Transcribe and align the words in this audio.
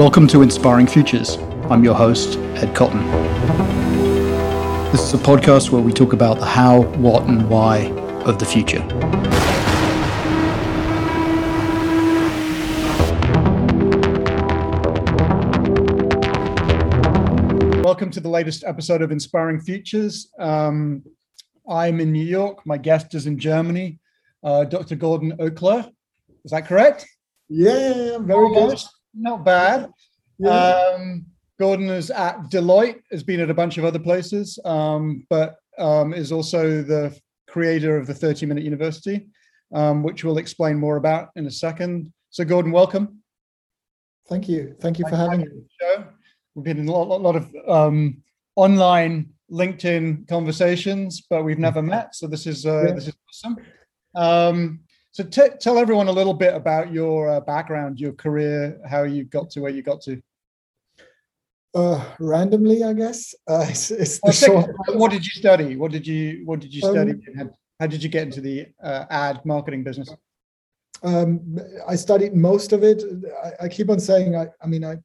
Welcome 0.00 0.26
to 0.28 0.40
Inspiring 0.40 0.86
Futures. 0.86 1.36
I'm 1.68 1.84
your 1.84 1.94
host, 1.94 2.38
Ed 2.56 2.74
Cotton. 2.74 3.06
This 4.92 5.02
is 5.02 5.12
a 5.12 5.18
podcast 5.18 5.72
where 5.72 5.82
we 5.82 5.92
talk 5.92 6.14
about 6.14 6.38
the 6.38 6.46
how, 6.46 6.84
what, 6.94 7.24
and 7.24 7.50
why 7.50 7.90
of 8.24 8.38
the 8.38 8.46
future. 8.46 8.80
Welcome 17.82 18.10
to 18.12 18.20
the 18.20 18.30
latest 18.30 18.64
episode 18.64 19.02
of 19.02 19.12
Inspiring 19.12 19.60
Futures. 19.60 20.30
Um, 20.38 21.02
I'm 21.68 22.00
in 22.00 22.10
New 22.10 22.24
York. 22.24 22.64
My 22.64 22.78
guest 22.78 23.14
is 23.14 23.26
in 23.26 23.38
Germany, 23.38 24.00
uh, 24.42 24.64
Dr. 24.64 24.96
Gordon 24.96 25.32
Euchler. 25.36 25.92
Is 26.46 26.52
that 26.52 26.66
correct? 26.66 27.06
Yeah, 27.50 28.16
very 28.16 28.46
Almost. 28.46 28.86
good. 28.86 28.99
Not 29.14 29.44
bad. 29.44 29.90
Yeah. 30.38 30.50
Um, 30.50 31.26
Gordon 31.58 31.90
is 31.90 32.10
at 32.10 32.40
Deloitte, 32.50 33.02
has 33.10 33.22
been 33.22 33.40
at 33.40 33.50
a 33.50 33.54
bunch 33.54 33.76
of 33.76 33.84
other 33.84 33.98
places, 33.98 34.58
um, 34.64 35.26
but 35.28 35.56
um, 35.78 36.14
is 36.14 36.32
also 36.32 36.82
the 36.82 37.16
creator 37.48 37.96
of 37.96 38.06
the 38.06 38.14
30 38.14 38.46
Minute 38.46 38.64
University, 38.64 39.28
um, 39.74 40.02
which 40.02 40.24
we'll 40.24 40.38
explain 40.38 40.78
more 40.78 40.96
about 40.96 41.28
in 41.36 41.46
a 41.46 41.50
second. 41.50 42.12
So, 42.30 42.44
Gordon, 42.44 42.72
welcome. 42.72 43.22
Thank 44.28 44.48
you. 44.48 44.74
Thank 44.80 44.98
you 44.98 45.04
for 45.08 45.16
having 45.16 45.40
me. 45.40 45.46
Show. 45.80 46.04
We've 46.54 46.64
been 46.64 46.78
in 46.78 46.88
a 46.88 46.92
lot, 46.92 47.20
lot 47.20 47.36
of 47.36 47.54
um, 47.68 48.22
online 48.56 49.30
LinkedIn 49.50 50.28
conversations, 50.28 51.26
but 51.28 51.42
we've 51.42 51.58
never 51.58 51.82
met. 51.82 52.14
So 52.14 52.26
this 52.26 52.46
is 52.46 52.64
uh, 52.64 52.84
yeah. 52.86 52.92
this 52.94 53.08
is 53.08 53.14
awesome. 53.28 53.56
Um, 54.14 54.80
so 55.12 55.24
t- 55.24 55.56
tell 55.60 55.78
everyone 55.78 56.08
a 56.08 56.12
little 56.12 56.34
bit 56.34 56.54
about 56.54 56.92
your 56.92 57.28
uh, 57.28 57.40
background, 57.40 57.98
your 57.98 58.12
career, 58.12 58.80
how 58.88 59.02
you 59.02 59.24
got 59.24 59.50
to 59.50 59.60
where 59.60 59.72
you 59.72 59.82
got 59.82 60.00
to. 60.02 60.22
Uh, 61.74 62.04
randomly, 62.18 62.84
I 62.84 62.92
guess. 62.92 63.34
Uh, 63.48 63.66
it's, 63.68 63.90
it's 63.90 64.20
the 64.20 64.32
short... 64.32 64.70
What 64.88 65.10
did 65.10 65.24
you 65.24 65.32
study? 65.32 65.76
What 65.76 65.90
did 65.90 66.06
you 66.06 66.42
What 66.44 66.60
did 66.60 66.72
you 66.72 66.80
study? 66.80 67.12
Um, 67.12 67.22
how, 67.36 67.50
how, 67.80 67.86
did 67.86 68.02
you 68.02 68.08
get 68.08 68.24
into 68.24 68.40
the 68.40 68.66
uh, 68.82 69.06
ad 69.10 69.44
marketing 69.44 69.82
business? 69.82 70.14
Um, 71.02 71.58
I 71.88 71.96
studied 71.96 72.34
most 72.34 72.72
of 72.72 72.84
it. 72.84 73.02
I, 73.42 73.64
I 73.64 73.68
keep 73.68 73.90
on 73.90 73.98
saying. 73.98 74.36
I, 74.36 74.48
I 74.62 74.66
mean, 74.66 74.84
I. 74.84 74.96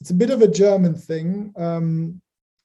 It's 0.00 0.10
a 0.10 0.14
bit 0.14 0.30
of 0.30 0.40
a 0.40 0.48
German 0.48 0.94
thing. 0.94 1.52
Um, 1.58 2.22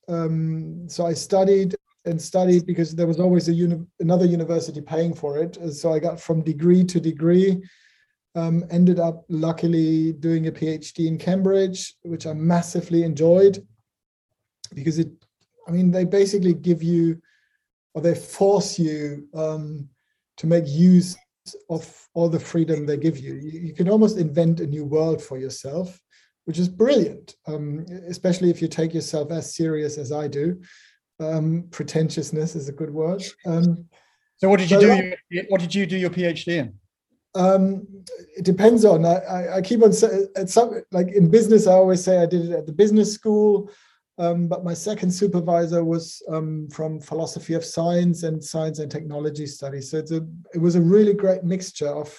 um, 0.07 0.87
so 0.87 1.05
I 1.05 1.13
studied 1.13 1.75
and 2.05 2.21
studied 2.21 2.65
because 2.65 2.95
there 2.95 3.07
was 3.07 3.19
always 3.19 3.47
a 3.47 3.53
uni- 3.53 3.85
another 3.99 4.25
university 4.25 4.81
paying 4.81 5.13
for 5.13 5.37
it. 5.37 5.57
So 5.73 5.93
I 5.93 5.99
got 5.99 6.19
from 6.19 6.43
degree 6.43 6.83
to 6.85 6.99
degree. 6.99 7.63
Um, 8.35 8.65
ended 8.69 8.99
up 8.99 9.23
luckily 9.29 10.11
doing 10.11 10.47
a 10.47 10.51
PhD 10.51 11.07
in 11.07 11.17
Cambridge, 11.17 11.95
which 12.01 12.27
I 12.27 12.33
massively 12.33 13.03
enjoyed 13.03 13.65
because 14.73 14.99
it, 14.99 15.09
I 15.67 15.71
mean, 15.71 15.89
they 15.89 16.03
basically 16.03 16.53
give 16.53 16.83
you 16.83 17.21
or 17.93 18.01
they 18.01 18.13
force 18.13 18.77
you 18.77 19.27
um, 19.33 19.87
to 20.37 20.47
make 20.47 20.67
use 20.67 21.15
of 21.69 22.07
all 22.13 22.29
the 22.29 22.39
freedom 22.39 22.85
they 22.85 22.97
give 22.97 23.17
you. 23.17 23.35
you. 23.35 23.59
You 23.61 23.73
can 23.73 23.89
almost 23.89 24.17
invent 24.17 24.59
a 24.59 24.67
new 24.67 24.83
world 24.83 25.21
for 25.21 25.37
yourself, 25.37 25.99
which 26.43 26.59
is 26.59 26.67
brilliant, 26.67 27.35
um, 27.47 27.85
especially 28.07 28.49
if 28.49 28.61
you 28.61 28.67
take 28.67 28.93
yourself 28.93 29.31
as 29.31 29.55
serious 29.55 29.97
as 29.97 30.11
I 30.11 30.27
do. 30.27 30.61
Um, 31.19 31.67
pretentiousness 31.71 32.55
is 32.55 32.67
a 32.67 32.73
good 32.73 32.91
word. 32.91 33.23
Um, 33.45 33.85
so, 34.37 34.49
what 34.49 34.59
did 34.59 34.69
you 34.69 34.79
do? 34.79 35.13
what 35.49 35.61
did 35.61 35.73
you 35.73 35.85
do 35.85 35.97
your 35.97 36.09
PhD 36.09 36.47
in? 36.47 36.79
Um, 37.35 37.85
it 38.37 38.43
depends 38.43 38.85
on. 38.85 39.05
I, 39.05 39.57
I 39.57 39.61
keep 39.61 39.83
on 39.83 39.91
at 40.35 40.49
some 40.49 40.81
like 40.91 41.09
in 41.09 41.29
business. 41.29 41.67
I 41.67 41.73
always 41.73 42.03
say 42.03 42.17
I 42.17 42.25
did 42.25 42.49
it 42.49 42.51
at 42.51 42.65
the 42.65 42.73
business 42.73 43.13
school, 43.13 43.69
um, 44.17 44.47
but 44.47 44.63
my 44.63 44.73
second 44.73 45.11
supervisor 45.11 45.83
was 45.83 46.21
um, 46.29 46.69
from 46.69 47.01
philosophy 47.01 47.53
of 47.53 47.65
science 47.65 48.23
and 48.23 48.43
science 48.43 48.79
and 48.79 48.89
technology 48.89 49.45
studies. 49.45 49.91
So 49.91 49.97
it's 49.97 50.11
a 50.11 50.25
it 50.53 50.59
was 50.59 50.75
a 50.75 50.81
really 50.81 51.13
great 51.13 51.43
mixture 51.43 51.89
of 51.89 52.17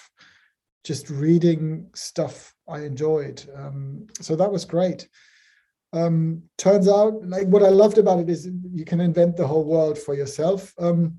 just 0.83 1.09
reading 1.09 1.89
stuff 1.95 2.53
I 2.69 2.81
enjoyed. 2.81 3.43
Um, 3.55 4.07
so 4.21 4.35
that 4.35 4.51
was 4.51 4.65
great. 4.65 5.07
Um, 5.93 6.43
turns 6.57 6.87
out, 6.87 7.25
like 7.27 7.47
what 7.47 7.63
I 7.63 7.69
loved 7.69 7.97
about 7.97 8.19
it 8.19 8.29
is 8.29 8.49
you 8.73 8.85
can 8.85 8.99
invent 8.99 9.37
the 9.37 9.47
whole 9.47 9.63
world 9.63 9.97
for 9.97 10.13
yourself. 10.13 10.73
Um, 10.77 11.17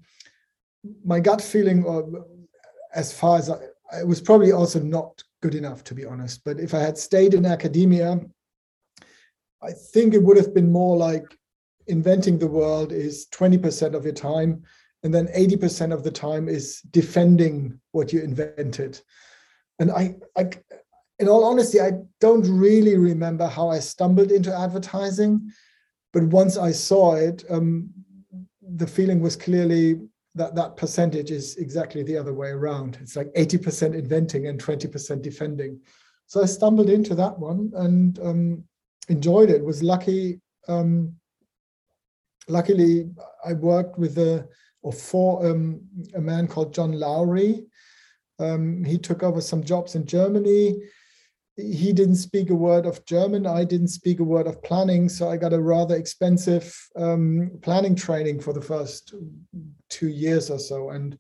my 1.04 1.20
gut 1.20 1.40
feeling, 1.40 1.86
uh, 1.86 2.02
as 2.94 3.12
far 3.12 3.38
as 3.38 3.50
I, 3.50 3.56
it 4.00 4.06
was 4.06 4.20
probably 4.20 4.52
also 4.52 4.80
not 4.80 5.22
good 5.40 5.54
enough 5.54 5.84
to 5.84 5.94
be 5.94 6.04
honest. 6.04 6.42
But 6.44 6.60
if 6.60 6.74
I 6.74 6.80
had 6.80 6.98
stayed 6.98 7.34
in 7.34 7.46
academia, 7.46 8.20
I 9.62 9.72
think 9.72 10.14
it 10.14 10.22
would 10.22 10.36
have 10.36 10.54
been 10.54 10.70
more 10.70 10.96
like 10.96 11.24
inventing 11.86 12.38
the 12.38 12.46
world 12.46 12.92
is 12.92 13.26
20% 13.32 13.94
of 13.94 14.04
your 14.04 14.14
time, 14.14 14.62
and 15.02 15.14
then 15.14 15.28
80% 15.28 15.92
of 15.92 16.04
the 16.04 16.10
time 16.10 16.48
is 16.48 16.80
defending 16.90 17.80
what 17.92 18.12
you 18.12 18.20
invented. 18.20 19.00
And 19.78 19.90
I, 19.90 20.16
I 20.36 20.50
in 21.18 21.28
all 21.28 21.44
honesty, 21.44 21.80
I 21.80 21.92
don't 22.20 22.48
really 22.48 22.96
remember 22.96 23.46
how 23.46 23.70
I 23.70 23.80
stumbled 23.80 24.30
into 24.30 24.56
advertising, 24.56 25.50
but 26.12 26.22
once 26.24 26.56
I 26.56 26.72
saw 26.72 27.14
it, 27.14 27.44
um, 27.50 27.90
the 28.62 28.86
feeling 28.86 29.20
was 29.20 29.34
clearly 29.34 30.00
that 30.36 30.54
that 30.54 30.76
percentage 30.76 31.30
is 31.30 31.56
exactly 31.56 32.02
the 32.02 32.16
other 32.16 32.32
way 32.32 32.50
around. 32.50 32.98
It's 33.00 33.16
like 33.16 33.32
80% 33.34 33.94
inventing 33.94 34.46
and 34.46 34.62
20% 34.62 35.20
defending. 35.22 35.80
So 36.26 36.42
I 36.42 36.46
stumbled 36.46 36.90
into 36.90 37.14
that 37.16 37.36
one 37.36 37.72
and 37.74 38.18
um, 38.20 38.64
enjoyed 39.08 39.50
it. 39.50 39.64
Was 39.64 39.82
lucky. 39.82 40.40
Um, 40.68 41.14
luckily, 42.46 43.10
I 43.44 43.54
worked 43.54 43.98
with 43.98 44.18
a 44.18 44.46
or 44.82 44.92
for 44.92 45.44
um, 45.44 45.80
a 46.14 46.20
man 46.20 46.46
called 46.46 46.72
John 46.72 46.92
Lowry. 46.92 47.66
Um, 48.38 48.84
he 48.84 48.96
took 48.96 49.24
over 49.24 49.40
some 49.40 49.64
jobs 49.64 49.96
in 49.96 50.06
Germany 50.06 50.80
he 51.58 51.92
didn't 51.92 52.16
speak 52.16 52.50
a 52.50 52.54
word 52.54 52.86
of 52.86 53.04
German. 53.04 53.46
I 53.46 53.64
didn't 53.64 53.88
speak 53.88 54.20
a 54.20 54.24
word 54.24 54.46
of 54.46 54.62
planning. 54.62 55.08
So 55.08 55.28
I 55.28 55.36
got 55.36 55.52
a 55.52 55.60
rather 55.60 55.96
expensive 55.96 56.74
um, 56.94 57.50
planning 57.62 57.96
training 57.96 58.40
for 58.40 58.52
the 58.52 58.62
first 58.62 59.12
two 59.90 60.08
years 60.08 60.50
or 60.50 60.58
so. 60.58 60.90
And 60.90 61.18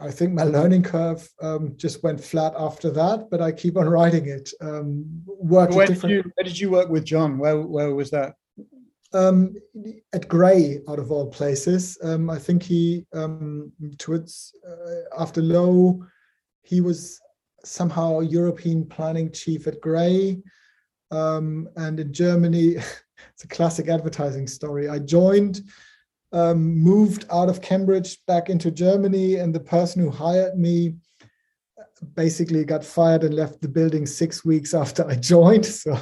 I 0.00 0.10
think 0.10 0.32
my 0.32 0.44
learning 0.44 0.84
curve 0.84 1.28
um, 1.42 1.74
just 1.76 2.02
went 2.02 2.22
flat 2.22 2.54
after 2.58 2.90
that, 2.92 3.28
but 3.30 3.42
I 3.42 3.52
keep 3.52 3.76
on 3.76 3.88
writing 3.88 4.26
it. 4.26 4.50
Um, 4.60 5.04
where, 5.26 5.66
did 5.66 6.02
you, 6.02 6.22
where 6.34 6.44
did 6.44 6.58
you 6.58 6.70
work 6.70 6.88
with 6.88 7.04
John? 7.04 7.38
Where, 7.38 7.60
where 7.60 7.94
was 7.94 8.10
that? 8.10 8.34
Um, 9.12 9.54
at 10.12 10.28
Grey, 10.28 10.80
out 10.88 10.98
of 10.98 11.10
all 11.10 11.26
places. 11.28 11.98
Um, 12.02 12.28
I 12.28 12.38
think 12.38 12.62
he, 12.62 13.06
um, 13.12 13.72
towards 13.98 14.52
uh, 14.66 15.20
after 15.22 15.40
Lowe, 15.40 16.04
he 16.62 16.80
was 16.80 17.20
somehow 17.66 18.20
European 18.20 18.86
planning 18.86 19.30
chief 19.32 19.66
at 19.66 19.80
Grey. 19.80 20.38
Um, 21.10 21.68
and 21.76 22.00
in 22.00 22.12
Germany, 22.12 22.76
it's 22.76 23.44
a 23.44 23.48
classic 23.48 23.88
advertising 23.88 24.46
story. 24.46 24.88
I 24.88 24.98
joined, 24.98 25.62
um, 26.32 26.76
moved 26.76 27.26
out 27.30 27.48
of 27.48 27.62
Cambridge 27.62 28.18
back 28.26 28.50
into 28.50 28.70
Germany, 28.70 29.36
and 29.36 29.54
the 29.54 29.60
person 29.60 30.02
who 30.02 30.10
hired 30.10 30.58
me 30.58 30.96
basically 32.14 32.64
got 32.64 32.84
fired 32.84 33.24
and 33.24 33.34
left 33.34 33.60
the 33.60 33.68
building 33.68 34.06
six 34.06 34.44
weeks 34.44 34.74
after 34.74 35.06
I 35.06 35.14
joined. 35.34 35.66
So 35.66 35.98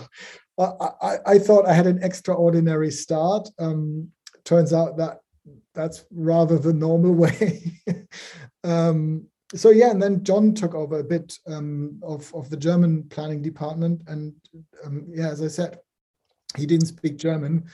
I, 0.59 0.89
I, 1.03 1.17
I 1.27 1.39
thought 1.39 1.67
I 1.67 1.73
had 1.73 1.87
an 1.87 2.03
extraordinary 2.03 2.91
start. 2.91 3.49
Um, 3.59 4.11
turns 4.45 4.73
out 4.73 4.97
that 4.99 5.21
that's 5.75 6.05
rather 6.11 6.59
the 6.59 6.73
normal 6.73 7.13
way. 7.25 7.81
um, 8.63 9.27
so 9.55 9.71
yeah, 9.71 9.91
and 9.91 10.03
then 10.03 10.25
John 10.25 10.55
took 10.55 10.75
over 10.75 10.99
a 10.99 11.05
bit 11.05 11.39
um, 11.47 12.01
of 12.03 12.35
of 12.35 12.51
the 12.51 12.57
German 12.57 13.05
planning 13.05 13.43
department, 13.43 14.03
and 14.07 14.33
um, 14.85 15.07
yeah, 15.09 15.29
as 15.29 15.43
I 15.43 15.49
said, 15.49 15.79
he 16.57 16.67
didn't 16.67 16.87
speak 16.87 17.17
German, 17.17 17.65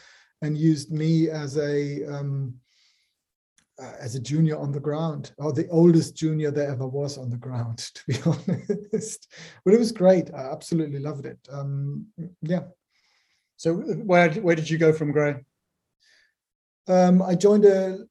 and 0.43 0.57
used 0.59 0.91
me 0.91 1.31
as 1.31 1.57
a 1.57 2.05
um, 2.07 2.55
uh, 3.81 3.93
as 3.99 4.15
a 4.15 4.21
junior 4.21 4.59
on 4.59 4.73
the 4.73 4.81
ground, 4.81 5.33
or 5.39 5.53
the 5.53 5.69
oldest 5.69 6.17
junior 6.17 6.51
there 6.51 6.71
ever 6.71 6.87
was 6.87 7.17
on 7.17 7.31
the 7.31 7.37
ground, 7.37 7.79
to 7.95 8.03
be 8.07 8.19
honest. 8.27 9.33
But 9.65 9.75
it 9.75 9.79
was 9.79 9.93
great. 9.93 10.33
I 10.35 10.53
absolutely 10.53 10.99
loved 10.99 11.27
it. 11.27 11.39
Um, 11.51 12.07
yeah. 12.43 12.65
So 13.57 13.75
where 13.75 14.31
where 14.35 14.57
did 14.57 14.69
you 14.69 14.79
go 14.79 14.93
from 14.93 15.13
Grey? 15.13 15.37
Um, 16.89 17.23
I 17.23 17.35
joined 17.35 17.65
a 17.65 18.07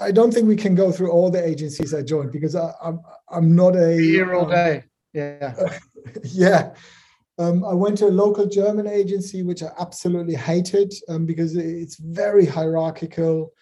I 0.00 0.12
don't 0.12 0.32
think 0.32 0.48
we 0.48 0.56
can 0.56 0.74
go 0.74 0.92
through 0.92 1.10
all 1.10 1.30
the 1.30 1.44
agencies 1.44 1.92
I 1.92 2.02
joined 2.02 2.32
because 2.32 2.54
I, 2.54 2.68
am 2.68 2.74
I'm, 2.82 3.00
I'm 3.30 3.56
not 3.56 3.76
a 3.76 4.00
year 4.00 4.32
all 4.34 4.46
day. 4.46 4.84
Yeah, 5.12 5.54
yeah. 6.24 6.74
Um, 7.38 7.64
I 7.64 7.74
went 7.74 7.98
to 7.98 8.06
a 8.06 8.08
local 8.08 8.46
German 8.46 8.86
agency 8.86 9.42
which 9.42 9.62
I 9.62 9.70
absolutely 9.78 10.34
hated 10.34 10.92
um, 11.08 11.26
because 11.26 11.56
it's 11.56 11.96
very 11.96 12.46
hierarchical, 12.46 13.52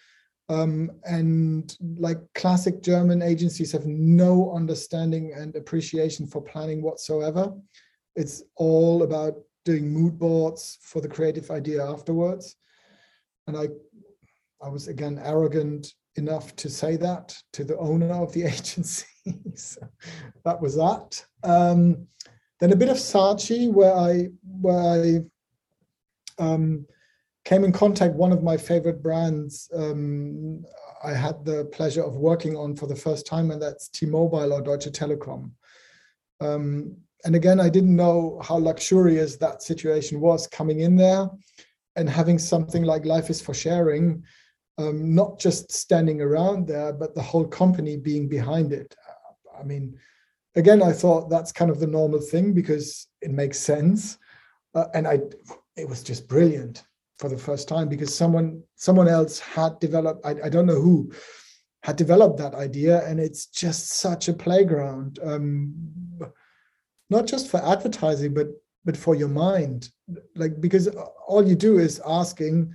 um, 0.49 0.91
and 1.05 1.75
like 1.97 2.19
classic 2.35 2.81
German 2.81 3.21
agencies 3.21 3.71
have 3.71 3.85
no 3.85 4.53
understanding 4.53 5.33
and 5.33 5.55
appreciation 5.55 6.27
for 6.27 6.41
planning 6.41 6.81
whatsoever. 6.81 7.53
it's 8.15 8.43
all 8.57 9.03
about 9.03 9.35
doing 9.63 9.89
mood 9.89 10.17
boards 10.17 10.77
for 10.81 11.01
the 11.01 11.07
creative 11.07 11.51
idea 11.51 11.85
afterwards. 11.85 12.57
And 13.47 13.57
I, 13.57 13.69
I 14.63 14.69
was 14.69 14.87
again 14.87 15.19
arrogant 15.23 15.93
enough 16.15 16.55
to 16.57 16.69
say 16.69 16.97
that 16.97 17.35
to 17.53 17.63
the 17.63 17.77
owner 17.77 18.13
of 18.13 18.33
the 18.33 18.43
agency. 18.55 19.05
so 19.55 19.81
that 20.45 20.61
was 20.61 20.75
that. 20.75 21.23
Um, 21.43 22.07
then 22.59 22.71
a 22.71 22.75
bit 22.75 22.89
of 22.89 22.97
Saatchi, 22.97 23.71
where 23.71 23.95
I 23.95 24.27
where 24.43 24.79
I 24.79 26.43
um, 26.43 26.85
came 27.43 27.63
in 27.63 27.71
contact 27.71 28.13
one 28.13 28.31
of 28.31 28.43
my 28.43 28.57
favorite 28.57 29.01
brands. 29.01 29.69
Um, 29.73 30.63
I 31.03 31.13
had 31.13 31.43
the 31.43 31.65
pleasure 31.65 32.03
of 32.03 32.17
working 32.17 32.55
on 32.55 32.75
for 32.75 32.85
the 32.85 32.95
first 32.95 33.25
time, 33.25 33.49
and 33.49 33.59
that's 33.59 33.87
T-Mobile 33.89 34.53
or 34.53 34.61
Deutsche 34.61 34.91
Telekom. 34.91 35.51
Um, 36.39 36.97
and 37.25 37.35
again, 37.35 37.59
I 37.59 37.69
didn't 37.69 37.95
know 37.95 38.39
how 38.43 38.57
luxurious 38.57 39.37
that 39.37 39.63
situation 39.63 40.19
was 40.19 40.45
coming 40.45 40.81
in 40.81 40.95
there 40.95 41.29
and 41.95 42.09
having 42.09 42.39
something 42.39 42.83
like 42.83 43.05
Life 43.05 43.29
is 43.29 43.41
for 43.41 43.53
Sharing, 43.53 44.23
um, 44.81 45.13
not 45.13 45.39
just 45.39 45.71
standing 45.71 46.21
around 46.21 46.67
there, 46.67 46.93
but 46.93 47.13
the 47.15 47.21
whole 47.21 47.45
company 47.45 47.97
being 47.97 48.27
behind 48.27 48.73
it. 48.73 48.95
I 49.57 49.63
mean, 49.63 49.97
again, 50.55 50.81
I 50.81 50.91
thought 50.91 51.29
that's 51.29 51.51
kind 51.51 51.71
of 51.71 51.79
the 51.79 51.87
normal 51.87 52.19
thing 52.19 52.53
because 52.53 53.07
it 53.21 53.31
makes 53.31 53.59
sense. 53.59 54.17
Uh, 54.73 54.85
and 54.93 55.07
I, 55.07 55.19
it 55.75 55.87
was 55.87 56.03
just 56.03 56.27
brilliant 56.27 56.83
for 57.19 57.29
the 57.29 57.37
first 57.37 57.67
time 57.67 57.87
because 57.87 58.15
someone 58.15 58.63
someone 58.75 59.07
else 59.07 59.39
had 59.39 59.79
developed. 59.79 60.25
I, 60.25 60.35
I 60.45 60.49
don't 60.49 60.65
know 60.65 60.81
who 60.81 61.11
had 61.83 61.95
developed 61.95 62.37
that 62.37 62.55
idea, 62.55 63.05
and 63.05 63.19
it's 63.19 63.45
just 63.45 63.89
such 63.89 64.27
a 64.27 64.33
playground. 64.33 65.19
Um, 65.23 65.73
not 67.09 67.27
just 67.27 67.49
for 67.49 67.63
advertising, 67.63 68.33
but 68.33 68.47
but 68.85 68.97
for 68.97 69.15
your 69.15 69.27
mind. 69.27 69.89
Like 70.35 70.59
because 70.59 70.87
all 71.27 71.47
you 71.47 71.55
do 71.55 71.77
is 71.79 72.01
asking, 72.05 72.73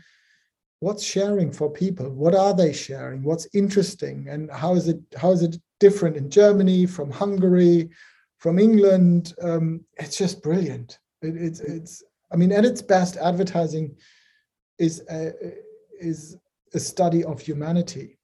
what's 0.86 1.02
sharing 1.02 1.50
for 1.50 1.68
people? 1.68 2.08
What 2.10 2.32
are 2.32 2.54
they 2.54 2.72
sharing? 2.72 3.24
What's 3.24 3.48
interesting? 3.52 4.28
And 4.30 4.48
how 4.52 4.76
is 4.76 4.86
it 4.86 5.00
how 5.16 5.32
is 5.32 5.42
it 5.42 5.56
different 5.80 6.16
in 6.16 6.30
Germany, 6.30 6.86
from 6.86 7.10
Hungary, 7.10 7.90
from 8.38 8.60
England? 8.60 9.34
Um, 9.42 9.84
it's 9.98 10.16
just 10.16 10.44
brilliant. 10.44 11.00
It, 11.22 11.34
it's 11.46 11.60
it's 11.60 12.04
I 12.32 12.36
mean, 12.36 12.52
at 12.52 12.64
its 12.64 12.82
best, 12.82 13.16
advertising 13.16 13.96
is 14.78 15.02
a, 15.10 15.32
is 15.98 16.36
a 16.74 16.78
study 16.78 17.24
of 17.24 17.40
humanity. 17.40 18.18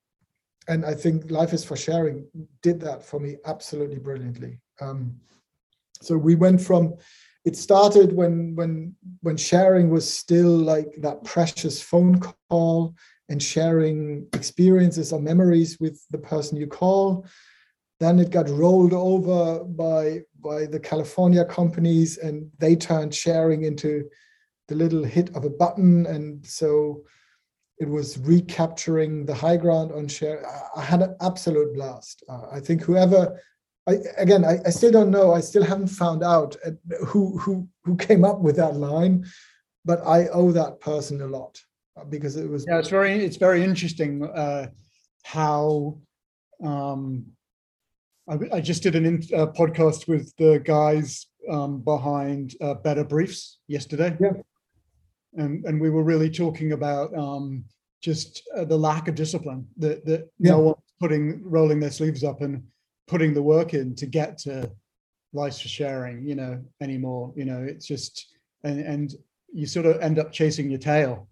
And 0.68 0.84
I 0.84 0.94
think 0.94 1.30
Life 1.30 1.52
is 1.52 1.64
for 1.64 1.76
Sharing 1.76 2.26
did 2.62 2.80
that 2.80 3.04
for 3.04 3.18
me 3.18 3.38
absolutely 3.44 3.98
brilliantly. 3.98 4.60
Um, 4.80 5.16
so 6.00 6.16
we 6.16 6.36
went 6.36 6.60
from 6.60 6.94
it 7.44 7.56
started 7.56 8.12
when 8.12 8.54
when 8.54 8.94
when 9.20 9.36
sharing 9.36 9.90
was 9.90 10.10
still 10.10 10.56
like 10.56 10.94
that 10.98 11.24
precious 11.24 11.82
phone 11.82 12.20
call 12.48 12.94
and 13.28 13.42
sharing 13.42 14.26
experiences 14.32 15.12
or 15.12 15.20
memories 15.20 15.78
with 15.80 16.04
the 16.10 16.18
person 16.18 16.56
you 16.56 16.66
call. 16.66 17.26
Then 17.98 18.18
it 18.18 18.30
got 18.30 18.48
rolled 18.48 18.92
over 18.92 19.64
by 19.64 20.22
by 20.40 20.66
the 20.66 20.80
california 20.80 21.44
companies 21.44 22.18
and 22.18 22.50
they 22.58 22.76
turned 22.76 23.14
sharing 23.14 23.64
into 23.64 24.08
the 24.68 24.74
little 24.74 25.04
hit 25.04 25.34
of 25.36 25.44
a 25.44 25.50
button. 25.50 26.06
And 26.06 26.44
so 26.46 27.02
it 27.78 27.88
was 27.88 28.18
recapturing 28.18 29.26
the 29.26 29.34
high 29.34 29.56
ground 29.56 29.90
on 29.92 30.06
share. 30.06 30.44
I 30.76 30.82
had 30.82 31.02
an 31.02 31.16
absolute 31.20 31.74
blast. 31.74 32.22
Uh, 32.28 32.46
i 32.52 32.60
think 32.60 32.82
whoever 32.82 33.40
I, 33.88 33.98
again, 34.16 34.44
I, 34.44 34.58
I, 34.64 34.70
still 34.70 34.92
don't 34.92 35.10
know. 35.10 35.32
I 35.32 35.40
still 35.40 35.64
haven't 35.64 35.88
found 35.88 36.22
out 36.22 36.56
uh, 36.64 36.70
who 37.04 37.36
who 37.38 37.68
who 37.84 37.96
came 37.96 38.24
up 38.24 38.40
with 38.40 38.56
that 38.56 38.76
line, 38.76 39.26
but 39.84 40.00
I 40.06 40.28
owe 40.28 40.52
that 40.52 40.80
person 40.80 41.20
a 41.20 41.26
lot 41.26 41.60
uh, 41.98 42.04
because 42.04 42.36
it 42.36 42.48
was. 42.48 42.64
Yeah, 42.68 42.78
it's 42.78 42.88
very 42.88 43.24
it's 43.24 43.36
very 43.36 43.64
interesting 43.64 44.24
uh, 44.24 44.68
how. 45.24 45.98
Um, 46.62 47.26
I, 48.28 48.38
I 48.52 48.60
just 48.60 48.84
did 48.84 48.94
an 48.94 49.04
in, 49.04 49.16
uh, 49.34 49.46
podcast 49.46 50.06
with 50.06 50.32
the 50.36 50.60
guys 50.60 51.26
um, 51.50 51.80
behind 51.80 52.54
uh, 52.60 52.74
Better 52.74 53.02
Briefs 53.02 53.58
yesterday. 53.66 54.16
Yeah. 54.20 54.34
And 55.34 55.64
and 55.64 55.80
we 55.80 55.90
were 55.90 56.04
really 56.04 56.30
talking 56.30 56.70
about 56.70 57.12
um, 57.16 57.64
just 58.00 58.42
uh, 58.56 58.64
the 58.64 58.76
lack 58.76 59.08
of 59.08 59.16
discipline 59.16 59.66
that 59.78 60.04
that 60.06 60.30
yeah. 60.38 60.52
no 60.52 60.58
one's 60.60 60.76
putting 61.00 61.42
rolling 61.42 61.80
their 61.80 61.90
sleeves 61.90 62.22
up 62.22 62.42
and 62.42 62.62
putting 63.08 63.34
the 63.34 63.42
work 63.42 63.74
in 63.74 63.94
to 63.94 64.06
get 64.06 64.38
to 64.38 64.70
life 65.32 65.60
for 65.60 65.68
sharing 65.68 66.26
you 66.26 66.34
know 66.34 66.62
anymore 66.80 67.32
you 67.36 67.44
know 67.44 67.62
it's 67.62 67.86
just 67.86 68.34
and 68.64 68.80
and 68.80 69.14
you 69.52 69.66
sort 69.66 69.86
of 69.86 70.00
end 70.00 70.18
up 70.18 70.32
chasing 70.32 70.70
your 70.70 70.78
tail. 70.78 71.28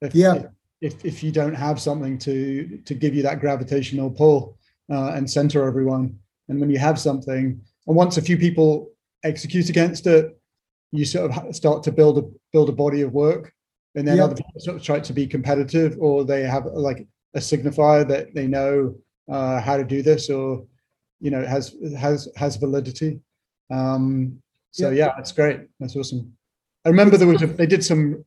If, 0.00 0.14
yeah. 0.14 0.44
if 0.80 1.04
if 1.04 1.22
you 1.22 1.32
don't 1.32 1.54
have 1.54 1.80
something 1.80 2.18
to 2.18 2.78
to 2.84 2.94
give 2.94 3.14
you 3.14 3.22
that 3.22 3.40
gravitational 3.40 4.10
pull 4.10 4.56
uh, 4.90 5.12
and 5.12 5.28
center 5.28 5.66
everyone. 5.66 6.18
And 6.48 6.60
when 6.60 6.70
you 6.70 6.78
have 6.78 6.98
something 6.98 7.60
and 7.86 7.96
once 7.96 8.16
a 8.16 8.22
few 8.22 8.38
people 8.38 8.90
execute 9.24 9.68
against 9.68 10.06
it 10.06 10.38
you 10.92 11.04
sort 11.04 11.30
of 11.30 11.54
start 11.54 11.82
to 11.82 11.92
build 11.92 12.18
a 12.18 12.22
build 12.52 12.68
a 12.68 12.72
body 12.72 13.02
of 13.02 13.12
work. 13.12 13.52
And 13.94 14.06
then 14.06 14.20
other 14.20 14.36
people 14.36 14.52
sort 14.58 14.76
of 14.76 14.82
try 14.82 15.00
to 15.00 15.12
be 15.12 15.26
competitive 15.26 15.96
or 15.98 16.24
they 16.24 16.42
have 16.42 16.66
like 16.66 17.06
a 17.34 17.40
signifier 17.40 18.06
that 18.06 18.32
they 18.32 18.46
know 18.46 18.94
uh, 19.28 19.60
how 19.60 19.76
to 19.76 19.84
do 19.84 20.02
this 20.02 20.30
or 20.30 20.64
you 21.20 21.30
know 21.30 21.44
has 21.44 21.74
has 21.98 22.28
has 22.36 22.56
validity. 22.56 23.20
Um 23.70 24.40
so 24.70 24.90
yeah, 24.90 25.06
yeah 25.06 25.18
it's 25.18 25.32
great. 25.32 25.60
That's 25.80 25.96
awesome. 25.96 26.32
I 26.84 26.90
remember 26.90 27.16
there 27.16 27.28
was 27.28 27.42
a, 27.42 27.46
they 27.46 27.66
did 27.66 27.84
some 27.84 28.24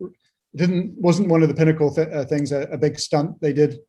didn't 0.56 0.94
wasn't 0.98 1.30
one 1.30 1.42
of 1.44 1.50
the 1.50 1.56
pinnacle 1.56 1.94
th- 1.94 2.10
uh, 2.10 2.26
things 2.26 2.52
a, 2.52 2.64
a, 2.64 2.78
big 2.78 3.00
stunt 3.00 3.40
they 3.42 3.54
did. 3.54 3.80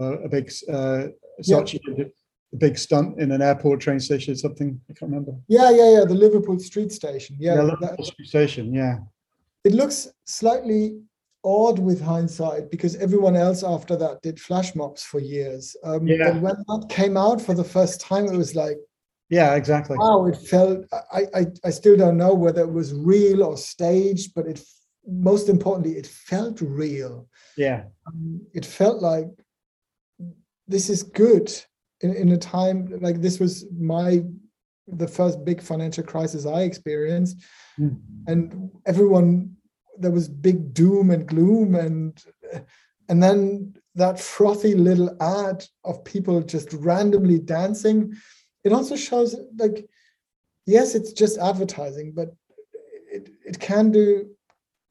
Uh, 0.00 0.20
a 0.20 0.28
big 0.28 0.50
uh 0.68 1.08
Saatchi 1.42 1.80
yeah. 1.86 1.94
did 1.96 2.12
a 2.52 2.56
big 2.56 2.78
stunt 2.78 3.20
in 3.20 3.32
an 3.32 3.42
airport 3.42 3.80
train 3.80 4.00
station 4.00 4.32
or 4.32 4.36
something 4.36 4.80
i 4.88 4.92
can't 4.92 5.10
remember. 5.10 5.32
Yeah 5.48 5.70
yeah 5.70 5.98
yeah 5.98 6.04
the 6.04 6.14
liverpool 6.14 6.58
street 6.58 6.92
station. 6.92 7.36
Yeah, 7.38 7.54
yeah 7.54 7.62
liverpool 7.62 7.96
that, 7.96 8.06
street 8.06 8.28
station 8.28 8.72
yeah. 8.72 8.98
It 9.62 9.74
looks 9.74 10.08
slightly 10.24 11.00
odd 11.44 11.78
with 11.78 12.00
hindsight 12.00 12.70
because 12.70 12.96
everyone 12.96 13.36
else 13.36 13.62
after 13.64 13.96
that 13.96 14.22
did 14.22 14.40
flash 14.40 14.74
mobs 14.74 15.02
for 15.02 15.20
years. 15.20 15.76
Um, 15.84 16.06
yeah. 16.06 16.32
But 16.32 16.42
when 16.42 16.56
that 16.56 16.86
came 16.90 17.16
out 17.16 17.40
for 17.40 17.54
the 17.54 17.64
first 17.64 18.00
time, 18.00 18.26
it 18.26 18.36
was 18.36 18.54
like, 18.54 18.78
yeah, 19.28 19.54
exactly. 19.54 19.96
Wow, 19.96 20.26
it 20.26 20.36
felt. 20.36 20.84
I, 21.12 21.22
I 21.34 21.46
I 21.64 21.70
still 21.70 21.96
don't 21.96 22.16
know 22.16 22.34
whether 22.34 22.62
it 22.62 22.72
was 22.72 22.92
real 22.92 23.44
or 23.44 23.56
staged, 23.56 24.34
but 24.34 24.46
it 24.46 24.60
most 25.06 25.48
importantly, 25.48 25.96
it 25.96 26.06
felt 26.06 26.60
real. 26.60 27.28
Yeah, 27.56 27.84
um, 28.08 28.44
it 28.52 28.66
felt 28.66 29.00
like 29.00 29.28
this 30.66 30.90
is 30.90 31.04
good 31.04 31.52
in, 32.00 32.14
in 32.14 32.32
a 32.32 32.36
time 32.36 32.98
like 33.00 33.20
this 33.20 33.38
was 33.38 33.66
my 33.72 34.22
the 34.88 35.06
first 35.06 35.44
big 35.44 35.62
financial 35.62 36.02
crisis 36.02 36.44
I 36.44 36.62
experienced, 36.62 37.36
mm. 37.78 38.00
and 38.26 38.70
everyone 38.84 39.56
there 39.98 40.10
was 40.10 40.28
big 40.28 40.72
doom 40.74 41.10
and 41.10 41.26
gloom 41.26 41.74
and 41.74 42.24
and 43.08 43.22
then 43.22 43.74
that 43.94 44.20
frothy 44.20 44.74
little 44.74 45.16
ad 45.20 45.64
of 45.84 46.04
people 46.04 46.40
just 46.42 46.72
randomly 46.72 47.38
dancing 47.38 48.14
it 48.64 48.72
also 48.72 48.96
shows 48.96 49.36
like 49.58 49.88
yes 50.66 50.94
it's 50.94 51.12
just 51.12 51.38
advertising 51.38 52.12
but 52.14 52.28
it, 53.12 53.30
it 53.44 53.58
can 53.58 53.90
do 53.90 54.28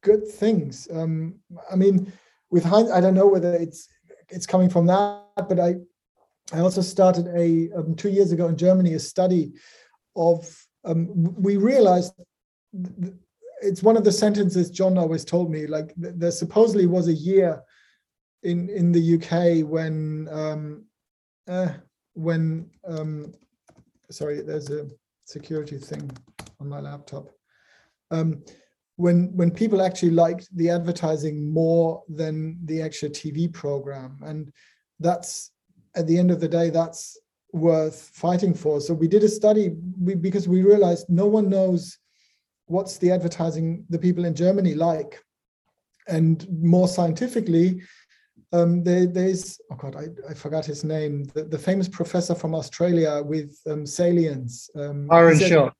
good 0.02 0.26
things. 0.26 0.88
Um, 0.92 1.36
i 1.70 1.76
mean 1.76 2.12
with 2.50 2.64
hindsight 2.64 2.96
i 2.96 3.00
don't 3.00 3.14
know 3.14 3.26
whether 3.26 3.54
it's 3.54 3.88
it's 4.28 4.46
coming 4.46 4.68
from 4.68 4.86
that 4.86 5.24
but 5.48 5.58
i 5.58 5.74
i 6.52 6.58
also 6.58 6.80
started 6.80 7.26
a 7.28 7.70
um, 7.76 7.94
two 7.94 8.08
years 8.08 8.32
ago 8.32 8.48
in 8.48 8.56
germany 8.56 8.94
a 8.94 8.98
study 8.98 9.52
of 10.16 10.66
um, 10.84 11.08
we 11.34 11.56
realized 11.56 12.14
it's 13.62 13.82
one 13.82 13.96
of 13.96 14.04
the 14.04 14.12
sentences 14.12 14.70
John 14.70 14.98
always 14.98 15.24
told 15.24 15.50
me. 15.50 15.66
Like 15.66 15.92
there 15.96 16.30
supposedly 16.30 16.86
was 16.86 17.08
a 17.08 17.12
year 17.12 17.62
in 18.42 18.68
in 18.68 18.92
the 18.92 19.14
UK 19.16 19.68
when 19.68 20.28
um, 20.30 20.84
uh, 21.48 21.72
when 22.14 22.70
um, 22.86 23.32
sorry, 24.10 24.40
there's 24.42 24.70
a 24.70 24.88
security 25.24 25.78
thing 25.78 26.10
on 26.60 26.68
my 26.68 26.80
laptop. 26.80 27.30
Um, 28.10 28.42
when 28.96 29.34
when 29.36 29.50
people 29.50 29.82
actually 29.82 30.10
liked 30.10 30.48
the 30.56 30.70
advertising 30.70 31.50
more 31.52 32.02
than 32.08 32.58
the 32.64 32.82
actual 32.82 33.08
TV 33.10 33.52
program, 33.52 34.18
and 34.24 34.52
that's 34.98 35.50
at 35.96 36.06
the 36.06 36.18
end 36.18 36.30
of 36.30 36.40
the 36.40 36.48
day, 36.48 36.70
that's 36.70 37.18
worth 37.52 38.10
fighting 38.14 38.54
for. 38.54 38.80
So 38.80 38.94
we 38.94 39.08
did 39.08 39.24
a 39.24 39.28
study 39.28 39.74
we, 40.00 40.14
because 40.14 40.46
we 40.48 40.62
realized 40.62 41.06
no 41.08 41.26
one 41.26 41.48
knows 41.48 41.98
what's 42.70 42.98
the 42.98 43.10
advertising 43.10 43.84
the 43.90 43.98
people 43.98 44.24
in 44.24 44.34
Germany 44.34 44.74
like? 44.74 45.22
And 46.08 46.46
more 46.50 46.88
scientifically, 46.88 47.82
um, 48.52 48.82
there, 48.82 49.06
there's 49.06 49.60
oh 49.70 49.76
god, 49.76 49.96
I, 49.96 50.30
I 50.30 50.34
forgot 50.34 50.64
his 50.64 50.82
name. 50.82 51.24
The, 51.34 51.44
the 51.44 51.58
famous 51.58 51.88
professor 51.88 52.34
from 52.34 52.54
Australia 52.54 53.22
with 53.24 53.58
um, 53.68 53.86
salience. 53.86 54.70
Um, 54.74 55.06
Byron 55.06 55.38
Shaw. 55.38 55.70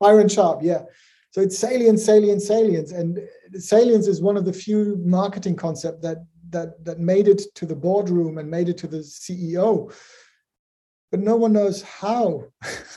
Byron 0.00 0.28
Sharp, 0.28 0.60
yeah. 0.62 0.82
So 1.30 1.40
it's 1.40 1.58
salience, 1.58 2.04
salience, 2.04 2.46
salience, 2.46 2.92
and 2.92 3.18
salience 3.54 4.06
is 4.06 4.20
one 4.20 4.36
of 4.36 4.44
the 4.44 4.52
few 4.52 5.00
marketing 5.04 5.56
concept 5.56 6.02
that 6.02 6.18
that 6.50 6.84
that 6.84 7.00
made 7.00 7.28
it 7.28 7.42
to 7.54 7.66
the 7.66 7.74
boardroom 7.74 8.38
and 8.38 8.50
made 8.50 8.68
it 8.68 8.78
to 8.78 8.86
the 8.86 8.98
CEO 8.98 9.92
but 11.12 11.20
no 11.20 11.36
one 11.36 11.52
knows 11.52 11.82
how. 11.82 12.42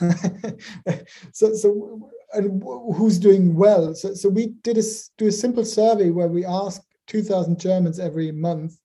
so, 1.32 1.54
so 1.54 2.10
and 2.32 2.62
who's 2.94 3.18
doing 3.18 3.54
well. 3.54 3.94
So, 3.94 4.14
so 4.14 4.30
we 4.30 4.48
did 4.62 4.78
a, 4.78 4.82
do 5.18 5.26
a 5.26 5.32
simple 5.32 5.66
survey 5.66 6.10
where 6.10 6.26
we 6.26 6.44
asked 6.44 6.86
2,000 7.08 7.60
Germans 7.60 8.00
every 8.00 8.32
month, 8.32 8.78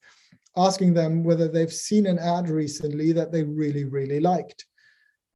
asking 0.58 0.94
them 0.94 1.24
whether 1.24 1.48
they've 1.48 1.74
seen 1.74 2.06
an 2.06 2.20
ad 2.20 2.50
recently 2.50 3.14
that 3.14 3.32
they 3.32 3.44
really, 3.44 3.86
really 3.86 4.20
liked. 4.20 4.66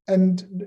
And 0.06 0.66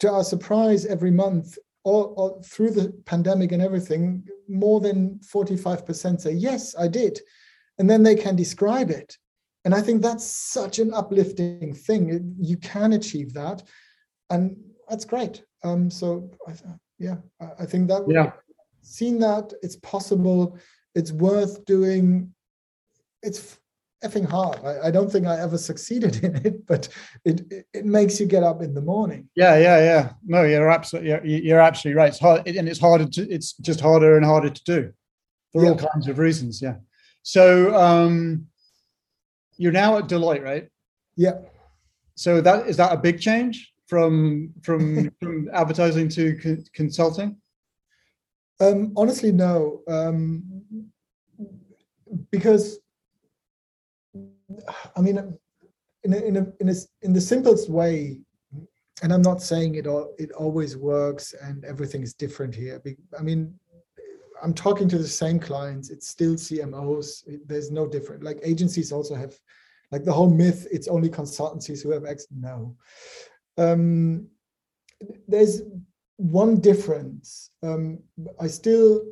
to 0.00 0.12
our 0.12 0.22
surprise, 0.22 0.84
every 0.84 1.10
month, 1.10 1.56
all, 1.82 2.14
all 2.18 2.42
through 2.42 2.72
the 2.72 2.92
pandemic 3.06 3.52
and 3.52 3.62
everything, 3.62 4.22
more 4.48 4.80
than 4.80 5.18
45% 5.34 6.20
say, 6.20 6.32
Yes, 6.32 6.76
I 6.78 6.88
did. 6.88 7.20
And 7.78 7.88
then 7.88 8.02
they 8.02 8.16
can 8.16 8.36
describe 8.36 8.90
it 8.90 9.16
and 9.66 9.74
I 9.74 9.82
think 9.82 10.00
that's 10.00 10.24
such 10.24 10.78
an 10.78 10.94
uplifting 10.94 11.74
thing. 11.74 12.36
You 12.38 12.56
can 12.56 12.92
achieve 12.92 13.34
that, 13.34 13.64
and 14.30 14.56
that's 14.88 15.04
great. 15.04 15.42
Um, 15.64 15.90
so 15.90 16.30
yeah, 17.00 17.16
I 17.58 17.66
think 17.66 17.88
that 17.88 18.04
yeah, 18.08 18.30
seen 18.82 19.18
that 19.18 19.52
it's 19.62 19.74
possible, 19.76 20.56
it's 20.94 21.10
worth 21.10 21.64
doing. 21.64 22.32
It's 23.24 23.58
effing 24.04 24.30
hard. 24.30 24.60
I, 24.64 24.86
I, 24.86 24.90
don't 24.92 25.10
think 25.10 25.26
I 25.26 25.40
ever 25.40 25.58
succeeded 25.58 26.16
in 26.22 26.36
it, 26.46 26.64
but 26.66 26.88
it, 27.24 27.40
it, 27.50 27.66
it 27.72 27.84
makes 27.86 28.20
you 28.20 28.26
get 28.26 28.44
up 28.44 28.62
in 28.62 28.72
the 28.72 28.82
morning. 28.82 29.28
Yeah, 29.34 29.56
yeah, 29.56 29.78
yeah. 29.78 30.12
No, 30.24 30.44
you're 30.44 30.70
absolutely 30.70 31.10
you're, 31.10 31.24
you're 31.24 31.60
absolutely 31.60 31.98
right. 31.98 32.10
It's 32.10 32.20
hard, 32.20 32.46
and 32.46 32.68
it's 32.68 32.78
harder 32.78 33.06
to 33.06 33.28
it's 33.28 33.54
just 33.54 33.80
harder 33.80 34.16
and 34.16 34.24
harder 34.24 34.50
to 34.50 34.62
do 34.62 34.92
for 35.52 35.64
yeah. 35.64 35.70
all 35.70 35.76
kinds 35.76 36.06
of 36.06 36.20
reasons. 36.20 36.62
Yeah. 36.62 36.76
So 37.24 37.74
um, 37.74 38.46
you're 39.56 39.72
now 39.72 39.98
at 39.98 40.08
Deloitte, 40.08 40.42
right? 40.42 40.68
Yeah. 41.16 41.38
So 42.14 42.40
that 42.40 42.66
is 42.66 42.76
that 42.78 42.92
a 42.92 42.96
big 42.96 43.20
change 43.20 43.72
from 43.86 44.52
from 44.62 45.10
from 45.20 45.48
advertising 45.52 46.08
to 46.10 46.36
co- 46.36 46.64
consulting? 46.72 47.36
Um, 48.60 48.92
honestly, 48.96 49.32
no, 49.32 49.82
um, 49.86 50.42
because 52.30 52.78
I 54.96 55.00
mean, 55.00 55.18
in 56.04 56.12
a, 56.12 56.16
in 56.16 56.36
a, 56.36 56.44
in 56.60 56.68
a, 56.70 56.74
in 57.02 57.12
the 57.12 57.20
simplest 57.20 57.68
way, 57.68 58.20
and 59.02 59.12
I'm 59.12 59.22
not 59.22 59.42
saying 59.42 59.74
it 59.74 59.86
all 59.86 60.14
it 60.18 60.32
always 60.32 60.76
works 60.76 61.34
and 61.42 61.64
everything 61.64 62.02
is 62.02 62.14
different 62.14 62.54
here. 62.54 62.80
I 63.18 63.22
mean, 63.22 63.54
I'm 64.42 64.54
talking 64.54 64.88
to 64.88 64.98
the 64.98 65.08
same 65.08 65.38
clients. 65.38 65.90
It's 65.90 66.08
still 66.08 66.34
CMOs. 66.34 67.22
There's 67.46 67.70
no 67.70 67.86
different. 67.86 68.22
Like 68.22 68.38
agencies 68.42 68.92
also 68.92 69.14
have, 69.14 69.34
like 69.92 70.04
the 70.04 70.12
whole 70.12 70.30
myth. 70.30 70.66
It's 70.70 70.88
only 70.88 71.08
consultancies 71.08 71.82
who 71.82 71.90
have 71.90 72.04
X. 72.04 72.26
No, 72.30 72.76
um, 73.58 74.26
there's 75.28 75.62
one 76.16 76.60
difference. 76.60 77.50
Um, 77.62 78.00
I 78.40 78.46
still, 78.46 79.02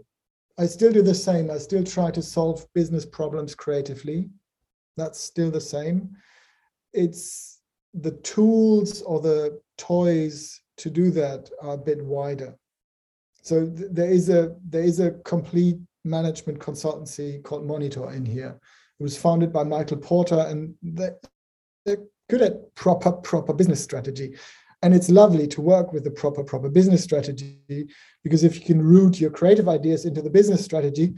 I 0.59 0.67
still 0.67 0.93
do 0.93 1.03
the 1.03 1.15
same. 1.15 1.51
I 1.51 1.59
still 1.59 1.85
try 1.85 2.11
to 2.11 2.23
solve 2.23 2.67
business 2.75 3.05
problems 3.05 3.55
creatively. 3.55 4.31
That's 4.97 5.21
still 5.21 5.51
the 5.51 5.61
same. 5.61 6.11
It's 6.93 7.61
the 7.95 8.13
tools 8.23 9.03
or 9.03 9.21
the 9.21 9.61
toys 9.79 10.61
to 10.77 10.91
do 10.91 11.11
that 11.13 11.51
are 11.61 11.75
a 11.75 11.79
bit 11.79 12.05
wider 12.05 12.57
so 13.45 13.67
th- 13.67 13.91
there 13.93 14.11
is 14.11 14.31
a 14.31 14.57
there 14.69 14.83
is 14.83 15.01
a 15.01 15.13
complete 15.25 15.77
management 16.05 16.59
consultancy 16.59 17.43
called 17.43 17.67
Monitor 17.67 18.11
in 18.11 18.25
here. 18.25 18.59
It 18.99 19.03
was 19.03 19.19
founded 19.19 19.53
by 19.53 19.65
Michael 19.65 19.99
Porter, 19.99 20.47
and 20.49 20.75
they're, 20.83 21.17
they're 21.85 22.05
good 22.31 22.41
at 22.41 22.75
proper 22.75 23.13
proper 23.13 23.53
business 23.53 23.83
strategy. 23.83 24.35
And 24.83 24.95
it's 24.95 25.11
lovely 25.11 25.47
to 25.49 25.61
work 25.61 25.93
with 25.93 26.05
the 26.05 26.11
proper 26.11 26.43
proper 26.43 26.71
business 26.71 27.05
strategy 27.05 27.89
because 28.23 28.45
if 28.45 28.55
you 28.57 28.65
can 28.65 28.83
root 28.83 29.21
your 29.21 29.31
creative 29.31 29.69
ideas 29.69 30.07
into 30.07 30.23
the 30.23 30.31
business 30.31 30.65
strategy, 30.65 31.15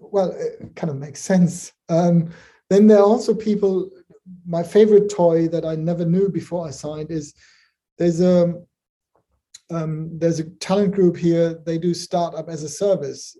well, 0.00 0.30
it 0.30 0.74
kind 0.76 0.90
of 0.90 0.96
makes 0.96 1.20
sense. 1.20 1.72
Um, 1.88 2.30
then 2.70 2.86
there 2.86 2.98
are 2.98 3.04
also 3.04 3.34
people. 3.34 3.90
My 4.46 4.62
favorite 4.62 5.10
toy 5.10 5.48
that 5.48 5.66
I 5.66 5.74
never 5.74 6.04
knew 6.04 6.28
before 6.28 6.66
I 6.66 6.70
signed 6.70 7.10
is 7.10 7.34
there's 7.98 8.20
a 8.20 8.54
um, 9.70 10.18
there's 10.18 10.40
a 10.40 10.50
talent 10.60 10.94
group 10.94 11.16
here. 11.16 11.60
They 11.64 11.78
do 11.78 11.94
startup 11.94 12.48
as 12.48 12.62
a 12.62 12.68
service. 12.68 13.36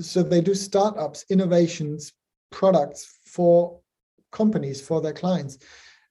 So 0.00 0.22
they 0.22 0.40
do 0.40 0.54
startups, 0.54 1.24
innovations, 1.30 2.12
products 2.50 3.18
for 3.26 3.80
companies, 4.32 4.80
for 4.80 5.00
their 5.00 5.12
clients. 5.12 5.58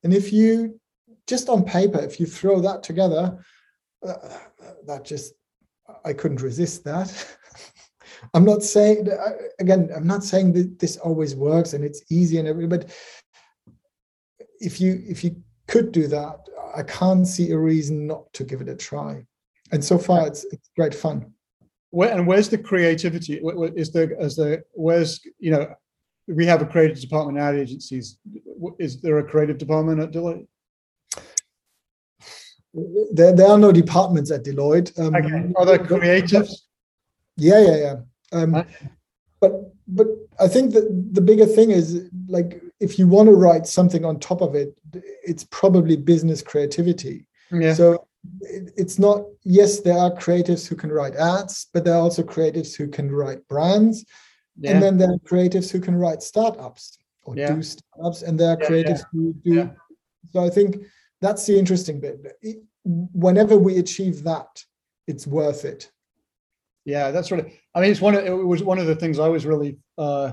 And 0.04 0.14
if 0.14 0.32
you 0.32 0.80
just 1.26 1.50
on 1.50 1.64
paper, 1.64 2.00
if 2.00 2.20
you 2.20 2.26
throw 2.26 2.62
that 2.62 2.84
together, 2.84 3.44
uh, 4.08 4.16
that 4.86 5.04
just, 5.04 5.34
I 6.06 6.14
couldn't 6.14 6.42
resist 6.42 6.84
that. 6.84 7.28
I'm 8.34 8.46
not 8.46 8.64
saying, 8.64 9.08
again, 9.60 9.90
I'm 9.96 10.08
not 10.08 10.24
saying 10.24 10.54
that 10.54 10.80
this 10.80 10.98
always 10.98 11.36
works 11.36 11.74
and 11.74 11.84
it's 11.84 12.04
easy 12.10 12.38
and 12.38 12.48
everything, 12.48 12.70
but 12.70 12.92
if 14.60 14.82
you 14.82 15.04
if 15.08 15.24
you 15.24 15.36
could 15.68 15.92
do 15.92 16.08
that, 16.08 16.40
I 16.76 16.82
can't 16.84 17.28
see 17.28 17.52
a 17.52 17.58
reason 17.58 18.08
not 18.08 18.32
to 18.34 18.44
give 18.44 18.62
it 18.62 18.70
a 18.70 18.76
try 18.76 19.27
and 19.72 19.84
so 19.84 19.98
far 19.98 20.28
it's, 20.28 20.44
it's 20.46 20.70
great 20.76 20.96
fun. 20.96 21.34
Where 21.92 22.12
and 22.12 22.28
where's 22.28 22.50
the 22.50 22.58
creativity? 22.58 23.40
Is 23.76 23.92
there 23.92 24.12
is 24.22 24.36
there 24.36 24.66
where's 24.74 25.22
you 25.40 25.52
know 25.52 25.74
we 26.28 26.46
have 26.46 26.62
a 26.62 26.66
creative 26.66 27.00
department 27.00 27.38
at 27.38 27.56
agencies. 27.56 28.18
Is 28.80 29.02
there 29.02 29.18
a 29.20 29.24
creative 29.24 29.58
department 29.58 30.02
at 30.02 30.12
deloitte? 30.12 30.46
There, 33.14 33.34
there 33.34 33.48
are 33.48 33.58
no 33.58 33.72
departments 33.72 34.30
at 34.32 34.44
deloitte. 34.44 34.98
Um, 35.00 35.16
okay. 35.16 35.52
are 35.56 35.66
there 35.66 35.80
creatives? 35.80 36.52
Yeah 37.38 37.62
yeah 37.62 37.78
yeah. 37.78 37.96
Um, 38.34 38.56
okay. 38.56 38.90
but 39.40 39.52
but 39.88 40.08
i 40.40 40.48
think 40.50 40.74
that 40.74 40.86
the 41.14 41.22
bigger 41.22 41.46
thing 41.46 41.72
is 41.72 42.10
like 42.28 42.62
if 42.82 43.00
you 43.00 43.08
want 43.08 43.28
to 43.28 43.34
write 43.34 43.66
something 43.66 44.04
on 44.04 44.20
top 44.20 44.42
of 44.42 44.54
it 44.54 44.78
it's 45.24 45.46
probably 45.46 45.96
business 45.96 46.42
creativity. 46.42 47.28
Yeah. 47.52 47.74
so 47.74 48.08
it's 48.42 49.00
not 49.00 49.24
yes 49.44 49.82
there 49.82 49.98
are 49.98 50.12
creatives 50.12 50.68
who 50.68 50.76
can 50.76 50.92
write 50.92 51.16
ads 51.16 51.68
but 51.74 51.84
there 51.84 51.94
are 51.94 52.02
also 52.02 52.24
creatives 52.24 52.76
who 52.76 52.88
can 52.88 53.12
write 53.12 53.48
brands. 53.48 54.06
Yeah. 54.60 54.72
and 54.72 54.82
then 54.82 54.98
there 54.98 55.12
are 55.12 55.20
creatives 55.20 55.72
who 55.72 55.80
can 55.80 55.96
write 55.96 56.24
startups 56.24 56.98
or 57.24 57.36
yeah. 57.36 57.54
do 57.54 57.62
startups 57.62 58.24
and 58.24 58.40
there 58.40 58.50
are 58.50 58.58
yeah, 58.60 58.70
creatives 58.70 59.04
who 59.12 59.34
do 59.44 59.70
so 60.32 60.44
i 60.44 60.50
think 60.50 60.78
that's 61.22 61.46
the 61.46 61.58
interesting 61.58 62.00
bit. 62.00 62.20
Whenever 62.84 63.58
we 63.58 63.80
achieve 63.80 64.24
that 64.24 64.64
it's 65.08 65.26
worth 65.26 65.66
it. 65.66 65.92
Yeah 66.86 67.12
that's 67.12 67.32
really 67.32 67.60
i 67.76 67.82
mean 67.82 67.92
it's 67.92 68.02
one 68.02 68.16
of 68.16 68.26
it 68.26 68.32
was 68.32 68.64
one 68.64 68.80
of 68.80 68.88
the 68.88 68.96
things 68.96 69.20
i 69.20 69.28
was 69.28 69.46
really 69.46 69.78
uh 69.98 70.32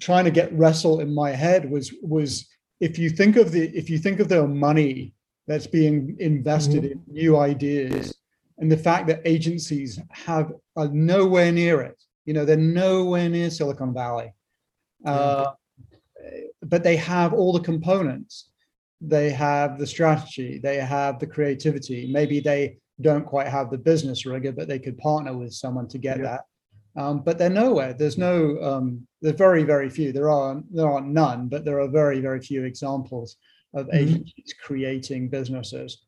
trying 0.00 0.24
to 0.24 0.30
get 0.30 0.52
wrestle 0.52 1.00
in 1.00 1.14
my 1.14 1.30
head 1.30 1.70
was 1.70 1.92
was 2.02 2.48
if 2.80 2.98
you 2.98 3.08
think 3.08 3.36
of 3.36 3.52
the 3.52 3.64
if 3.76 3.88
you 3.88 3.98
think 3.98 4.20
of 4.20 4.28
the 4.28 4.46
money 4.46 5.14
that's 5.48 5.66
being 5.66 6.16
invested 6.20 6.84
mm-hmm. 6.84 6.92
in 6.92 7.02
new 7.08 7.36
ideas 7.36 8.14
and 8.58 8.70
the 8.70 8.76
fact 8.76 9.06
that 9.06 9.20
agencies 9.24 10.00
have 10.10 10.52
are 10.76 10.88
nowhere 10.88 11.52
near 11.52 11.80
it. 11.80 12.00
You 12.26 12.34
know 12.34 12.44
they're 12.44 12.56
nowhere 12.56 13.28
near 13.28 13.50
silicon 13.50 13.94
valley. 13.94 14.32
Uh, 15.04 15.52
but 16.62 16.82
they 16.82 16.96
have 16.96 17.32
all 17.32 17.52
the 17.52 17.60
components. 17.60 18.50
They 19.00 19.30
have 19.30 19.78
the 19.78 19.86
strategy. 19.86 20.58
They 20.58 20.76
have 20.76 21.20
the 21.20 21.26
creativity. 21.26 22.10
Maybe 22.12 22.40
they 22.40 22.78
don't 23.00 23.24
quite 23.24 23.46
have 23.46 23.70
the 23.70 23.78
business 23.78 24.26
rigor 24.26 24.50
but 24.50 24.66
they 24.66 24.80
could 24.80 24.98
partner 24.98 25.36
with 25.36 25.52
someone 25.54 25.86
to 25.88 25.98
get 25.98 26.18
yeah. 26.18 26.24
that. 26.24 27.00
Um, 27.00 27.20
but 27.20 27.38
they're 27.38 27.48
nowhere. 27.48 27.92
There's 27.94 28.18
no 28.18 28.60
um, 28.60 29.06
there's 29.22 29.36
very 29.36 29.62
very 29.62 29.88
few. 29.88 30.12
There 30.12 30.30
are 30.30 30.60
there 30.70 30.90
are 30.90 31.00
none 31.00 31.48
but 31.48 31.64
there 31.64 31.80
are 31.80 31.88
very 31.88 32.20
very 32.20 32.40
few 32.40 32.64
examples 32.64 33.36
of 33.74 33.86
mm-hmm. 33.86 33.96
agencies 33.96 34.54
creating 34.62 35.28
businesses. 35.28 35.98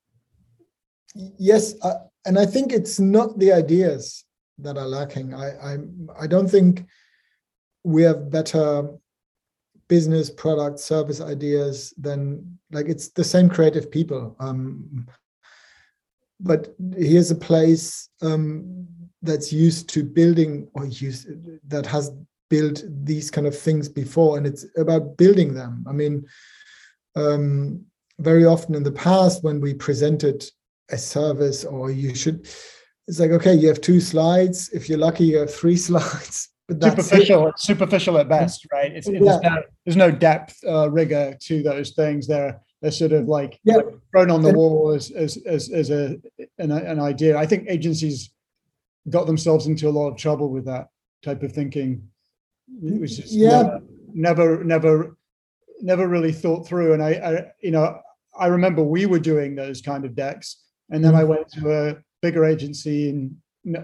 Yes, 1.14 1.74
uh, 1.82 1.94
and 2.24 2.38
I 2.38 2.46
think 2.46 2.72
it's 2.72 3.00
not 3.00 3.38
the 3.38 3.52
ideas 3.52 4.24
that 4.58 4.76
are 4.76 4.86
lacking. 4.86 5.34
I 5.34 5.48
I 5.72 5.76
I 6.20 6.26
don't 6.26 6.48
think 6.48 6.84
we 7.84 8.02
have 8.02 8.30
better 8.30 8.88
business 9.90 10.30
product 10.30 10.78
service 10.78 11.20
ideas 11.20 11.92
than 11.98 12.58
like 12.70 12.86
it's 12.88 13.08
the 13.08 13.24
same 13.24 13.48
creative 13.48 13.90
people 13.90 14.36
um, 14.38 15.04
but 16.38 16.74
here's 16.96 17.32
a 17.32 17.34
place 17.34 18.08
um, 18.22 18.86
that's 19.20 19.52
used 19.52 19.88
to 19.88 20.04
building 20.04 20.68
or 20.74 20.86
used 20.86 21.26
that 21.68 21.84
has 21.84 22.12
built 22.48 22.84
these 23.02 23.30
kind 23.32 23.48
of 23.48 23.58
things 23.58 23.88
before 23.88 24.38
and 24.38 24.46
it's 24.46 24.64
about 24.76 25.16
building 25.16 25.54
them 25.54 25.84
i 25.88 25.92
mean 25.92 26.24
um, 27.16 27.84
very 28.18 28.44
often 28.44 28.74
in 28.74 28.82
the 28.82 28.92
past 28.92 29.42
when 29.42 29.60
we 29.60 29.74
presented 29.74 30.44
a 30.90 30.98
service 30.98 31.64
or 31.64 31.90
you 31.90 32.14
should 32.14 32.48
it's 33.08 33.18
like 33.18 33.30
okay 33.30 33.54
you 33.54 33.68
have 33.68 33.80
two 33.80 34.00
slides. 34.00 34.68
If 34.70 34.88
you're 34.88 34.98
lucky 34.98 35.24
you 35.24 35.38
have 35.38 35.52
three 35.52 35.76
slides. 35.88 36.48
But 36.68 36.82
superficial 36.82 37.48
it. 37.48 37.58
superficial 37.58 38.18
at 38.18 38.28
best 38.28 38.66
right? 38.72 38.92
It's, 38.92 39.08
yeah. 39.08 39.18
there's, 39.20 39.42
no, 39.42 39.62
there's 39.84 39.96
no 39.96 40.10
depth 40.10 40.56
uh, 40.66 40.90
rigor 40.90 41.36
to 41.40 41.62
those 41.62 41.90
things. 41.90 42.26
They're 42.26 42.60
they're 42.80 42.90
sort 42.90 43.12
of 43.12 43.28
like, 43.28 43.58
yeah. 43.64 43.76
like 43.76 43.86
thrown 44.10 44.30
on 44.30 44.42
the 44.42 44.54
wall 44.54 44.90
as 44.90 45.10
as 45.10 45.36
as, 45.46 45.70
as 45.70 45.90
a 45.90 46.16
an, 46.58 46.70
an 46.70 46.98
idea. 46.98 47.36
I 47.36 47.46
think 47.46 47.66
agencies 47.68 48.30
got 49.08 49.26
themselves 49.26 49.66
into 49.66 49.88
a 49.88 49.90
lot 49.90 50.10
of 50.10 50.16
trouble 50.16 50.50
with 50.50 50.64
that 50.66 50.88
type 51.22 51.42
of 51.42 51.52
thinking. 51.52 52.08
Which 52.80 53.18
is 53.18 53.36
yeah. 53.36 53.78
never 54.14 54.62
never 54.62 54.64
never, 54.64 55.16
never 55.82 56.08
really 56.08 56.32
thought 56.32 56.66
through 56.66 56.92
and 56.92 57.02
I, 57.02 57.10
I 57.10 57.44
you 57.62 57.70
know 57.70 57.98
i 58.38 58.46
remember 58.46 58.82
we 58.82 59.06
were 59.06 59.18
doing 59.18 59.54
those 59.54 59.80
kind 59.82 60.04
of 60.04 60.14
decks 60.14 60.62
and 60.90 61.04
then 61.04 61.12
mm-hmm. 61.12 61.20
i 61.20 61.24
went 61.24 61.48
to 61.52 61.72
a 61.72 61.96
bigger 62.22 62.44
agency 62.44 63.10
and 63.10 63.36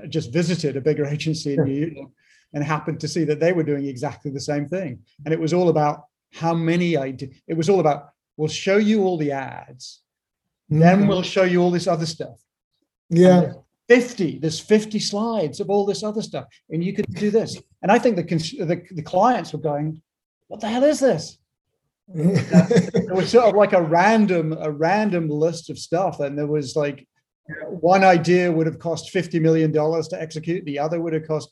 just 0.09 0.33
visited 0.33 0.77
a 0.77 0.81
bigger 0.81 1.05
agency 1.17 1.55
in 1.55 1.65
New 1.65 1.87
York 1.87 2.11
and 2.53 2.65
happened 2.65 3.01
to 3.01 3.09
see 3.09 3.25
that 3.25 3.41
they 3.41 3.53
were 3.53 3.63
doing 3.63 3.87
exactly 3.87 4.31
the 4.31 4.41
same 4.41 4.67
thing. 4.67 5.01
And 5.25 5.35
it 5.35 5.41
was 5.41 5.53
all 5.53 5.69
about 5.69 6.05
how 6.33 6.55
many 6.55 6.97
I 6.97 7.11
did. 7.11 7.35
It 7.47 7.55
was 7.55 7.69
all 7.69 7.81
about, 7.81 8.11
we'll 8.37 8.49
show 8.49 8.77
you 8.77 9.05
all 9.05 9.19
the 9.19 9.33
ads, 9.33 10.03
mm-hmm. 10.71 10.81
then 10.81 11.07
we'll 11.07 11.23
show 11.23 11.45
you 11.45 11.61
all 11.61 11.71
this 11.71 11.87
other 11.87 12.07
stuff. 12.07 12.39
Yeah. 13.09 13.53
50, 13.89 14.41
there's 14.41 14.59
50 14.59 14.99
slides 14.99 15.61
of 15.61 15.71
all 15.71 15.87
this 15.87 16.03
other 16.03 16.23
stuff. 16.23 16.47
And 16.71 16.83
you 16.83 16.93
could 16.93 17.07
do 17.15 17.31
this. 17.31 17.61
And 17.83 17.93
I 17.93 18.01
think 18.01 18.17
the, 18.17 18.23
the, 18.23 18.83
the 18.91 19.03
clients 19.03 19.53
were 19.53 19.61
going, 19.61 20.03
what 20.49 20.61
the 20.61 20.69
hell 20.69 20.83
is 20.83 20.99
this? 20.99 21.39
It 22.15 23.15
was 23.15 23.31
sort 23.31 23.47
of 23.47 23.55
like 23.55 23.73
a 23.73 23.83
random, 23.83 24.57
a 24.59 24.71
random 24.71 25.29
list 25.29 25.71
of 25.71 25.79
stuff. 25.79 26.21
And 26.21 26.39
there 26.39 26.47
was 26.47 26.77
like 26.77 27.07
one 27.69 28.05
idea 28.05 28.51
would 28.51 28.67
have 28.67 28.79
cost 28.79 29.13
$50 29.13 29.41
million 29.41 29.73
to 29.73 30.17
execute. 30.21 30.65
The 30.65 30.79
other 30.79 31.01
would 31.01 31.13
have 31.13 31.27
cost 31.27 31.51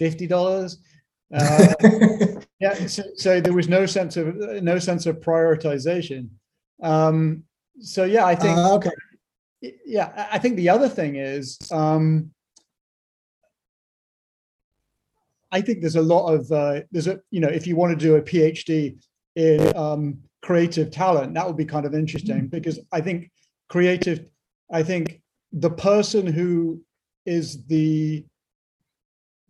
$50. 0.00 0.76
Uh, 1.32 2.40
yeah. 2.60 2.86
So, 2.86 3.02
so, 3.16 3.40
there 3.40 3.52
was 3.52 3.68
no 3.68 3.86
sense 3.86 4.16
of, 4.16 4.36
no 4.62 4.78
sense 4.78 5.06
of 5.06 5.20
prioritization. 5.20 6.28
Um, 6.82 7.44
so 7.80 8.04
yeah, 8.04 8.24
I 8.24 8.34
think, 8.34 8.56
uh, 8.56 8.74
okay. 8.76 8.90
Yeah. 9.84 10.28
I 10.30 10.38
think 10.38 10.56
the 10.56 10.68
other 10.68 10.88
thing 10.88 11.16
is, 11.16 11.58
um, 11.72 12.30
I 15.50 15.60
think 15.60 15.80
there's 15.80 15.96
a 15.96 16.02
lot 16.02 16.32
of, 16.32 16.50
uh, 16.52 16.80
there's 16.90 17.06
a, 17.06 17.20
you 17.30 17.40
know, 17.40 17.48
if 17.48 17.66
you 17.66 17.76
want 17.76 17.98
to 17.98 18.04
do 18.04 18.16
a 18.16 18.22
PhD 18.22 18.96
in 19.36 19.76
um, 19.76 20.18
creative 20.42 20.90
talent, 20.90 21.34
that 21.34 21.46
would 21.46 21.56
be 21.56 21.64
kind 21.64 21.86
of 21.86 21.94
interesting 21.94 22.36
mm-hmm. 22.36 22.46
because 22.46 22.78
I 22.92 23.00
think 23.00 23.30
creative, 23.68 24.26
I 24.70 24.82
think 24.82 25.20
the 25.52 25.70
person 25.70 26.26
who 26.26 26.82
is 27.26 27.64
the 27.66 28.24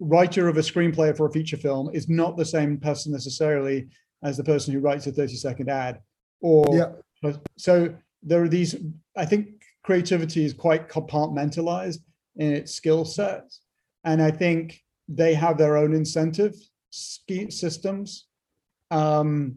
writer 0.00 0.48
of 0.48 0.56
a 0.56 0.60
screenplay 0.60 1.16
for 1.16 1.26
a 1.26 1.30
feature 1.30 1.56
film 1.56 1.90
is 1.92 2.08
not 2.08 2.36
the 2.36 2.44
same 2.44 2.78
person 2.78 3.12
necessarily 3.12 3.88
as 4.22 4.36
the 4.36 4.44
person 4.44 4.72
who 4.72 4.80
writes 4.80 5.06
a 5.06 5.12
30 5.12 5.34
second 5.36 5.70
ad 5.70 6.00
or 6.40 6.64
yeah. 6.76 7.32
so 7.56 7.94
there 8.22 8.42
are 8.42 8.48
these 8.48 8.76
i 9.16 9.24
think 9.24 9.48
creativity 9.82 10.44
is 10.44 10.52
quite 10.52 10.88
compartmentalized 10.88 11.98
in 12.36 12.52
its 12.52 12.74
skill 12.74 13.04
sets 13.04 13.60
and 14.04 14.20
i 14.20 14.30
think 14.30 14.82
they 15.08 15.32
have 15.32 15.56
their 15.58 15.76
own 15.76 15.94
incentive 15.94 16.54
systems 16.90 18.26
um, 18.90 19.56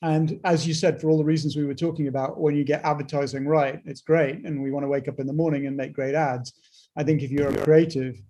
and 0.00 0.38
as 0.44 0.66
you 0.66 0.74
said, 0.74 1.00
for 1.00 1.10
all 1.10 1.18
the 1.18 1.24
reasons 1.24 1.56
we 1.56 1.64
were 1.64 1.74
talking 1.74 2.06
about, 2.06 2.38
when 2.38 2.54
you 2.54 2.62
get 2.62 2.84
advertising 2.84 3.46
right, 3.46 3.80
it's 3.84 4.00
great. 4.00 4.44
And 4.44 4.62
we 4.62 4.70
want 4.70 4.84
to 4.84 4.88
wake 4.88 5.08
up 5.08 5.18
in 5.18 5.26
the 5.26 5.32
morning 5.32 5.66
and 5.66 5.76
make 5.76 5.92
great 5.92 6.14
ads. 6.14 6.52
I 6.96 7.02
think 7.02 7.22
if 7.22 7.30
you're 7.30 7.48
a 7.48 7.64
creative, 7.64 8.20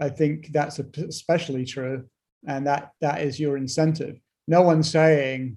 I 0.00 0.08
think 0.08 0.52
that's 0.52 0.78
especially 0.78 1.64
true. 1.66 2.04
And 2.46 2.66
that 2.66 2.92
that 3.00 3.20
is 3.20 3.38
your 3.38 3.56
incentive. 3.56 4.18
No 4.48 4.62
one's 4.62 4.90
saying 4.90 5.56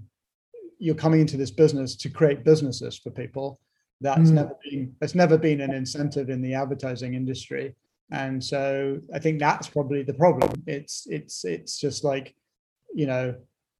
you're 0.77 0.95
coming 0.95 1.21
into 1.21 1.37
this 1.37 1.51
business 1.51 1.95
to 1.97 2.09
create 2.09 2.43
businesses 2.43 2.97
for 2.97 3.11
people. 3.11 3.59
That's 4.01 4.29
mm. 4.29 4.33
never 4.33 4.55
been 4.63 4.95
that's 4.99 5.15
never 5.15 5.37
been 5.37 5.61
an 5.61 5.73
incentive 5.73 6.29
in 6.29 6.41
the 6.41 6.53
advertising 6.53 7.13
industry. 7.13 7.75
And 8.11 8.43
so 8.43 8.99
I 9.13 9.19
think 9.19 9.39
that's 9.39 9.67
probably 9.67 10.03
the 10.03 10.13
problem. 10.13 10.51
It's 10.67 11.07
it's 11.07 11.45
it's 11.45 11.79
just 11.79 12.03
like, 12.03 12.35
you 12.93 13.05
know, 13.05 13.35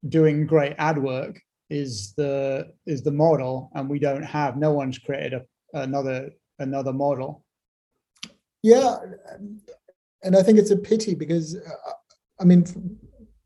doing 0.08 0.46
great 0.46 0.74
ad 0.78 0.96
work 0.96 1.42
is 1.70 2.12
the 2.16 2.72
is 2.86 3.02
the 3.02 3.12
model, 3.12 3.70
and 3.74 3.88
we 3.88 3.98
don't 3.98 4.22
have. 4.22 4.56
No 4.56 4.72
one's 4.72 4.98
created 4.98 5.34
a, 5.34 5.80
another 5.80 6.30
another 6.58 6.92
model. 6.92 7.44
Yeah, 8.62 8.96
and 10.22 10.36
I 10.36 10.42
think 10.42 10.58
it's 10.58 10.70
a 10.70 10.76
pity 10.76 11.14
because, 11.14 11.56
uh, 11.56 11.92
I 12.38 12.44
mean, 12.44 12.64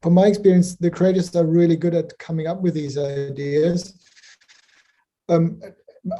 from 0.02 0.14
my 0.14 0.26
experience, 0.26 0.74
the 0.74 0.90
creators 0.90 1.34
are 1.36 1.46
really 1.46 1.76
good 1.76 1.94
at 1.94 2.18
coming 2.18 2.46
up 2.46 2.60
with 2.60 2.74
these 2.74 2.98
ideas. 2.98 3.96
Um, 5.28 5.60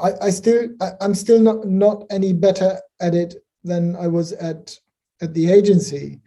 I, 0.03 0.13
I 0.23 0.31
still, 0.31 0.69
I, 0.81 0.93
I'm 1.01 1.15
still 1.15 1.41
not 1.41 1.67
not 1.67 2.05
any 2.11 2.33
better 2.33 2.81
at 3.01 3.15
it 3.15 3.35
than 3.65 3.97
I 3.97 4.07
was 4.07 4.33
at 4.33 4.79
at 5.21 5.35
the 5.35 5.51
agency. 5.51 6.21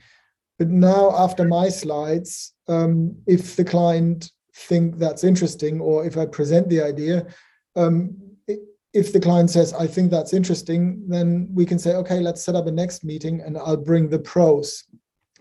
But 0.60 0.70
now, 0.70 1.16
after 1.16 1.46
my 1.46 1.70
slides, 1.70 2.54
um, 2.68 3.16
if 3.28 3.56
the 3.56 3.64
client 3.64 4.32
think 4.58 4.98
that's 4.98 5.24
interesting, 5.24 5.80
or 5.80 6.06
if 6.06 6.18
I 6.18 6.26
present 6.26 6.68
the 6.70 6.82
idea, 6.82 7.28
um, 7.76 8.18
if 8.94 9.14
the 9.14 9.20
client 9.20 9.50
says, 9.52 9.74
I 9.74 9.86
think 9.86 10.10
that's 10.10 10.34
interesting, 10.34 11.04
then 11.08 11.48
we 11.54 11.66
can 11.66 11.78
say, 11.78 11.94
okay, 11.96 12.20
let's 12.20 12.44
set 12.44 12.56
up 12.56 12.68
a 12.68 12.72
next 12.72 13.04
meeting 13.04 13.42
and 13.42 13.58
I'll 13.58 13.78
bring 13.78 14.10
the 14.10 14.20
pros 14.20 14.84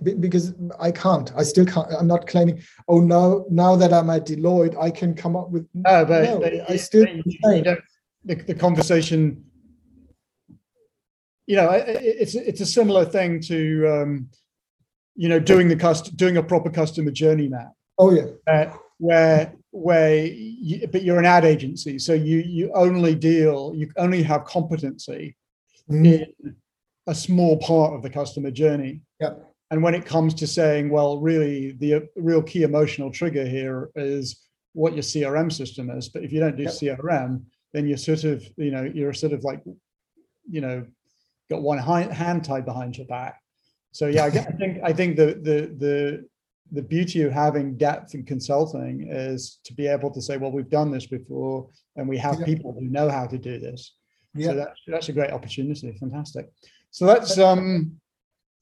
because 0.03 0.55
I 0.79 0.91
can't. 0.91 1.33
I 1.35 1.43
still 1.43 1.65
can't. 1.65 1.91
I'm 1.99 2.07
not 2.07 2.27
claiming. 2.27 2.63
Oh, 2.87 3.01
now 3.01 3.47
now 3.49 3.77
that 3.77 3.95
I'm 3.95 4.11
at 4.11 4.27
Deloitte, 4.27 4.77
I 4.79 4.91
can 4.91 5.15
come 5.15 5.35
up 5.37 5.51
with. 5.51 5.67
No, 5.73 6.05
but, 6.05 6.23
no, 6.25 6.39
but 6.39 6.53
I 6.69 6.77
still. 6.77 7.07
the, 7.07 8.35
the 8.35 8.55
conversation. 8.55 9.43
You 11.47 11.57
know, 11.57 11.71
it's 11.71 12.35
it's 12.35 12.61
a 12.61 12.67
similar 12.67 13.07
thing 13.07 13.41
to, 13.43 13.89
um, 13.89 14.29
you 15.15 15.31
know, 15.31 15.39
doing 15.39 15.69
the 15.69 15.77
cust 15.77 16.15
doing 16.17 16.37
a 16.37 16.43
proper 16.43 16.69
customer 16.69 17.13
journey 17.13 17.49
map. 17.49 17.73
Oh 17.99 18.13
yeah. 18.13 18.27
Uh, 18.47 18.77
where 18.99 19.55
where 19.71 20.25
you, 20.25 20.87
but 20.91 21.03
you're 21.03 21.19
an 21.19 21.27
ad 21.27 21.45
agency 21.45 21.99
so 21.99 22.15
you 22.15 22.39
you 22.39 22.71
only 22.75 23.15
deal 23.15 23.73
you 23.75 23.91
only 23.97 24.23
have 24.23 24.45
competency 24.45 25.37
mm. 25.91 26.07
in 26.07 26.57
a 27.07 27.15
small 27.15 27.59
part 27.59 27.93
of 27.93 28.03
the 28.03 28.11
customer 28.11 28.51
journey 28.51 29.01
yeah 29.21 29.35
and 29.71 29.83
when 29.83 29.95
it 29.95 30.07
comes 30.07 30.33
to 30.33 30.47
saying 30.47 30.89
well 30.89 31.19
really 31.19 31.73
the 31.73 32.09
real 32.17 32.43
key 32.43 32.63
emotional 32.63 33.11
trigger 33.11 33.47
here 33.47 33.91
is 33.97 34.47
what 34.73 34.95
your 34.95 35.03
crm 35.03 35.53
system 35.53 35.91
is 35.91 36.09
but 36.09 36.23
if 36.23 36.33
you 36.33 36.41
don't 36.41 36.57
do 36.57 36.63
yep. 36.63 36.99
crm 36.99 37.43
then 37.75 37.87
you're 37.87 37.99
sort 37.99 38.25
of 38.25 38.47
you 38.57 38.71
know 38.71 38.91
you're 38.95 39.13
sort 39.13 39.33
of 39.33 39.45
like 39.45 39.63
you 40.49 40.61
know 40.61 40.87
got 41.51 41.61
one 41.61 41.79
hand 41.79 42.45
tied 42.45 42.65
behind 42.65 42.97
your 42.97 43.07
back 43.07 43.41
so 43.93 44.07
yeah 44.07 44.25
i 44.25 44.31
think 44.31 44.79
i 44.83 44.93
think 44.93 45.17
the 45.17 45.27
the 45.43 45.75
the 45.79 46.29
the 46.73 46.83
beauty 46.83 47.23
of 47.23 47.33
having 47.33 47.77
depth 47.77 48.15
in 48.15 48.25
consulting 48.25 49.09
is 49.09 49.61
to 49.65 49.73
be 49.73 49.87
able 49.87 50.11
to 50.11 50.21
say, 50.21 50.37
well, 50.37 50.51
we've 50.51 50.71
done 50.71 50.91
this 50.91 51.07
before 51.07 51.69
and 51.97 52.09
we 52.09 52.19
have 52.19 52.41
yeah. 52.41 52.45
people 52.45 52.73
who 52.73 52.83
know 52.83 53.09
how 53.09 53.27
to 53.27 53.39
do 53.39 53.59
this. 53.59 53.95
Yeah. 54.35 54.49
So 54.49 54.55
that's, 54.57 54.81
that's 54.87 55.09
a 55.09 55.13
great 55.13 55.31
opportunity. 55.31 55.97
Fantastic. 55.99 56.51
So 56.91 57.07
let's 57.07 57.39
um 57.39 58.01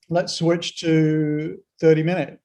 let's 0.08 0.34
switch 0.34 0.80
to 0.80 1.58
30 1.80 2.02
minute. 2.02 2.38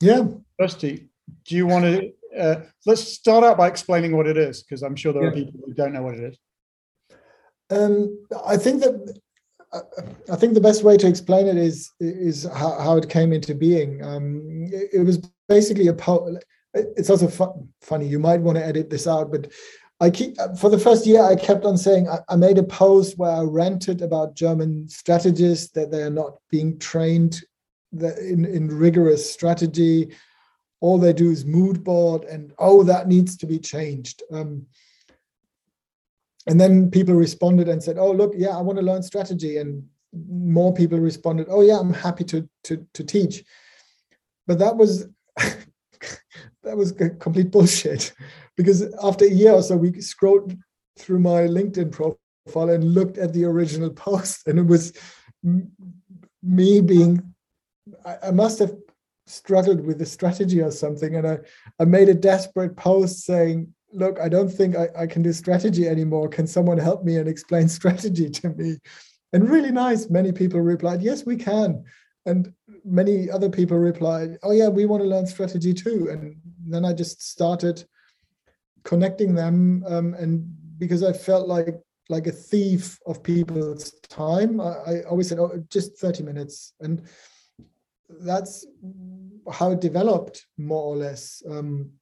Yeah. 0.00 0.24
Rusty, 0.58 1.08
do 1.44 1.56
you 1.56 1.66
want 1.66 1.84
to 1.84 2.12
uh, 2.38 2.62
let's 2.86 3.02
start 3.02 3.44
out 3.44 3.56
by 3.56 3.68
explaining 3.68 4.16
what 4.16 4.26
it 4.26 4.36
is 4.36 4.62
because 4.62 4.82
I'm 4.82 4.96
sure 4.96 5.12
there 5.12 5.22
yeah. 5.22 5.28
are 5.28 5.32
people 5.32 5.60
who 5.64 5.72
don't 5.74 5.92
know 5.92 6.02
what 6.02 6.14
it 6.14 6.24
is. 6.24 6.38
Um, 7.70 8.26
I 8.44 8.56
think 8.56 8.82
that 8.82 9.18
I 10.30 10.36
think 10.36 10.54
the 10.54 10.60
best 10.60 10.84
way 10.84 10.96
to 10.96 11.06
explain 11.06 11.46
it 11.46 11.56
is 11.56 11.90
is 12.00 12.44
how, 12.44 12.78
how 12.78 12.96
it 12.96 13.08
came 13.08 13.32
into 13.32 13.54
being. 13.54 14.04
Um, 14.04 14.68
it, 14.72 14.90
it, 14.94 15.00
was 15.00 15.18
basically 15.48 15.88
a 15.88 15.94
po- 15.94 16.38
it's 16.74 17.10
also 17.10 17.28
fu- 17.28 17.68
funny. 17.80 18.06
You 18.06 18.18
might 18.18 18.40
want 18.40 18.58
to 18.58 18.64
edit 18.64 18.90
this 18.90 19.06
out, 19.06 19.30
but 19.30 19.52
I 20.00 20.10
keep 20.10 20.36
for 20.58 20.70
the 20.70 20.78
first 20.78 21.06
year 21.06 21.22
I 21.22 21.36
kept 21.36 21.64
on 21.64 21.76
saying 21.76 22.08
I, 22.08 22.18
I 22.28 22.36
made 22.36 22.58
a 22.58 22.62
post 22.62 23.18
where 23.18 23.30
I 23.30 23.42
ranted 23.42 24.02
about 24.02 24.34
German 24.34 24.88
strategists 24.88 25.70
that 25.72 25.90
they 25.90 26.02
are 26.02 26.10
not 26.10 26.38
being 26.50 26.78
trained 26.78 27.40
in 27.92 28.44
in 28.44 28.68
rigorous 28.68 29.28
strategy. 29.28 30.14
All 30.80 30.98
they 30.98 31.12
do 31.12 31.30
is 31.30 31.46
mood 31.46 31.82
board, 31.82 32.24
and 32.24 32.52
oh, 32.58 32.82
that 32.84 33.08
needs 33.08 33.36
to 33.38 33.46
be 33.46 33.58
changed. 33.58 34.22
Um, 34.30 34.66
and 36.46 36.60
then 36.60 36.90
people 36.90 37.14
responded 37.14 37.68
and 37.68 37.82
said, 37.82 37.98
"Oh, 37.98 38.12
look, 38.12 38.32
yeah, 38.36 38.56
I 38.56 38.60
want 38.60 38.78
to 38.78 38.84
learn 38.84 39.02
strategy." 39.02 39.56
And 39.56 39.84
more 40.12 40.72
people 40.72 40.98
responded, 40.98 41.46
"Oh, 41.48 41.62
yeah, 41.62 41.78
I'm 41.78 41.92
happy 41.92 42.24
to 42.24 42.48
to 42.64 42.86
to 42.94 43.04
teach." 43.04 43.44
But 44.46 44.58
that 44.58 44.76
was 44.76 45.08
that 46.62 46.76
was 46.76 46.92
complete 46.92 47.50
bullshit 47.50 48.12
because 48.56 48.82
after 49.02 49.24
a 49.24 49.30
year 49.30 49.52
or 49.52 49.62
so, 49.62 49.76
we 49.76 50.00
scrolled 50.00 50.54
through 50.98 51.18
my 51.18 51.42
LinkedIn 51.42 51.90
profile 51.90 52.70
and 52.70 52.94
looked 52.94 53.18
at 53.18 53.32
the 53.32 53.44
original 53.44 53.90
post, 53.90 54.46
and 54.46 54.58
it 54.58 54.66
was 54.66 54.92
me 56.42 56.80
being. 56.80 57.34
I, 58.04 58.28
I 58.28 58.30
must 58.30 58.58
have 58.58 58.74
struggled 59.26 59.80
with 59.80 59.98
the 59.98 60.06
strategy 60.06 60.60
or 60.60 60.70
something, 60.70 61.16
and 61.16 61.26
I 61.26 61.38
I 61.80 61.86
made 61.86 62.10
a 62.10 62.14
desperate 62.14 62.76
post 62.76 63.24
saying, 63.24 63.74
"Look, 63.94 64.18
I 64.20 64.28
don't 64.28 64.48
think 64.48 64.76
I, 64.76 64.88
I 64.96 65.06
can 65.06 65.22
do 65.22 65.32
strategy 65.32 65.88
anymore. 65.88 66.28
Can 66.28 66.46
someone 66.46 66.78
help 66.78 67.04
me 67.04 67.16
and 67.16 67.28
explain 67.28 67.68
strategy 67.78 68.28
to 68.28 68.50
me?" 68.50 68.78
And 69.32 69.48
really 69.48 69.72
nice. 69.72 70.10
Many 70.10 70.32
people 70.32 70.60
replied, 70.60 71.02
"Yes, 71.02 71.24
we 71.24 71.36
can." 71.36 71.84
And 72.26 72.52
many 72.84 73.30
other 73.30 73.50
people 73.50 73.78
replied, 73.78 74.38
"Oh 74.42 74.52
yeah, 74.52 74.68
we 74.68 74.86
want 74.86 75.02
to 75.02 75.08
learn 75.08 75.26
strategy 75.26 75.74
too." 75.74 76.08
And 76.10 76.36
then 76.66 76.84
I 76.84 76.92
just 76.92 77.22
started 77.22 77.84
connecting 78.84 79.34
them, 79.34 79.84
um, 79.86 80.14
and 80.14 80.46
because 80.78 81.02
I 81.02 81.12
felt 81.12 81.48
like 81.48 81.74
like 82.10 82.26
a 82.26 82.32
thief 82.32 82.98
of 83.06 83.22
people's 83.22 83.92
time, 84.08 84.60
I, 84.60 84.72
I 84.86 85.02
always 85.02 85.28
said, 85.28 85.38
"Oh, 85.38 85.62
just 85.68 85.98
thirty 85.98 86.22
minutes," 86.22 86.74
and 86.80 87.02
that's 88.20 88.66
how 89.50 89.72
it 89.72 89.80
developed 89.80 90.46
more 90.56 90.82
or 90.82 90.96
less. 90.96 91.42
Um, 91.48 91.92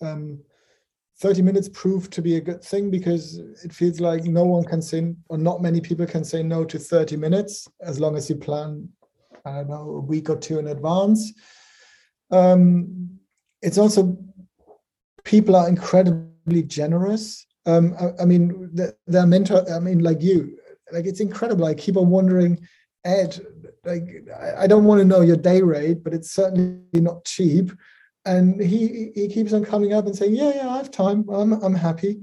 um, 0.00 0.40
30 1.20 1.42
minutes 1.42 1.68
proved 1.68 2.12
to 2.12 2.22
be 2.22 2.36
a 2.36 2.40
good 2.40 2.62
thing 2.62 2.90
because 2.90 3.38
it 3.64 3.72
feels 3.72 3.98
like 3.98 4.24
no 4.24 4.44
one 4.44 4.64
can 4.64 4.80
say, 4.80 5.14
or 5.28 5.36
not 5.36 5.60
many 5.60 5.80
people 5.80 6.06
can 6.06 6.24
say 6.24 6.42
no 6.42 6.64
to 6.64 6.78
30 6.78 7.16
minutes 7.16 7.66
as 7.80 7.98
long 7.98 8.16
as 8.16 8.30
you 8.30 8.36
plan 8.36 8.88
I 9.44 9.52
don't 9.58 9.68
know, 9.68 9.90
a 9.96 10.00
week 10.00 10.30
or 10.30 10.36
two 10.36 10.58
in 10.58 10.68
advance. 10.68 11.32
Um, 12.30 13.18
it's 13.62 13.78
also 13.78 14.16
people 15.24 15.56
are 15.56 15.68
incredibly 15.68 16.62
generous. 16.62 17.46
Um, 17.66 17.94
I, 18.00 18.22
I, 18.22 18.24
mean, 18.24 18.70
their 19.06 19.26
mentor. 19.26 19.70
I 19.70 19.78
mean, 19.78 20.00
like 20.00 20.22
you, 20.22 20.58
like 20.92 21.06
it's 21.06 21.20
incredible. 21.20 21.66
I 21.66 21.74
keep 21.74 21.96
on 21.96 22.08
wondering, 22.08 22.58
Ed. 23.04 23.40
Like, 23.84 24.08
I 24.56 24.66
don't 24.66 24.84
want 24.84 25.00
to 25.00 25.04
know 25.04 25.20
your 25.22 25.36
day 25.36 25.62
rate, 25.62 26.04
but 26.04 26.12
it's 26.12 26.32
certainly 26.32 26.82
not 26.94 27.24
cheap. 27.24 27.72
And 28.28 28.60
he 28.60 29.10
he 29.14 29.28
keeps 29.28 29.52
on 29.52 29.64
coming 29.64 29.92
up 29.94 30.06
and 30.06 30.14
saying, 30.14 30.34
"Yeah, 30.34 30.52
yeah, 30.54 30.68
I 30.68 30.76
have 30.76 30.90
time. 30.90 31.28
I'm 31.30 31.52
I'm 31.64 31.74
happy." 31.74 32.20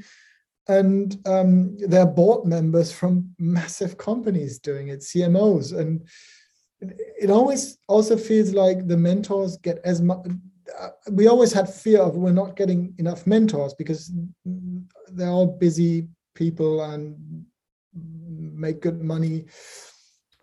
And 0.67 1.17
um, 1.25 1.77
they're 1.77 2.05
board 2.05 2.45
members 2.45 2.91
from 2.91 3.33
massive 3.39 3.97
companies 3.97 4.59
doing 4.59 4.87
it, 4.89 4.99
CMOs, 5.01 5.77
and 5.77 6.03
it 6.81 7.29
always 7.29 7.77
also 7.87 8.17
feels 8.17 8.53
like 8.53 8.87
the 8.87 8.97
mentors 8.97 9.57
get 9.57 9.79
as 9.83 10.01
much 10.01 10.25
we 11.11 11.27
always 11.27 11.53
had 11.53 11.71
fear 11.71 12.01
of 12.01 12.15
we're 12.15 12.31
not 12.31 12.55
getting 12.55 12.93
enough 12.97 13.25
mentors 13.27 13.73
because 13.73 14.11
they're 15.11 15.29
all 15.29 15.47
busy 15.47 16.07
people 16.33 16.83
and 16.83 17.45
make 17.93 18.81
good 18.81 19.01
money 19.01 19.45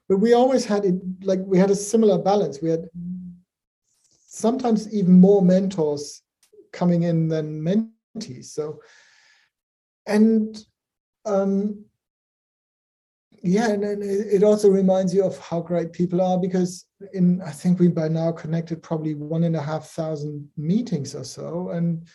but 0.08 0.18
we 0.18 0.32
always 0.32 0.64
had 0.64 0.84
it 0.84 0.94
like 1.22 1.40
we 1.40 1.58
had 1.58 1.70
a 1.70 1.76
similar 1.76 2.18
balance 2.18 2.60
we 2.62 2.70
had 2.70 2.88
sometimes 4.34 4.92
even 4.92 5.12
more 5.20 5.42
mentors 5.42 6.22
coming 6.72 7.02
in 7.02 7.28
than 7.28 7.62
mentees 7.62 8.46
so 8.46 8.80
and 10.06 10.64
um 11.24 11.84
yeah, 13.44 13.70
and, 13.70 13.82
and 13.82 14.02
it 14.04 14.44
also 14.44 14.68
reminds 14.68 15.12
you 15.12 15.24
of 15.24 15.36
how 15.38 15.60
great 15.60 15.92
people 15.92 16.20
are 16.20 16.38
because 16.38 16.86
in 17.12 17.42
I 17.42 17.50
think 17.50 17.80
we 17.80 17.88
by 17.88 18.06
now 18.06 18.30
connected 18.30 18.82
probably 18.82 19.14
one 19.14 19.42
and 19.42 19.56
a 19.56 19.60
half 19.60 19.88
thousand 19.88 20.48
meetings 20.56 21.16
or 21.16 21.24
so, 21.24 21.70
and 21.70 22.06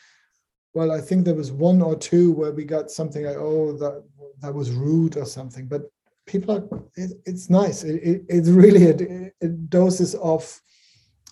well, 0.73 0.91
I 0.91 1.01
think 1.01 1.25
there 1.25 1.35
was 1.35 1.51
one 1.51 1.81
or 1.81 1.97
two 1.97 2.31
where 2.31 2.53
we 2.53 2.63
got 2.63 2.89
something 2.91 3.25
like, 3.25 3.35
oh, 3.35 3.73
that 3.73 4.03
that 4.39 4.53
was 4.53 4.71
rude 4.71 5.17
or 5.17 5.25
something, 5.25 5.67
but 5.67 5.81
people 6.25 6.55
are 6.55 6.81
it, 6.95 7.11
it's 7.25 7.49
nice. 7.49 7.83
It, 7.83 7.95
it, 7.95 8.21
it's 8.29 8.49
really 8.49 8.85
a, 8.89 9.31
a 9.45 9.49
doses 9.49 10.15
of 10.15 10.61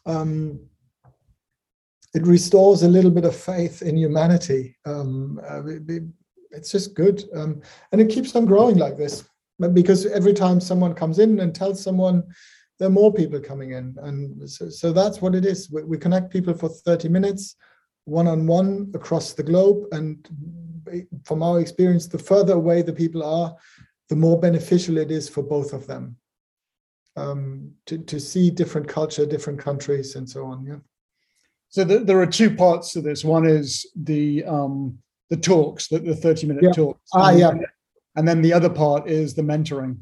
um, 0.06 0.60
it 2.16 2.26
restores 2.26 2.84
a 2.84 2.88
little 2.88 3.12
bit 3.12 3.26
of 3.26 3.36
faith 3.36 3.82
in 3.82 3.98
humanity. 3.98 4.78
Um, 4.86 5.40
uh, 5.48 5.66
it, 5.66 6.04
it's 6.52 6.72
just 6.72 6.96
good, 6.96 7.24
um, 7.36 7.62
and 7.92 8.00
it 8.00 8.10
keeps 8.10 8.36
on 8.36 8.46
growing 8.46 8.78
like 8.78 8.98
this 8.98 9.26
because 9.74 10.06
every 10.08 10.34
time 10.34 10.60
someone 10.60 10.94
comes 10.94 11.20
in 11.20 11.40
and 11.40 11.54
tells 11.54 11.82
someone 11.82 12.24
there 12.80 12.88
are 12.88 12.92
more 12.92 13.14
people 13.14 13.40
coming 13.40 13.72
in. 13.72 13.96
And 14.02 14.50
so, 14.50 14.70
so 14.70 14.92
that's 14.92 15.22
what 15.22 15.36
it 15.36 15.46
is. 15.46 15.70
We, 15.72 15.84
we 15.84 15.98
connect 15.98 16.32
people 16.32 16.54
for 16.54 16.70
30 16.70 17.10
minutes 17.10 17.56
one-on-one 18.06 18.92
across 18.94 19.34
the 19.34 19.44
globe. 19.44 19.86
And 19.92 20.28
from 21.24 21.42
our 21.42 21.60
experience 21.60 22.08
the 22.08 22.20
further 22.20 22.54
away 22.54 22.82
the 22.82 22.94
people 22.94 23.24
are 23.24 23.56
the 24.10 24.16
more 24.16 24.40
beneficial 24.40 24.98
it 24.98 25.12
is 25.12 25.28
for 25.28 25.42
both 25.42 25.74
of 25.74 25.88
them. 25.88 26.18
Um, 27.18 27.72
to, 27.86 27.98
to 27.98 28.20
see 28.20 28.52
different 28.52 28.90
culture 28.90 29.26
different 29.26 29.58
countries 29.58 30.18
and 30.18 30.30
so 30.30 30.48
on 30.48 30.66
yeah 30.66 30.80
so 31.76 31.84
the, 31.84 32.00
there 32.00 32.22
are 32.22 32.26
two 32.26 32.56
parts 32.56 32.94
to 32.94 33.02
this 33.02 33.26
one 33.26 33.46
is 33.46 33.86
the 33.98 34.46
um 34.46 34.98
the 35.30 35.36
talks 35.36 35.90
the, 35.90 36.00
the 36.00 36.16
30 36.16 36.48
minute 36.48 36.64
yeah. 36.64 36.72
talks 36.72 37.10
ah 37.14 37.32
yeah 37.32 37.52
and 38.16 38.26
then 38.26 38.42
the 38.42 38.54
other 38.54 38.70
part 38.70 39.10
is 39.10 39.34
the 39.34 39.42
mentoring 39.42 39.98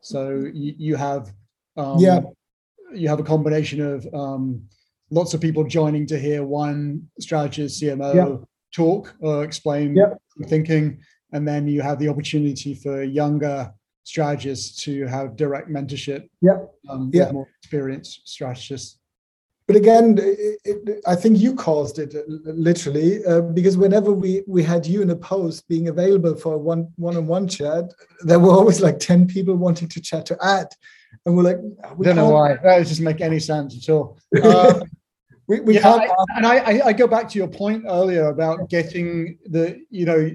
so 0.00 0.50
you, 0.52 0.74
you 0.76 0.96
have 0.96 1.32
um, 1.76 1.98
yeah 2.00 2.20
you 2.92 3.08
have 3.08 3.20
a 3.20 3.24
combination 3.24 3.80
of 3.80 4.06
um, 4.12 4.62
lots 5.10 5.34
of 5.34 5.40
people 5.40 5.62
joining 5.62 6.04
to 6.04 6.18
hear 6.18 6.42
one 6.42 7.02
strategist 7.20 7.80
cmo 7.80 8.14
yeah. 8.14 8.44
talk 8.74 9.14
or 9.20 9.44
explain 9.44 9.94
yeah. 9.94 10.14
thinking 10.48 11.00
and 11.32 11.46
then 11.46 11.68
you 11.68 11.80
have 11.80 12.00
the 12.00 12.08
opportunity 12.08 12.74
for 12.74 13.04
younger 13.04 13.72
strategists 14.02 14.82
to 14.82 15.06
have 15.06 15.36
direct 15.36 15.68
mentorship 15.68 16.28
yeah, 16.42 16.58
um, 16.88 17.10
yeah. 17.14 17.30
more 17.30 17.46
experienced 17.60 18.22
strategists 18.24 18.98
but 19.66 19.76
again, 19.76 20.18
it, 20.20 20.60
it, 20.64 21.00
I 21.06 21.14
think 21.14 21.38
you 21.38 21.54
caused 21.54 21.98
it 21.98 22.14
uh, 22.14 22.20
literally 22.44 23.24
uh, 23.24 23.40
because 23.40 23.78
whenever 23.78 24.12
we 24.12 24.42
we 24.46 24.62
had 24.62 24.86
you 24.86 25.00
in 25.00 25.10
a 25.10 25.16
post 25.16 25.66
being 25.68 25.88
available 25.88 26.36
for 26.36 26.58
one 26.58 26.92
one-on-one 26.96 27.48
chat, 27.48 27.84
there 28.20 28.38
were 28.38 28.50
always 28.50 28.82
like 28.82 28.98
ten 28.98 29.26
people 29.26 29.54
wanting 29.54 29.88
to 29.88 30.02
chat 30.02 30.26
to 30.26 30.36
Ed, 30.44 30.68
and 31.24 31.34
we're 31.34 31.44
like, 31.44 31.58
we 31.96 32.04
don't 32.04 32.16
know 32.16 32.28
why 32.28 32.56
that 32.56 32.78
doesn't 32.78 33.04
make 33.04 33.22
any 33.22 33.40
sense 33.40 33.76
at 33.76 33.92
all. 33.92 34.18
Um, 34.42 34.82
we 35.46 35.60
we 35.60 35.74
yeah, 35.74 35.82
can't. 35.82 36.10
I, 36.10 36.36
and 36.36 36.46
I 36.46 36.86
I 36.88 36.92
go 36.92 37.06
back 37.06 37.28
to 37.30 37.38
your 37.38 37.48
point 37.48 37.84
earlier 37.86 38.28
about 38.28 38.68
getting 38.70 39.38
the 39.46 39.80
you 39.90 40.06
know, 40.06 40.30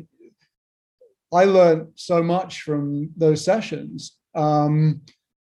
I 1.34 1.46
learned 1.46 1.90
so 1.96 2.24
much 2.24 2.62
from 2.62 3.12
those 3.16 3.44
sessions. 3.44 4.18
Um, 4.36 5.02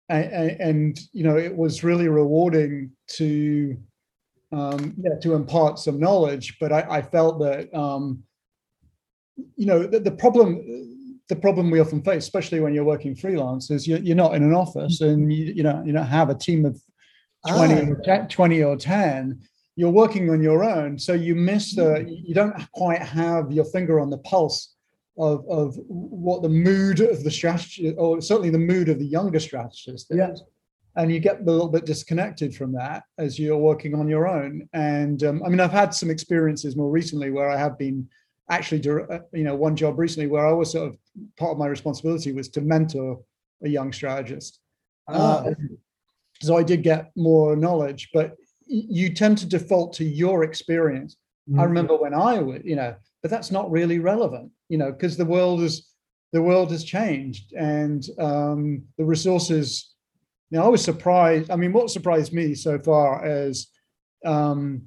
and, 0.08 0.60
and, 0.60 1.00
you 1.12 1.24
know 1.24 1.36
it 1.36 1.54
was 1.54 1.84
really 1.84 2.08
rewarding 2.08 2.90
to 3.08 3.76
um, 4.52 4.94
yeah, 4.98 5.18
to 5.22 5.34
impart 5.34 5.78
some 5.78 5.98
knowledge 5.98 6.56
but 6.60 6.72
i, 6.72 6.98
I 6.98 7.02
felt 7.02 7.40
that 7.40 7.74
um, 7.74 8.22
you 9.56 9.66
know 9.66 9.86
the, 9.86 9.98
the, 9.98 10.12
problem 10.12 11.10
the 11.28 11.36
problem 11.36 11.70
we 11.70 11.80
often 11.80 12.02
face 12.02 12.24
especially 12.24 12.60
when 12.60 12.74
you're 12.74 12.84
working 12.84 13.16
freelance 13.16 13.70
is 13.70 13.88
you're, 13.88 13.98
you're 13.98 14.16
not 14.16 14.34
in 14.34 14.42
an 14.42 14.54
office 14.54 15.00
and 15.00 15.32
you, 15.32 15.52
you 15.56 15.62
know 15.62 15.82
you 15.84 15.92
don't 15.92 16.06
have 16.06 16.30
a 16.30 16.34
team 16.34 16.64
of 16.64 16.80
20, 17.48 17.92
ah. 18.08 18.26
20 18.28 18.62
or 18.62 18.76
10 18.76 19.40
you're 19.76 19.90
working 19.90 20.30
on 20.30 20.40
your 20.40 20.62
own 20.62 20.98
so 20.98 21.14
you 21.14 21.34
miss 21.34 21.74
the 21.74 22.04
you 22.08 22.34
don't 22.34 22.54
quite 22.72 23.02
have 23.02 23.50
your 23.50 23.64
finger 23.64 23.98
on 23.98 24.08
the 24.10 24.18
pulse 24.18 24.73
of, 25.16 25.44
of 25.48 25.76
what 25.86 26.42
the 26.42 26.48
mood 26.48 27.00
of 27.00 27.22
the 27.22 27.30
strategy, 27.30 27.92
or 27.94 28.20
certainly 28.20 28.50
the 28.50 28.58
mood 28.58 28.88
of 28.88 28.98
the 28.98 29.06
younger 29.06 29.40
strategist 29.40 29.90
is. 29.90 30.06
Yeah. 30.10 30.34
And 30.96 31.12
you 31.12 31.18
get 31.18 31.40
a 31.40 31.44
little 31.44 31.68
bit 31.68 31.86
disconnected 31.86 32.54
from 32.54 32.72
that 32.72 33.02
as 33.18 33.38
you're 33.38 33.58
working 33.58 33.94
on 33.94 34.08
your 34.08 34.28
own. 34.28 34.68
And 34.72 35.22
um, 35.24 35.42
I 35.44 35.48
mean, 35.48 35.60
I've 35.60 35.72
had 35.72 35.92
some 35.92 36.10
experiences 36.10 36.76
more 36.76 36.90
recently 36.90 37.30
where 37.30 37.50
I 37.50 37.56
have 37.56 37.76
been 37.76 38.08
actually, 38.48 38.88
uh, 38.88 39.18
you 39.32 39.42
know, 39.42 39.56
one 39.56 39.74
job 39.74 39.98
recently 39.98 40.28
where 40.28 40.46
I 40.46 40.52
was 40.52 40.72
sort 40.72 40.88
of 40.88 40.98
part 41.36 41.52
of 41.52 41.58
my 41.58 41.66
responsibility 41.66 42.32
was 42.32 42.48
to 42.50 42.60
mentor 42.60 43.20
a 43.64 43.68
young 43.68 43.92
strategist. 43.92 44.60
Uh, 45.08 45.50
so 46.40 46.56
I 46.56 46.62
did 46.62 46.82
get 46.82 47.10
more 47.16 47.56
knowledge, 47.56 48.10
but 48.12 48.36
you 48.66 49.12
tend 49.12 49.38
to 49.38 49.46
default 49.46 49.92
to 49.94 50.04
your 50.04 50.44
experience. 50.44 51.16
Mm-hmm. 51.48 51.60
I 51.60 51.64
remember 51.64 51.96
when 51.96 52.14
I 52.14 52.38
would, 52.38 52.64
you 52.64 52.76
know, 52.76 52.94
but 53.22 53.30
that's 53.30 53.50
not 53.50 53.70
really 53.70 53.98
relevant 53.98 54.52
you 54.68 54.78
know 54.78 54.92
because 54.92 55.16
the 55.16 55.24
world 55.24 55.60
is 55.62 55.88
the 56.32 56.42
world 56.42 56.70
has 56.70 56.84
changed 56.84 57.52
and 57.54 58.04
um, 58.18 58.82
the 58.98 59.04
resources 59.04 59.94
now 60.50 60.64
i 60.64 60.68
was 60.68 60.84
surprised 60.84 61.50
i 61.50 61.56
mean 61.56 61.72
what 61.72 61.90
surprised 61.90 62.32
me 62.32 62.54
so 62.54 62.78
far 62.78 63.24
is 63.24 63.70
um, 64.24 64.82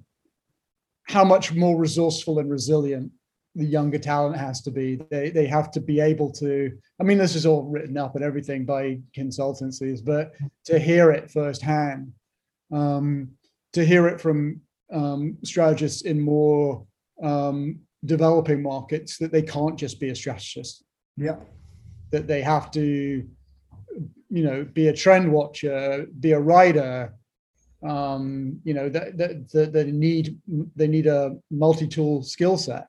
how 1.07 1.23
much 1.23 1.53
more 1.53 1.77
resourceful 1.77 2.39
and 2.39 2.49
resilient 2.49 3.11
the 3.55 3.65
younger 3.65 3.97
talent 3.97 4.37
has 4.37 4.61
to 4.61 4.71
be 4.71 4.99
they, 5.09 5.29
they 5.29 5.47
have 5.47 5.71
to 5.71 5.79
be 5.79 5.99
able 5.99 6.31
to 6.31 6.71
i 6.99 7.03
mean 7.03 7.17
this 7.17 7.35
is 7.35 7.45
all 7.45 7.63
written 7.63 7.97
up 7.97 8.15
and 8.15 8.23
everything 8.23 8.65
by 8.65 8.99
consultancies 9.15 10.03
but 10.03 10.33
to 10.65 10.77
hear 10.77 11.11
it 11.11 11.31
firsthand 11.31 12.11
um, 12.71 13.29
to 13.73 13.85
hear 13.85 14.07
it 14.07 14.19
from 14.19 14.59
um, 14.91 15.37
strategists 15.43 16.03
in 16.03 16.19
more 16.19 16.85
um, 17.21 17.79
developing 18.05 18.61
markets 18.61 19.17
that 19.17 19.31
they 19.31 19.41
can't 19.41 19.77
just 19.77 19.99
be 19.99 20.09
a 20.09 20.15
strategist. 20.15 20.83
Yeah. 21.17 21.37
that 22.11 22.27
they 22.27 22.41
have 22.43 22.69
to 22.71 23.27
you 24.29 24.43
know 24.43 24.63
be 24.63 24.89
a 24.89 24.93
trend 24.93 25.31
watcher 25.31 26.05
be 26.19 26.33
a 26.33 26.39
writer 26.39 27.13
um 27.83 28.59
you 28.63 28.73
know 28.73 28.87
that 28.89 29.17
that, 29.17 29.49
that 29.51 29.73
they 29.73 29.91
need 29.91 30.37
they 30.75 30.87
need 30.87 31.07
a 31.07 31.35
multi-tool 31.49 32.21
skill 32.23 32.57
set 32.57 32.87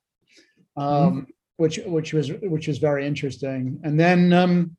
um 0.77 0.85
mm-hmm. 0.87 1.21
which 1.57 1.81
which 1.87 2.13
was 2.13 2.31
which 2.43 2.69
was 2.69 2.79
very 2.79 3.07
interesting 3.07 3.81
and 3.85 3.99
then 3.99 4.33
um 4.33 4.77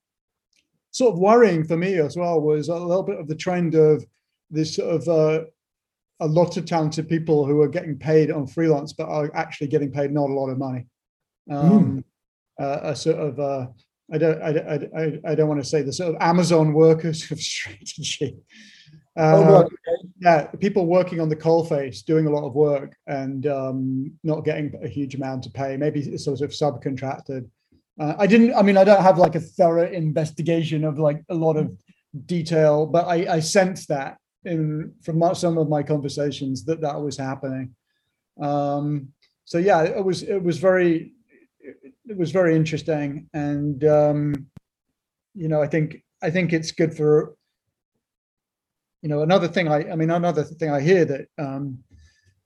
sort 0.92 1.14
of 1.14 1.20
worrying 1.20 1.64
for 1.64 1.78
me 1.78 1.96
as 1.96 2.18
well 2.18 2.42
was 2.42 2.70
a 2.70 2.76
little 2.76 3.04
bit 3.04 3.20
of 3.20 3.28
the 3.28 3.36
trend 3.36 3.76
of 3.76 4.06
this 4.50 4.76
sort 4.76 4.96
of 4.96 5.08
uh, 5.08 5.44
a 6.20 6.28
lot 6.28 6.58
of 6.58 6.66
talented 6.66 7.08
people 7.08 7.46
who 7.46 7.62
are 7.62 7.68
getting 7.68 7.98
paid 7.98 8.32
on 8.32 8.48
freelance 8.48 8.94
but 8.94 9.08
are 9.08 9.32
actually 9.36 9.68
getting 9.68 9.92
paid 9.92 10.12
not 10.12 10.30
a 10.30 10.34
lot 10.34 10.50
of 10.50 10.58
money 10.58 10.86
um 11.52 12.04
mm. 12.60 12.64
uh, 12.64 12.80
a 12.84 12.96
sort 12.96 13.18
of 13.18 13.40
uh 13.40 13.68
I 14.12 14.18
don't, 14.18 14.42
I, 14.42 14.50
I, 14.98 15.32
I 15.32 15.36
don't 15.36 15.48
want 15.48 15.62
to 15.62 15.70
say 15.70 15.82
the 15.82 15.94
sort 15.94 16.16
of 16.16 16.22
Amazon 16.22 16.74
workers 16.74 17.30
of 17.32 17.40
strategy. 17.40 18.38
Uh, 19.18 19.36
oh, 19.36 19.56
okay. 19.64 19.76
Yeah, 20.22 20.44
people 20.60 20.86
working 20.86 21.20
on 21.20 21.30
the 21.30 21.36
coalface, 21.36 22.04
doing 22.06 22.26
a 22.26 22.30
lot 22.30 22.46
of 22.46 22.54
work 22.56 22.96
and 23.08 23.46
um, 23.48 24.14
not 24.24 24.46
getting 24.46 24.74
a 24.84 24.88
huge 24.88 25.16
amount 25.16 25.44
to 25.44 25.52
pay, 25.52 25.78
maybe 25.78 26.18
sort 26.18 26.42
of 26.42 26.52
subcontracted. 26.52 27.50
Uh, 28.00 28.16
I 28.18 28.28
didn't, 28.28 28.54
I 28.56 28.62
mean, 28.62 28.78
I 28.78 28.84
don't 28.84 29.02
have 29.02 29.18
like 29.18 29.36
a 29.36 29.42
thorough 29.42 29.90
investigation 29.92 30.86
of 30.86 30.98
like 30.98 31.22
a 31.30 31.36
lot 31.36 31.58
of 31.58 31.72
detail, 32.26 32.86
but 32.86 33.08
I, 33.08 33.36
I 33.36 33.40
sense 33.42 33.88
that 33.88 34.18
in 34.46 34.94
from 35.02 35.24
some 35.36 35.58
of 35.58 35.70
my 35.70 35.84
conversations 35.84 36.64
that 36.66 36.82
that 36.82 37.02
was 37.02 37.18
happening. 37.18 37.76
Um, 38.42 39.10
so 39.46 39.58
yeah, 39.58 39.82
it 39.82 40.04
was, 40.04 40.24
it 40.24 40.42
was 40.42 40.60
very, 40.60 41.14
it 41.60 42.18
was 42.18 42.32
very 42.32 42.56
interesting, 42.56 43.28
and 43.34 43.84
um, 43.84 44.48
you 45.34 45.48
know, 45.48 45.62
I 45.62 45.68
think 45.68 46.04
I 46.22 46.30
think 46.30 46.54
it's 46.54 46.72
good 46.72 46.96
for 46.96 47.36
you 49.02 49.10
know 49.10 49.22
another 49.24 49.48
thing. 49.48 49.68
I 49.68 49.92
I 49.92 49.96
mean, 49.96 50.10
another 50.10 50.44
thing 50.44 50.72
I 50.72 50.80
hear 50.82 51.06
that 51.06 51.28
um, 51.38 51.80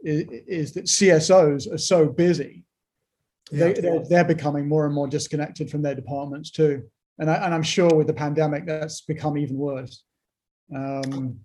is, 0.01 0.25
is 0.47 0.73
that 0.73 0.86
CSOs 0.86 1.71
are 1.71 1.77
so 1.77 2.08
busy. 2.08 2.63
Yeah, 3.51 3.67
they, 3.67 3.82
they're, 3.82 4.03
they're 4.10 4.23
becoming 4.23 4.67
more 4.67 4.86
and 4.86 4.95
more 4.95 5.08
disconnected 5.08 5.69
from 5.69 5.82
their 5.82 5.95
departments 5.95 6.51
too, 6.51 6.84
and 7.19 7.29
I, 7.29 7.36
and 7.36 7.53
I'm 7.53 7.63
sure 7.63 7.93
with 7.93 8.08
the 8.08 8.13
pandemic 8.13 8.65
that's 8.65 9.01
become 9.01 9.38
even 9.38 9.58
worse. 9.58 10.03
Um, 10.73 11.39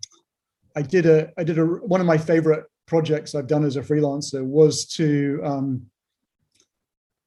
I 0.76 0.82
did 0.82 1.06
a 1.06 1.32
I 1.38 1.44
did 1.44 1.58
a 1.58 1.64
one 1.64 2.00
of 2.00 2.06
my 2.06 2.18
favorite 2.18 2.64
projects 2.86 3.34
I've 3.34 3.46
done 3.46 3.64
as 3.64 3.76
a 3.76 3.82
freelancer 3.82 4.44
was 4.44 4.86
to 4.86 5.40
um, 5.44 5.86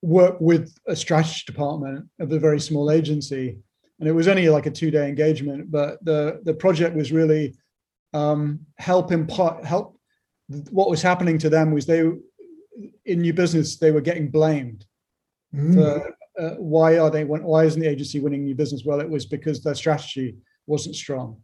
work 0.01 0.39
with 0.39 0.75
a 0.87 0.95
strategy 0.95 1.43
department 1.45 2.07
of 2.19 2.31
a 2.31 2.39
very 2.39 2.59
small 2.59 2.89
agency. 2.89 3.59
And 3.99 4.09
it 4.09 4.13
was 4.13 4.27
only 4.27 4.49
like 4.49 4.65
a 4.65 4.71
two 4.71 4.91
day 4.91 5.07
engagement 5.07 5.71
but 5.71 6.03
the 6.03 6.41
the 6.43 6.53
project 6.53 6.95
was 6.95 7.11
really 7.11 7.55
um, 8.13 8.59
help 8.77 9.11
impart 9.11 9.63
help 9.63 9.97
what 10.69 10.89
was 10.89 11.01
happening 11.01 11.37
to 11.37 11.49
them 11.49 11.71
was 11.71 11.85
they 11.85 12.01
in 13.05 13.21
new 13.21 13.33
business 13.33 13.77
they 13.77 13.91
were 13.91 14.01
getting 14.01 14.29
blamed 14.29 14.85
mm. 15.53 15.75
for 15.75 16.15
uh, 16.39 16.55
why 16.55 16.97
are 16.97 17.09
they 17.09 17.23
why 17.23 17.65
isn't 17.65 17.81
the 17.81 17.87
agency 17.87 18.19
winning 18.19 18.45
new 18.45 18.55
business? 18.55 18.83
Well 18.85 19.01
it 19.01 19.09
was 19.09 19.25
because 19.25 19.61
their 19.63 19.75
strategy 19.75 20.37
wasn't 20.65 20.95
strong. 20.95 21.41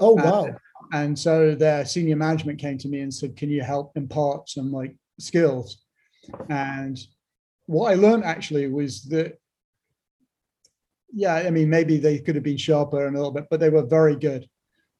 Oh 0.00 0.12
wow. 0.12 0.44
and, 0.44 0.56
and 0.92 1.18
so 1.18 1.54
their 1.54 1.84
senior 1.84 2.16
management 2.16 2.58
came 2.58 2.78
to 2.78 2.88
me 2.88 3.00
and 3.00 3.12
said 3.12 3.36
can 3.36 3.50
you 3.50 3.62
help 3.62 3.96
impart 3.96 4.48
some 4.48 4.72
like 4.72 4.94
skills 5.18 5.84
and 6.48 6.98
what 7.66 7.92
I 7.92 7.94
learned 7.94 8.24
actually 8.24 8.66
was 8.68 9.02
that, 9.04 9.38
yeah, 11.12 11.34
I 11.34 11.50
mean, 11.50 11.70
maybe 11.70 11.98
they 11.98 12.18
could 12.18 12.34
have 12.34 12.44
been 12.44 12.56
sharper 12.56 13.06
and 13.06 13.14
a 13.14 13.18
little 13.18 13.32
bit, 13.32 13.46
but 13.50 13.60
they 13.60 13.70
were 13.70 13.84
very 13.84 14.16
good. 14.16 14.48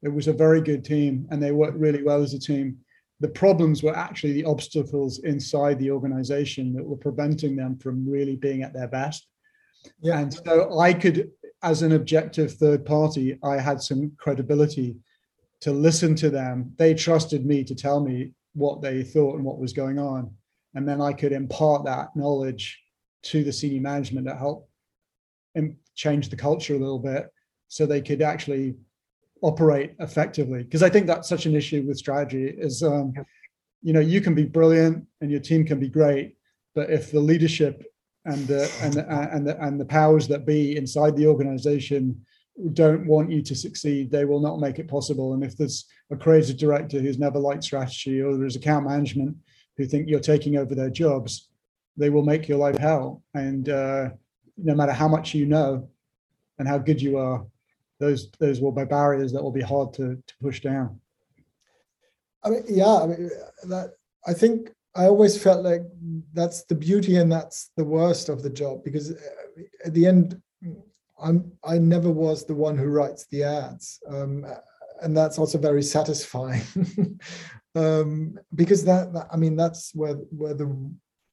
It 0.03 0.09
was 0.09 0.29
a 0.29 0.33
very 0.33 0.61
good 0.61 0.85
team 0.85 1.27
and 1.31 1.43
they 1.43 1.51
worked 1.51 1.79
really 1.79 2.03
well 2.03 2.23
as 2.23 2.35
a 2.35 2.39
team. 2.39 2.79
The 3.21 3.29
problems 3.29 3.83
were 3.83 3.97
actually 3.97 4.35
the 4.35 4.45
obstacles 4.45 5.21
inside 5.21 5.79
the 5.79 5.91
organization 5.91 6.73
that 6.75 6.85
were 6.85 6.97
preventing 6.97 7.57
them 7.57 7.79
from 7.79 8.09
really 8.09 8.37
being 8.37 8.63
at 8.63 8.73
their 8.73 8.87
best. 8.87 9.27
Yeah. 10.01 10.21
And 10.21 10.33
so 10.33 10.79
I 10.79 10.93
could, 10.93 11.31
as 11.63 11.83
an 11.83 11.93
objective 11.93 12.55
third 12.55 12.85
party, 12.87 13.39
I 13.43 13.59
had 13.59 13.83
some 13.83 14.13
credibility 14.19 14.97
to 15.61 15.73
listen 15.73 16.15
to 16.17 16.31
them. 16.31 16.73
They 16.77 16.95
trusted 16.95 17.45
me 17.45 17.65
to 17.65 17.75
tell 17.75 18.01
me 18.01 18.33
what 18.55 18.83
they 18.83 19.03
thought 19.03 19.37
and 19.37 19.45
what 19.45 19.59
was 19.59 19.73
going 19.73 19.99
on. 19.99 20.31
And 20.75 20.89
then 20.89 21.01
I 21.01 21.13
could 21.13 21.33
impart 21.33 21.85
that 21.85 22.15
knowledge 22.15 22.81
to 23.25 23.43
the 23.43 23.53
senior 23.53 23.81
management 23.81 24.27
that 24.27 24.39
help 24.39 24.69
change 25.95 26.29
the 26.29 26.37
culture 26.37 26.75
a 26.75 26.79
little 26.79 27.01
bit 27.01 27.27
so 27.67 27.85
they 27.85 28.01
could 28.01 28.23
actually 28.23 28.77
operate 29.43 29.95
effectively. 29.99 30.63
Because 30.63 30.83
i 30.83 30.89
think 30.89 31.07
that's 31.07 31.29
such 31.29 31.47
an 31.47 31.57
issue 31.57 31.85
with 31.87 31.99
strategy 31.99 32.47
is 32.47 32.83
um, 32.83 33.13
you 33.83 33.93
know 33.93 34.01
you 34.01 34.21
can 34.21 34.35
be 34.35 34.45
brilliant 34.45 35.05
and 35.21 35.31
your 35.31 35.41
team 35.41 35.65
can 35.65 35.79
be 35.79 35.89
great 35.89 36.37
but 36.75 36.91
if 36.91 37.11
the 37.11 37.21
leadership 37.21 37.85
and 38.25 38.47
the 38.47 38.71
and 38.83 38.95
the, 38.95 39.35
and 39.35 39.47
the, 39.47 39.65
and 39.65 39.81
the 39.81 39.85
powers 39.85 40.29
that 40.29 40.47
be 40.47 40.77
inside 40.77 41.17
the 41.17 41.27
organization 41.27 42.21
don't 42.73 43.07
want 43.07 43.31
you 43.31 43.41
to 43.41 43.55
succeed 43.55 44.11
they 44.11 44.25
will 44.25 44.41
not 44.41 44.59
make 44.59 44.79
it 44.79 44.89
possible 44.89 45.35
and 45.35 45.45
if 45.45 45.57
there's 45.57 45.87
a 46.11 46.17
creative 46.17 46.57
director 46.57 47.01
who's 47.01 47.19
never 47.19 47.39
liked 47.39 47.65
strategy 47.65 48.21
or 48.21 48.37
there's 48.37 48.57
account 48.57 48.87
management 48.87 49.37
who 49.79 49.87
think 49.87 50.09
you're 50.09 50.21
taking 50.21 50.57
over 50.57 50.75
their 50.75 50.91
jobs, 50.91 51.49
they 51.97 52.11
will 52.11 52.25
make 52.25 52.49
your 52.49 52.59
life 52.59 52.77
hell. 52.77 53.23
And 53.33 53.69
uh, 53.69 54.11
no 54.57 54.75
matter 54.75 54.93
how 54.93 55.09
much 55.09 55.35
you 55.35 55.47
know 55.47 55.89
and 56.59 56.69
how 56.69 56.79
good 56.79 57.01
you 57.01 57.17
are, 57.17 57.47
those 58.01 58.31
those 58.39 58.61
will 58.61 58.73
be 58.73 58.85
barriers 58.85 59.33
that 59.33 59.43
will 59.43 59.53
be 59.53 59.63
hard 59.63 59.93
to, 59.95 60.23
to 60.27 60.35
push 60.43 60.61
down. 60.61 61.01
I 62.45 62.51
mean, 62.51 62.63
yeah, 62.69 62.97
I 62.97 63.07
mean 63.07 63.31
that 63.65 63.95
I 64.27 64.35
think 64.35 64.71
I 64.95 65.07
always 65.07 65.41
felt 65.41 65.65
like 65.65 65.83
that's 66.33 66.65
the 66.65 66.75
beauty 66.75 67.17
and 67.17 67.31
that's 67.31 67.71
the 67.77 67.85
worst 67.85 68.29
of 68.29 68.43
the 68.43 68.51
job 68.51 68.85
because 68.85 69.13
uh, 69.13 69.17
at 69.85 69.95
the 69.95 70.07
end, 70.07 70.41
I'm 71.21 71.53
I 71.65 71.79
never 71.79 72.11
was 72.11 72.47
the 72.47 72.55
one 72.55 72.77
who 72.77 72.87
writes 72.87 73.27
the 73.31 73.45
ads, 73.45 74.01
um, 74.09 74.47
and 75.03 75.17
that's 75.17 75.39
also 75.39 75.59
very 75.59 75.83
satisfying. 75.83 76.63
um, 77.75 78.39
because 78.55 78.85
that, 78.85 79.13
that, 79.13 79.29
I 79.33 79.37
mean 79.37 79.57
that's 79.57 79.95
where 79.95 80.15
where 80.15 80.55
the 80.55 80.75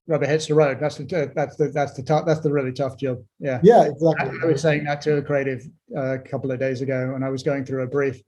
rubber 0.08 0.26
hits 0.26 0.48
the 0.48 0.56
road. 0.56 0.80
That's 0.80 0.98
the 0.98 1.32
that's 1.36 1.56
the 1.56 1.69
that's 1.69 1.93
the 1.93 2.04
tough 2.04 2.26
that's 2.26 2.41
the 2.41 2.52
really 2.52 2.71
tough 2.71 2.98
job. 2.98 3.24
Yeah. 3.39 3.60
Yeah, 3.63 3.84
exactly. 3.86 4.39
I, 4.41 4.45
I 4.45 4.52
was 4.52 4.62
saying 4.62 4.84
that 4.86 5.02
to 5.04 5.17
a 5.17 5.21
creative 5.21 5.63
uh, 5.95 6.15
a 6.15 6.19
couple 6.19 6.52
of 6.52 6.60
days 6.60 6.82
ago, 6.82 7.13
and 7.15 7.24
I 7.24 7.30
was 7.30 7.43
going 7.43 7.65
through 7.65 7.84
a 7.84 7.88
brief. 7.88 8.21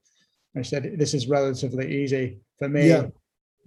and 0.54 0.64
I 0.64 0.66
said 0.66 0.94
this 0.96 1.14
is 1.14 1.28
relatively 1.28 2.02
easy 2.02 2.40
for 2.58 2.68
me. 2.68 2.88
Yeah. 2.88 3.06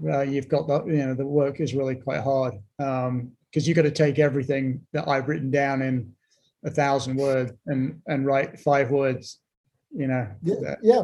Uh, 0.04 0.22
you've 0.22 0.48
got 0.48 0.68
the 0.68 0.84
you 0.86 1.06
know 1.06 1.14
the 1.14 1.26
work 1.26 1.60
is 1.60 1.76
really 1.76 1.96
quite 1.96 2.22
hard 2.22 2.54
because 2.78 3.08
um, 3.08 3.32
you've 3.54 3.76
got 3.76 3.84
to 3.84 3.92
take 3.92 4.18
everything 4.18 4.82
that 4.94 5.08
I've 5.08 5.28
written 5.28 5.52
down 5.52 5.82
in 5.82 6.14
a 6.63 6.69
thousand 6.69 7.15
words 7.15 7.52
and 7.67 8.02
and 8.08 8.26
write 8.26 8.60
five 8.60 8.91
words. 8.91 9.39
You 9.93 10.08
know. 10.08 10.28
Yeah. 10.41 10.76
yeah. 10.82 11.04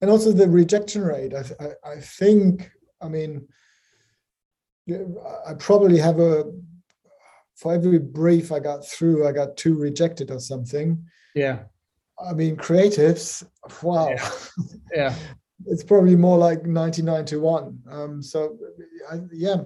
And 0.00 0.10
also 0.10 0.30
the 0.30 0.48
rejection 0.48 1.02
rate. 1.02 1.34
I, 1.34 1.42
I, 1.60 1.92
I 1.92 2.00
think 2.00 2.70
I 3.00 3.08
mean, 3.08 3.48
I 4.88 5.54
probably 5.58 5.98
have 5.98 6.20
a 6.20 6.44
for 7.58 7.74
every 7.74 7.98
brief 7.98 8.52
I 8.52 8.60
got 8.60 8.86
through, 8.86 9.26
I 9.26 9.32
got 9.32 9.56
two 9.56 9.74
rejected 9.74 10.30
or 10.30 10.38
something. 10.38 11.04
Yeah. 11.34 11.64
I 12.24 12.32
mean, 12.32 12.56
creatives, 12.56 13.44
wow. 13.82 14.10
Yeah. 14.10 14.30
yeah. 14.94 15.14
it's 15.66 15.82
probably 15.82 16.14
more 16.14 16.38
like 16.38 16.64
99 16.64 17.24
to 17.26 17.40
1. 17.40 17.78
Um, 17.90 18.22
so, 18.22 18.56
I, 19.10 19.18
yeah. 19.32 19.56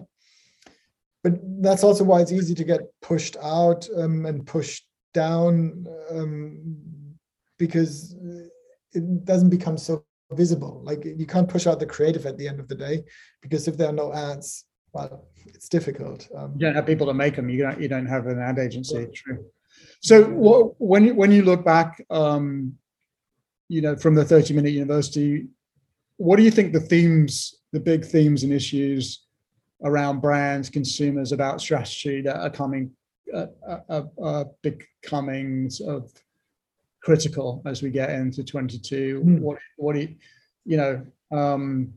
But 1.23 1.35
that's 1.63 1.85
also 1.85 2.05
why 2.05 2.23
it's 2.23 2.33
easy 2.33 2.55
to 2.55 2.65
get 2.65 2.81
pushed 3.03 3.37
out 3.43 3.87
um, 3.97 4.25
and 4.25 4.47
pushed 4.47 4.87
down 5.13 5.87
um, 6.11 6.77
because 7.59 8.17
it 8.93 9.25
doesn't 9.25 9.51
become 9.51 9.79
so 9.79 10.05
visible. 10.33 10.81
Like 10.85 11.05
you 11.05 11.27
can't 11.27 11.49
push 11.49 11.67
out 11.67 11.79
the 11.81 11.87
creative 11.87 12.27
at 12.27 12.39
the 12.39 12.49
end 12.49 12.61
of 12.61 12.69
the 12.69 12.75
day 12.75 13.05
because 13.41 13.69
if 13.69 13.77
there 13.77 13.89
are 13.89 13.93
no 13.93 14.13
ads, 14.13 14.65
well, 14.93 15.29
it's 15.47 15.69
difficult. 15.69 16.29
Um, 16.37 16.53
you 16.55 16.67
don't 16.67 16.75
have 16.75 16.87
people 16.87 17.07
to 17.07 17.15
make 17.15 17.37
them. 17.37 17.49
You 17.49 17.63
don't. 17.63 17.81
You 17.81 17.89
don't 17.89 18.07
have 18.07 18.27
an 18.27 18.39
ad 18.39 18.59
agency. 18.59 19.07
True. 19.15 19.45
So 20.01 20.25
what, 20.25 20.75
when 20.79 21.07
you, 21.07 21.15
when 21.15 21.33
you 21.33 21.43
look 21.43 21.65
back, 21.65 22.05
um, 22.11 22.75
you 23.69 23.81
know, 23.81 23.97
from 23.97 24.15
the 24.15 24.25
thirty 24.25 24.55
minute 24.55 24.73
university, 24.73 25.47
what 26.17 26.37
do 26.37 26.43
you 26.43 26.51
think 26.51 26.73
the 26.73 26.81
themes, 26.81 27.55
the 27.73 27.81
big 27.81 28.05
themes 28.05 28.43
and 28.45 28.53
issues 28.53 29.25
around 29.83 30.21
brands, 30.21 30.69
consumers, 30.71 31.33
about 31.33 31.61
strategy 31.61 32.21
that 32.23 32.37
are 32.37 32.51
coming, 32.51 32.93
uh, 33.35 33.47
uh, 33.67 33.81
uh, 33.89 34.03
uh 34.23 34.45
becoming 34.63 35.71
sort 35.71 35.97
of 35.97 36.13
critical 37.03 37.63
as 37.67 37.83
we 37.83 37.91
get 37.91 38.11
into 38.11 38.45
22 38.45 39.23
mm. 39.25 39.41
what 39.41 39.59
what 39.77 39.97
you 39.97 40.15
you 40.65 40.77
know 40.77 41.05
um 41.33 41.93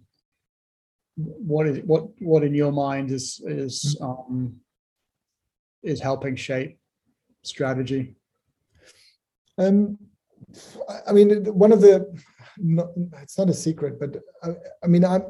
what 1.16 1.68
is 1.68 1.80
what 1.86 2.08
what 2.20 2.44
in 2.44 2.54
your 2.54 2.72
mind 2.72 3.12
is 3.12 3.42
is 3.46 3.96
hmm. 4.00 4.06
um 4.06 4.56
is 5.84 6.02
helping 6.02 6.36
shape 6.36 6.78
strategy 7.44 8.16
Um, 9.58 9.98
I 11.08 11.12
mean, 11.14 11.46
one 11.46 11.72
of 11.72 11.82
the, 11.82 12.14
not, 12.58 12.88
it's 13.22 13.38
not 13.38 13.50
a 13.50 13.54
secret, 13.54 14.00
but 14.00 14.18
I, 14.44 14.50
I 14.84 14.88
mean, 14.88 15.06
I'm, 15.06 15.24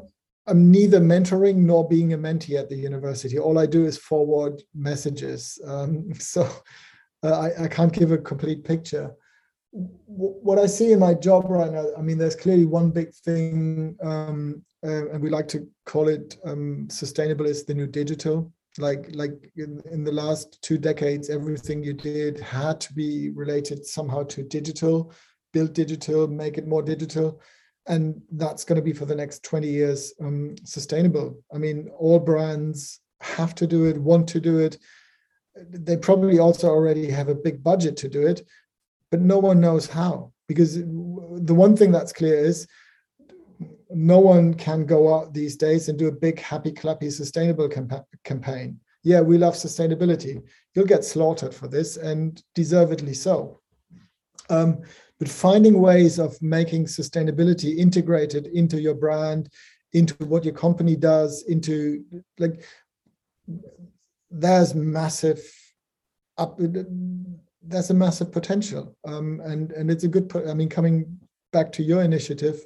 I'm 0.46 0.70
neither 0.70 1.00
mentoring 1.00 1.56
nor 1.56 1.88
being 1.88 2.12
a 2.12 2.18
mentee 2.18 2.58
at 2.58 2.68
the 2.68 2.76
university. 2.76 3.38
All 3.38 3.58
I 3.58 3.66
do 3.66 3.84
is 3.84 3.98
forward 3.98 4.62
messages. 4.74 5.60
Um, 5.66 6.14
so 6.18 6.48
uh, 7.22 7.40
I, 7.40 7.64
I, 7.64 7.68
can't 7.68 7.92
give 7.92 8.12
a 8.12 8.18
complete 8.18 8.62
picture. 8.62 9.12
W- 9.72 10.38
what 10.42 10.58
I 10.58 10.66
see 10.66 10.92
in 10.92 11.00
my 11.00 11.14
job 11.14 11.46
right 11.48 11.72
now, 11.72 11.86
I 11.98 12.02
mean, 12.02 12.18
there's 12.18 12.36
clearly 12.36 12.64
one 12.64 12.90
big 12.90 13.12
thing, 13.14 13.96
um, 14.02 14.62
uh, 14.84 15.08
and 15.10 15.20
we 15.20 15.30
like 15.30 15.48
to 15.48 15.66
call 15.84 16.08
it 16.08 16.36
um, 16.44 16.86
sustainable 16.90 17.46
is 17.46 17.64
the 17.64 17.74
new 17.74 17.86
digital. 17.86 18.52
Like, 18.78 19.08
like 19.14 19.32
in, 19.56 19.82
in 19.90 20.04
the 20.04 20.12
last 20.12 20.60
two 20.62 20.76
decades, 20.78 21.30
everything 21.30 21.82
you 21.82 21.94
did 21.94 22.38
had 22.38 22.80
to 22.82 22.92
be 22.92 23.30
related 23.30 23.86
somehow 23.86 24.24
to 24.24 24.42
digital, 24.42 25.12
build 25.52 25.72
digital, 25.72 26.28
make 26.28 26.58
it 26.58 26.68
more 26.68 26.82
digital 26.82 27.40
and 27.88 28.20
that's 28.32 28.64
going 28.64 28.76
to 28.76 28.82
be 28.82 28.92
for 28.92 29.06
the 29.06 29.14
next 29.14 29.42
20 29.44 29.68
years 29.68 30.12
um, 30.20 30.56
sustainable. 30.64 31.42
I 31.54 31.58
mean 31.58 31.88
all 31.98 32.18
brands 32.18 33.00
have 33.20 33.54
to 33.56 33.66
do 33.66 33.86
it 33.86 33.96
want 33.98 34.28
to 34.28 34.40
do 34.40 34.58
it. 34.58 34.78
They 35.70 35.96
probably 35.96 36.38
also 36.38 36.68
already 36.68 37.10
have 37.10 37.28
a 37.28 37.34
big 37.34 37.62
budget 37.62 37.96
to 37.98 38.08
do 38.08 38.26
it 38.26 38.46
but 39.10 39.20
no 39.20 39.38
one 39.38 39.60
knows 39.60 39.86
how 39.86 40.32
because 40.48 40.76
the 40.76 41.54
one 41.54 41.76
thing 41.76 41.92
that's 41.92 42.12
clear 42.12 42.36
is 42.36 42.66
no 43.90 44.18
one 44.18 44.54
can 44.54 44.84
go 44.84 45.14
out 45.14 45.32
these 45.32 45.56
days 45.56 45.88
and 45.88 45.98
do 45.98 46.08
a 46.08 46.12
big 46.12 46.40
happy 46.40 46.72
clappy 46.72 47.10
sustainable 47.10 47.68
campa- 47.68 48.04
campaign. 48.24 48.80
Yeah 49.02 49.20
we 49.20 49.38
love 49.38 49.54
sustainability. 49.54 50.42
You'll 50.74 50.86
get 50.86 51.04
slaughtered 51.04 51.54
for 51.54 51.68
this 51.68 51.96
and 51.96 52.42
deservedly 52.54 53.14
so. 53.14 53.60
Um, 54.50 54.82
but 55.18 55.28
finding 55.28 55.80
ways 55.80 56.18
of 56.18 56.40
making 56.42 56.84
sustainability 56.84 57.78
integrated 57.78 58.46
into 58.48 58.80
your 58.80 58.94
brand 58.94 59.48
into 59.92 60.14
what 60.26 60.44
your 60.44 60.54
company 60.54 60.96
does 60.96 61.42
into 61.44 62.04
like 62.38 62.64
there's 64.30 64.74
massive 64.74 65.40
up 66.38 66.60
there's 67.62 67.90
a 67.90 67.94
massive 67.94 68.30
potential. 68.30 68.96
Um, 69.04 69.40
and 69.44 69.72
and 69.72 69.90
it's 69.90 70.04
a 70.04 70.08
good 70.08 70.30
i 70.48 70.54
mean 70.54 70.68
coming 70.68 71.18
back 71.52 71.72
to 71.72 71.82
your 71.82 72.02
initiative 72.02 72.64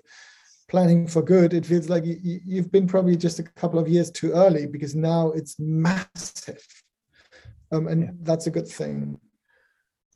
planning 0.69 1.07
for 1.07 1.21
good 1.21 1.53
it 1.53 1.67
feels 1.67 1.89
like 1.89 2.05
you, 2.05 2.41
you've 2.45 2.71
been 2.71 2.87
probably 2.87 3.17
just 3.17 3.39
a 3.39 3.43
couple 3.43 3.79
of 3.79 3.89
years 3.89 4.11
too 4.11 4.33
early 4.33 4.67
because 4.67 4.95
now 4.95 5.31
it's 5.33 5.59
massive. 5.59 6.65
Um, 7.73 7.87
and 7.87 8.03
yeah. 8.03 8.11
that's 8.23 8.49
a 8.49 8.51
good 8.51 8.67
thing. 8.67 9.21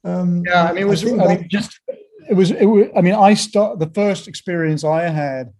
Um, 0.03 0.43
yeah 0.45 0.65
i 0.65 0.73
mean 0.73 0.83
it 0.83 0.89
was 0.89 1.05
I, 1.05 1.17
I 1.17 1.37
mean 1.37 1.49
just 1.49 1.81
it 2.29 2.35
was, 2.35 2.51
it 2.51 2.65
was, 2.65 2.87
I 2.97 3.01
mean, 3.01 3.15
I 3.15 3.35
start 3.35 3.79
the 3.79 3.91
first 3.91 4.29
experience 4.29 4.85
I 4.85 5.09
had. 5.09 5.53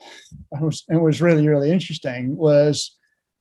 It 0.00 0.60
was, 0.60 0.84
it 0.88 1.00
was 1.00 1.20
really, 1.20 1.46
really 1.46 1.70
interesting. 1.70 2.36
Was 2.36 2.96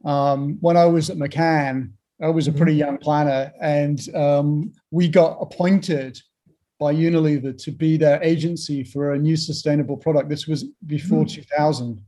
um, 0.06 0.58
when 0.62 0.78
I 0.78 0.86
was 0.86 1.10
at 1.10 1.18
McCann, 1.18 1.92
I 2.22 2.30
was 2.30 2.48
a 2.48 2.52
pretty 2.52 2.74
mm-hmm. 2.74 2.80
young 2.80 2.98
planner, 2.98 3.52
and 3.62 4.00
um, 4.16 4.74
we 4.92 5.08
got 5.08 5.38
appointed 5.42 6.20
by 6.80 6.94
Unilever 6.94 7.56
to 7.64 7.72
be 7.72 7.98
their 7.98 8.22
agency 8.24 8.84
for 8.84 9.14
a 9.14 9.18
new 9.18 9.36
sustainable 9.36 9.98
product. 9.98 10.30
This 10.30 10.48
was 10.48 10.66
before 10.86 11.26
mm. 11.26 11.32
2000. 11.32 12.02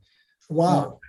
Wow. 0.49 0.99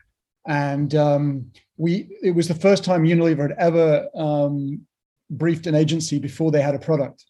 and 0.46 0.94
um, 0.94 1.50
we, 1.76 2.16
it 2.22 2.30
was 2.30 2.46
the 2.48 2.54
first 2.54 2.84
time 2.84 3.04
Unilever 3.04 3.48
had 3.48 3.56
ever 3.58 4.08
um, 4.14 4.86
briefed 5.30 5.66
an 5.66 5.74
agency 5.74 6.18
before 6.18 6.50
they 6.50 6.62
had 6.62 6.74
a 6.74 6.78
product. 6.78 7.24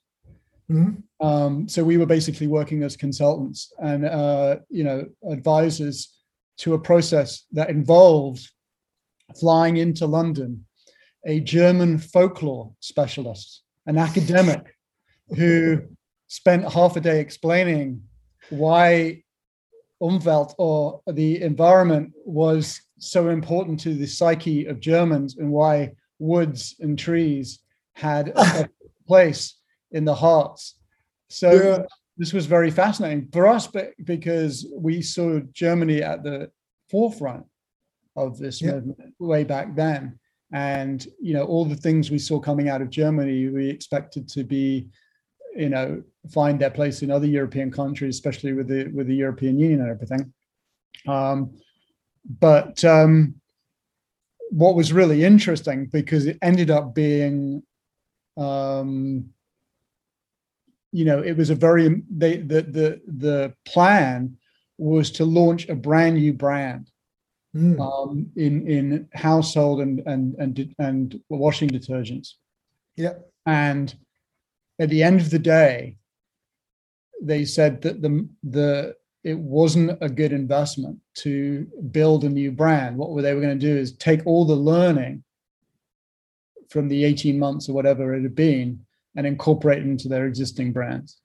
Mm-hmm. 0.70 1.26
Um, 1.26 1.68
so 1.68 1.84
we 1.84 1.98
were 1.98 2.06
basically 2.06 2.46
working 2.46 2.82
as 2.82 2.96
consultants 2.96 3.72
and 3.78 4.06
uh, 4.06 4.56
you 4.70 4.84
know 4.84 5.06
advisors 5.30 6.14
to 6.58 6.74
a 6.74 6.78
process 6.78 7.44
that 7.52 7.70
involved 7.70 8.48
flying 9.38 9.76
into 9.78 10.06
London, 10.06 10.64
a 11.26 11.40
German 11.40 11.98
folklore 11.98 12.72
specialist, 12.80 13.62
an 13.86 13.98
academic 13.98 14.74
who 15.36 15.82
spent 16.28 16.70
half 16.72 16.96
a 16.96 17.00
day 17.00 17.20
explaining 17.20 18.02
why 18.50 19.22
Umwelt 20.02 20.54
or 20.58 21.00
the 21.12 21.42
environment 21.42 22.12
was 22.24 22.80
so 22.98 23.28
important 23.28 23.80
to 23.80 23.94
the 23.94 24.06
psyche 24.06 24.66
of 24.66 24.80
Germans 24.80 25.36
and 25.36 25.50
why 25.50 25.92
woods 26.18 26.76
and 26.80 26.98
trees 26.98 27.60
had 27.94 28.32
a 28.36 28.68
place 29.06 29.54
in 29.94 30.04
the 30.04 30.14
hearts. 30.14 30.78
So 31.28 31.50
yeah. 31.52 31.82
this 32.18 32.32
was 32.32 32.46
very 32.46 32.70
fascinating 32.70 33.28
for 33.32 33.46
us, 33.46 33.66
because 34.04 34.66
we 34.76 35.00
saw 35.00 35.40
Germany 35.52 36.02
at 36.02 36.22
the 36.22 36.50
forefront 36.90 37.46
of 38.16 38.38
this 38.38 38.60
yeah. 38.60 38.72
movement 38.72 39.14
way 39.18 39.44
back 39.44 39.74
then. 39.74 40.18
And 40.52 41.04
you 41.20 41.32
know, 41.34 41.44
all 41.44 41.64
the 41.64 41.82
things 41.86 42.10
we 42.10 42.18
saw 42.18 42.38
coming 42.38 42.68
out 42.68 42.82
of 42.82 42.90
Germany, 42.90 43.48
we 43.48 43.68
expected 43.68 44.28
to 44.28 44.44
be, 44.44 44.88
you 45.56 45.68
know, 45.68 46.02
find 46.30 46.60
their 46.60 46.70
place 46.70 47.02
in 47.02 47.10
other 47.10 47.26
European 47.26 47.70
countries, 47.70 48.14
especially 48.14 48.52
with 48.52 48.68
the 48.68 48.88
with 48.96 49.06
the 49.08 49.16
European 49.16 49.58
Union 49.58 49.80
and 49.80 49.90
everything. 49.90 50.32
Um, 51.08 51.56
but 52.38 52.84
um, 52.84 53.34
what 54.50 54.76
was 54.76 54.92
really 54.92 55.24
interesting 55.24 55.86
because 55.86 56.26
it 56.26 56.38
ended 56.40 56.70
up 56.70 56.94
being 56.94 57.62
um, 58.36 59.33
you 60.94 61.04
know, 61.04 61.18
it 61.18 61.36
was 61.36 61.50
a 61.50 61.56
very 61.56 62.02
they 62.08 62.36
the 62.36 62.62
the 62.62 63.00
the 63.08 63.52
plan 63.66 64.36
was 64.78 65.10
to 65.10 65.24
launch 65.24 65.68
a 65.68 65.74
brand 65.74 66.14
new 66.14 66.32
brand 66.32 66.88
mm. 67.54 67.80
um, 67.80 68.30
in 68.36 68.64
in 68.68 69.08
household 69.12 69.80
and 69.80 69.98
and 70.06 70.36
and 70.36 70.74
and 70.78 71.20
washing 71.28 71.68
detergents. 71.68 72.34
Yeah, 72.94 73.14
and 73.44 73.92
at 74.78 74.88
the 74.88 75.02
end 75.02 75.20
of 75.20 75.30
the 75.30 75.40
day, 75.40 75.96
they 77.20 77.44
said 77.44 77.82
that 77.82 78.00
the 78.00 78.28
the 78.44 78.94
it 79.24 79.36
wasn't 79.36 79.98
a 80.00 80.08
good 80.08 80.32
investment 80.32 81.00
to 81.24 81.66
build 81.90 82.22
a 82.22 82.28
new 82.28 82.52
brand. 82.52 82.96
What 82.96 83.20
they 83.20 83.34
were 83.34 83.40
going 83.40 83.58
to 83.58 83.66
do 83.66 83.76
is 83.76 83.96
take 83.96 84.24
all 84.26 84.44
the 84.44 84.54
learning 84.54 85.24
from 86.68 86.86
the 86.86 87.04
18 87.04 87.36
months 87.36 87.68
or 87.68 87.72
whatever 87.72 88.14
it 88.14 88.22
had 88.22 88.36
been 88.36 88.83
and 89.16 89.26
incorporate 89.26 89.78
it 89.78 89.86
into 89.86 90.08
their 90.08 90.26
existing 90.26 90.72
brands. 90.72 91.18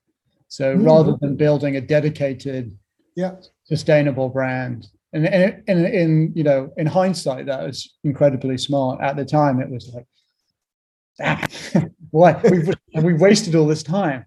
So 0.47 0.75
mm-hmm. 0.75 0.85
rather 0.85 1.15
than 1.19 1.35
building 1.35 1.75
a 1.75 1.81
dedicated, 1.81 2.77
yeah, 3.15 3.35
sustainable 3.65 4.29
brand, 4.29 4.87
and 5.13 5.25
in, 5.67 5.85
in, 5.85 6.31
you 6.35 6.43
know 6.43 6.71
in 6.77 6.85
hindsight 6.85 7.47
that 7.47 7.63
was 7.65 7.95
incredibly 8.03 8.57
smart. 8.57 9.01
At 9.01 9.15
the 9.15 9.25
time, 9.25 9.59
it 9.59 9.69
was 9.69 9.91
like, 9.93 10.05
ah, 11.21 11.47
why 12.11 12.39
we've 12.49 12.73
we 13.03 13.13
wasted 13.13 13.55
all 13.55 13.67
this 13.67 13.83
time. 13.83 14.25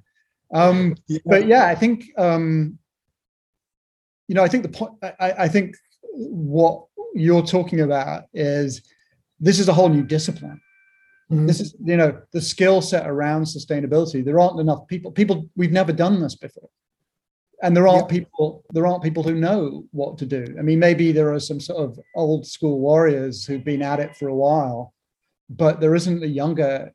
Um, 0.55 0.97
yeah. 1.07 1.19
But 1.25 1.47
yeah, 1.47 1.67
I 1.67 1.75
think 1.75 2.05
um, 2.19 2.79
you 4.29 4.35
know 4.35 4.43
I 4.43 4.49
think 4.49 4.63
the 4.63 4.69
point 4.71 4.93
I, 5.03 5.33
I 5.39 5.49
think 5.49 5.77
what 6.15 6.87
you're 7.15 7.43
talking 7.43 7.81
about 7.81 8.25
is 8.33 8.83
this 9.41 9.59
is 9.59 9.69
a 9.69 9.73
whole 9.73 9.89
new 9.89 10.03
discipline 10.03 10.61
Mm-hmm. 11.31 11.47
This 11.47 11.61
is, 11.61 11.75
you 11.83 11.97
know, 11.97 12.21
the 12.33 12.41
skill 12.41 12.83
set 12.83 13.09
around 13.09 13.45
sustainability. 13.45 14.25
There 14.25 14.41
aren't 14.41 14.61
enough 14.61 14.87
people. 14.87 15.11
People, 15.13 15.49
we've 15.57 15.73
never 15.73 15.93
done 15.93 16.21
this 16.21 16.35
before, 16.35 16.69
and 17.63 17.77
there 17.77 17.89
aren't 17.89 18.09
people. 18.09 18.65
There 18.71 18.87
aren't 18.87 19.03
people 19.03 19.23
who 19.23 19.35
know 19.35 19.85
what 19.93 20.19
to 20.19 20.27
do. 20.27 20.45
I 20.59 20.63
mean, 20.63 20.79
maybe 20.79 21.13
there 21.13 21.33
are 21.33 21.41
some 21.41 21.61
sort 21.61 21.83
of 21.83 21.99
old 22.15 22.47
school 22.47 22.81
warriors 22.81 23.47
who've 23.47 23.65
been 23.65 23.83
at 23.83 24.01
it 24.01 24.17
for 24.17 24.29
a 24.29 24.35
while, 24.35 24.93
but 25.49 25.81
there 25.81 25.95
isn't 25.95 26.23
a 26.23 26.27
younger. 26.27 26.93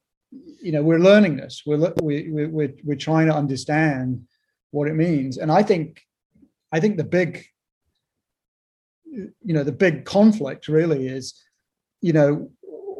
You 0.61 0.73
know, 0.73 0.83
we're 0.83 0.99
learning 0.99 1.37
this. 1.37 1.63
We're 1.65 1.93
we, 2.03 2.29
we, 2.29 2.45
we're 2.47 2.73
we're 2.83 2.97
trying 2.97 3.27
to 3.27 3.35
understand 3.35 4.27
what 4.71 4.87
it 4.87 4.95
means, 4.95 5.37
and 5.37 5.51
I 5.51 5.63
think, 5.63 6.01
I 6.71 6.79
think 6.81 6.97
the 6.97 7.05
big, 7.05 7.45
you 9.05 9.31
know, 9.41 9.63
the 9.63 9.71
big 9.71 10.03
conflict 10.03 10.67
really 10.67 11.07
is, 11.07 11.41
you 12.01 12.11
know, 12.13 12.51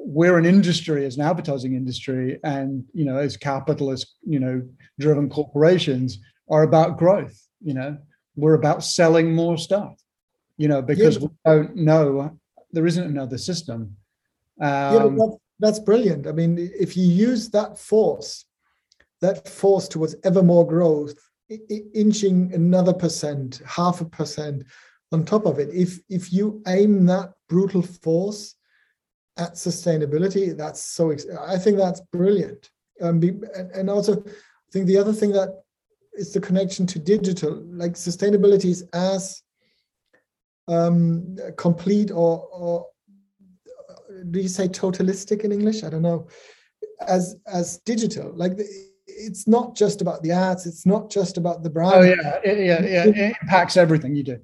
we're 0.07 0.37
an 0.37 0.45
industry 0.45 1.05
as 1.05 1.17
an 1.17 1.23
advertising 1.23 1.75
industry 1.75 2.39
and 2.45 2.85
you 2.93 3.03
know 3.03 3.17
as 3.17 3.35
capitalist 3.35 4.15
you 4.25 4.39
know 4.39 4.61
driven 4.99 5.29
corporations 5.29 6.19
are 6.49 6.63
about 6.63 6.97
growth 6.97 7.37
you 7.61 7.73
know. 7.73 7.97
We're 8.35 8.53
about 8.53 8.83
selling 8.83 9.33
more 9.33 9.57
stuff 9.57 9.95
you 10.57 10.67
know 10.67 10.81
because 10.81 11.17
yeah. 11.17 11.23
we 11.23 11.29
don't 11.45 11.75
know 11.75 12.37
there 12.71 12.85
isn't 12.85 13.03
another 13.03 13.37
system. 13.37 13.95
Um, 14.61 14.93
yeah, 14.93 15.09
that's, 15.17 15.37
that's 15.59 15.79
brilliant. 15.79 16.27
I 16.27 16.31
mean 16.31 16.57
if 16.79 16.95
you 16.95 17.05
use 17.05 17.49
that 17.49 17.77
force 17.77 18.45
that 19.21 19.47
force 19.49 19.87
towards 19.87 20.15
ever 20.23 20.43
more 20.43 20.65
growth 20.65 21.15
inching 21.93 22.53
another 22.53 22.93
percent 22.93 23.61
half 23.65 24.01
a 24.01 24.05
percent 24.05 24.63
on 25.11 25.25
top 25.25 25.45
of 25.45 25.59
it 25.59 25.69
if 25.73 25.99
if 26.09 26.31
you 26.31 26.61
aim 26.67 27.05
that 27.05 27.33
brutal 27.49 27.81
force 27.81 28.56
at 29.37 29.53
sustainability 29.53 30.55
that's 30.55 30.81
so 30.81 31.13
i 31.47 31.57
think 31.57 31.77
that's 31.77 32.01
brilliant 32.11 32.69
um, 33.01 33.21
and 33.75 33.89
also 33.89 34.23
I 34.67 34.71
think 34.71 34.87
the 34.87 34.97
other 34.97 35.13
thing 35.13 35.31
that 35.31 35.63
is 36.13 36.33
the 36.33 36.41
connection 36.41 36.85
to 36.87 36.99
digital, 36.99 37.63
like 37.69 37.93
sustainability 37.93 38.65
is 38.65 38.83
as 38.93 39.41
um, 40.67 41.37
complete 41.57 42.11
or, 42.11 42.47
or 42.51 42.87
do 44.31 44.39
you 44.39 44.49
say 44.49 44.67
totalistic 44.67 45.43
in 45.43 45.51
English? 45.51 45.83
I 45.83 45.89
don't 45.89 46.01
know. 46.01 46.27
As 47.07 47.35
as 47.45 47.77
digital, 47.85 48.31
like 48.35 48.57
the, 48.57 48.65
it's 49.05 49.47
not 49.47 49.75
just 49.75 50.01
about 50.01 50.21
the 50.23 50.31
ads. 50.31 50.65
It's 50.65 50.85
not 50.85 51.09
just 51.09 51.37
about 51.37 51.63
the 51.63 51.69
brand. 51.69 51.93
Oh 51.93 52.01
yeah, 52.01 52.39
it, 52.43 52.65
yeah, 52.65 52.81
yeah. 52.83 53.05
It 53.05 53.37
impacts 53.41 53.77
everything 53.77 54.15
you 54.15 54.23
do. 54.23 54.39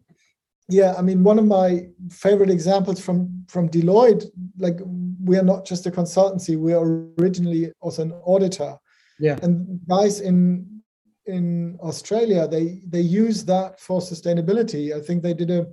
Yeah, 0.69 0.93
I 0.97 1.01
mean, 1.01 1.23
one 1.23 1.39
of 1.39 1.45
my 1.45 1.87
favorite 2.09 2.49
examples 2.49 2.99
from 2.99 3.45
from 3.47 3.69
Deloitte, 3.69 4.25
like 4.57 4.79
we 5.23 5.37
are 5.37 5.43
not 5.43 5.65
just 5.65 5.85
a 5.85 5.91
consultancy. 5.91 6.57
We 6.57 6.73
are 6.73 7.05
originally 7.19 7.71
also 7.81 8.03
an 8.03 8.13
auditor. 8.25 8.77
Yeah. 9.19 9.37
And 9.41 9.79
guys 9.87 10.21
in 10.21 10.81
in 11.25 11.77
Australia, 11.81 12.47
they 12.47 12.81
they 12.87 13.01
use 13.01 13.45
that 13.45 13.79
for 13.79 13.99
sustainability. 13.99 14.95
I 14.95 15.01
think 15.01 15.21
they 15.21 15.33
did 15.33 15.51
a 15.51 15.67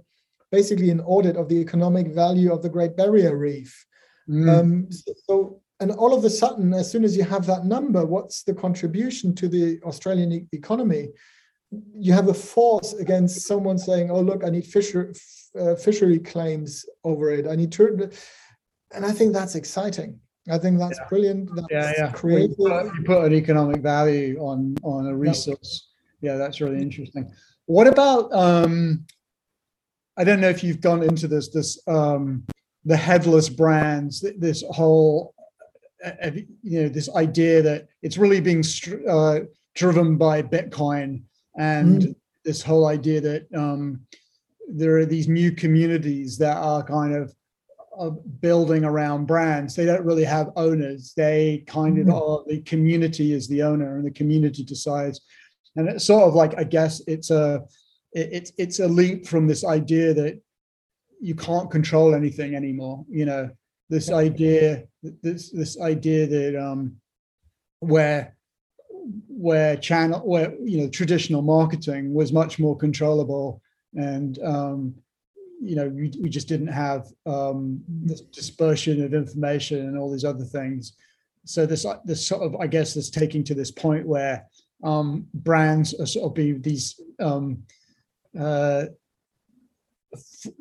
basically 0.50 0.90
an 0.90 1.00
audit 1.00 1.36
of 1.36 1.48
the 1.48 1.60
economic 1.60 2.08
value 2.08 2.52
of 2.52 2.62
the 2.62 2.68
Great 2.68 2.96
Barrier 2.96 3.36
Reef. 3.36 3.86
Mm. 4.28 4.48
Um, 4.48 4.88
so, 5.26 5.60
and 5.78 5.92
all 5.92 6.12
of 6.12 6.24
a 6.24 6.30
sudden, 6.30 6.74
as 6.74 6.90
soon 6.90 7.04
as 7.04 7.16
you 7.16 7.24
have 7.24 7.46
that 7.46 7.64
number, 7.64 8.04
what's 8.04 8.42
the 8.42 8.54
contribution 8.54 9.34
to 9.36 9.48
the 9.48 9.80
Australian 9.84 10.32
e- 10.32 10.46
economy? 10.52 11.10
You 11.94 12.12
have 12.12 12.28
a 12.28 12.34
force 12.34 12.94
against 12.94 13.46
someone 13.46 13.78
saying, 13.78 14.10
"Oh, 14.10 14.20
look, 14.20 14.44
I 14.44 14.50
need 14.50 14.66
fisher, 14.66 15.14
uh, 15.58 15.74
fishery 15.76 16.18
claims 16.18 16.84
over 17.04 17.30
it. 17.30 17.46
I 17.46 17.54
need 17.54 17.72
to," 17.72 18.10
and 18.92 19.06
I 19.06 19.12
think 19.12 19.32
that's 19.32 19.54
exciting. 19.54 20.18
I 20.50 20.58
think 20.58 20.78
that's 20.78 20.98
yeah. 20.98 21.08
brilliant. 21.08 21.54
That's 21.54 21.68
yeah, 21.70 21.92
yeah. 21.96 22.12
Creative. 22.12 22.56
You 22.58 22.68
put, 22.68 22.84
you 22.86 23.02
put, 23.04 23.24
an 23.24 23.34
economic 23.34 23.82
value 23.82 24.38
on 24.40 24.74
on 24.82 25.06
a 25.06 25.16
resource. 25.16 25.90
Yeah, 26.20 26.32
yeah 26.32 26.38
that's 26.38 26.60
really 26.60 26.80
interesting. 26.80 27.30
What 27.66 27.86
about 27.86 28.32
um, 28.32 29.06
I 30.16 30.24
don't 30.24 30.40
know 30.40 30.48
if 30.48 30.64
you've 30.64 30.80
gone 30.80 31.02
into 31.02 31.28
this 31.28 31.48
this 31.48 31.78
um, 31.86 32.44
the 32.84 32.96
headless 32.96 33.48
brands, 33.48 34.24
this 34.38 34.64
whole 34.70 35.34
uh, 36.04 36.10
uh, 36.22 36.30
you 36.62 36.82
know 36.82 36.88
this 36.88 37.08
idea 37.14 37.62
that 37.62 37.88
it's 38.02 38.18
really 38.18 38.40
being 38.40 38.64
uh, 39.08 39.40
driven 39.74 40.16
by 40.16 40.42
Bitcoin 40.42 41.22
and 41.56 42.02
mm. 42.02 42.14
this 42.44 42.62
whole 42.62 42.86
idea 42.86 43.20
that 43.20 43.46
um, 43.56 44.00
there 44.68 44.96
are 44.96 45.06
these 45.06 45.28
new 45.28 45.52
communities 45.52 46.38
that 46.38 46.56
are 46.56 46.82
kind 46.82 47.14
of 47.14 47.34
uh, 47.98 48.10
building 48.40 48.84
around 48.84 49.26
brands. 49.26 49.74
They 49.74 49.84
don't 49.84 50.04
really 50.04 50.24
have 50.24 50.50
owners. 50.56 51.12
They 51.16 51.64
kind 51.66 51.98
mm. 51.98 52.02
of 52.02 52.14
are 52.14 52.44
the 52.46 52.62
community 52.62 53.32
is 53.32 53.48
the 53.48 53.62
owner, 53.62 53.96
and 53.96 54.06
the 54.06 54.10
community 54.10 54.64
decides. 54.64 55.20
And 55.76 55.88
it's 55.88 56.04
sort 56.04 56.24
of 56.24 56.34
like 56.34 56.58
I 56.58 56.64
guess 56.64 57.00
it's 57.06 57.30
a 57.30 57.62
it's 58.12 58.52
it's 58.58 58.80
a 58.80 58.88
leap 58.88 59.26
from 59.26 59.46
this 59.46 59.64
idea 59.64 60.14
that 60.14 60.40
you 61.20 61.34
can't 61.34 61.70
control 61.70 62.14
anything 62.14 62.54
anymore. 62.54 63.04
You 63.08 63.26
know, 63.26 63.50
this 63.88 64.10
idea 64.10 64.84
this 65.02 65.50
this 65.50 65.80
idea 65.80 66.26
that 66.26 66.60
um, 66.60 66.96
where 67.80 68.36
where 69.28 69.76
channel 69.76 70.20
where 70.20 70.54
you 70.62 70.78
know 70.78 70.88
traditional 70.88 71.42
marketing 71.42 72.12
was 72.12 72.32
much 72.32 72.58
more 72.58 72.76
controllable 72.76 73.60
and 73.94 74.38
um, 74.42 74.94
you 75.60 75.76
know 75.76 75.88
we, 75.88 76.12
we 76.20 76.28
just 76.28 76.48
didn't 76.48 76.68
have 76.68 77.06
um, 77.26 77.82
this 77.88 78.20
dispersion 78.20 79.04
of 79.04 79.14
information 79.14 79.80
and 79.80 79.98
all 79.98 80.10
these 80.10 80.24
other 80.24 80.44
things 80.44 80.92
so 81.44 81.66
this 81.66 81.86
this 82.04 82.26
sort 82.26 82.42
of 82.42 82.54
i 82.56 82.66
guess 82.66 82.94
this 82.94 83.10
taking 83.10 83.42
to 83.44 83.54
this 83.54 83.70
point 83.70 84.06
where 84.06 84.46
um, 84.82 85.26
brands 85.34 85.94
are 85.94 86.06
sort 86.06 86.26
of 86.26 86.34
be 86.34 86.52
these 86.52 87.00
um, 87.20 87.62
uh, 88.38 88.86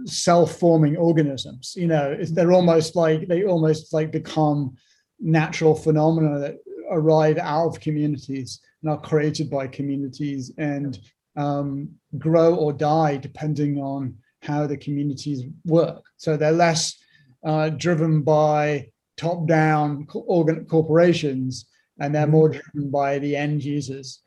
self-forming 0.06 0.98
organisms. 0.98 1.74
You 1.76 1.88
know, 1.88 2.18
they're 2.22 2.52
almost 2.52 2.96
like 2.96 3.28
they 3.28 3.46
almost 3.46 3.94
like 3.94 4.12
become 4.12 4.78
natural 5.20 5.76
phenomena 5.76 6.40
that 6.40 6.58
arrive 6.90 7.38
out 7.38 7.68
of 7.68 7.80
communities 7.80 8.60
and 8.82 8.92
are 8.92 9.00
created 9.00 9.50
by 9.50 9.68
communities 9.68 10.52
and 10.58 11.00
um, 11.36 11.90
grow 12.18 12.56
or 12.56 12.74
die 12.74 13.18
depending 13.18 13.78
on 13.78 14.16
how 14.42 14.66
the 14.68 14.78
communities 14.78 15.44
work. 15.66 16.04
So 16.18 16.38
they're 16.38 16.52
less 16.52 16.98
uh, 17.46 17.70
driven 17.70 18.22
by 18.22 18.90
top-down 19.18 20.08
organ- 20.14 20.66
corporations, 20.66 21.68
and 22.00 22.16
they're 22.16 22.28
more 22.28 22.50
driven 22.50 22.90
by 22.90 23.20
the 23.20 23.36
end 23.36 23.64
users. 23.64 24.22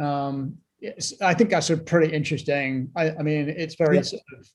Um, 0.00 0.56
yes, 0.80 1.12
I 1.20 1.34
think 1.34 1.50
that's 1.50 1.70
a 1.70 1.76
pretty 1.76 2.12
interesting. 2.12 2.90
I, 2.96 3.10
I 3.10 3.22
mean, 3.22 3.48
it's 3.48 3.76
very 3.76 3.96
yeah. 3.96 4.02
sort 4.02 4.22
of 4.36 4.48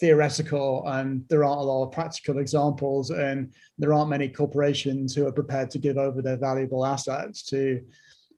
theoretical, 0.00 0.86
and 0.86 1.24
there 1.28 1.44
aren't 1.44 1.60
a 1.60 1.64
lot 1.64 1.84
of 1.84 1.92
practical 1.92 2.38
examples, 2.38 3.10
and 3.10 3.52
there 3.78 3.92
aren't 3.92 4.10
many 4.10 4.28
corporations 4.28 5.14
who 5.14 5.26
are 5.26 5.32
prepared 5.32 5.70
to 5.72 5.78
give 5.78 5.98
over 5.98 6.22
their 6.22 6.36
valuable 6.36 6.84
assets 6.84 7.42
to 7.44 7.82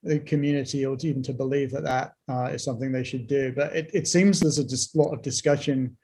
the 0.03 0.19
community 0.21 0.87
or 0.87 0.97
even 1.01 1.23
to 1.23 1.33
believe 1.33 1.71
that 1.71 1.85
that 1.85 2.13
uh, 2.29 2.47
is 2.47 2.65
something 2.65 2.91
they 2.91 3.05
should 3.05 3.27
do. 3.27 3.53
But 3.55 3.75
it, 3.77 3.91
it 3.93 4.09
seems 4.09 4.41
there's 4.41 4.59
a 4.59 4.65
just 4.65 4.97
lot 4.97 5.13
of 5.13 5.23
discussion 5.23 5.97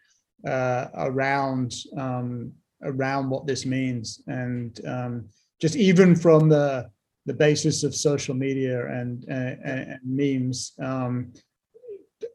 uh, 0.47 0.89
around 0.95 1.75
um, 1.97 2.53
around 2.83 3.31
what 3.31 3.47
this 3.47 3.65
means, 3.65 4.23
and 4.27 4.79
um, 4.87 5.29
just 5.61 5.77
even 5.77 6.15
from 6.15 6.49
the 6.49 6.91
the 7.27 7.35
basis 7.35 7.83
of 7.83 7.95
social 7.95 8.35
media 8.35 8.87
and, 8.87 9.25
and, 9.25 9.61
and 9.65 10.01
memes 10.05 10.73
um, 10.81 11.33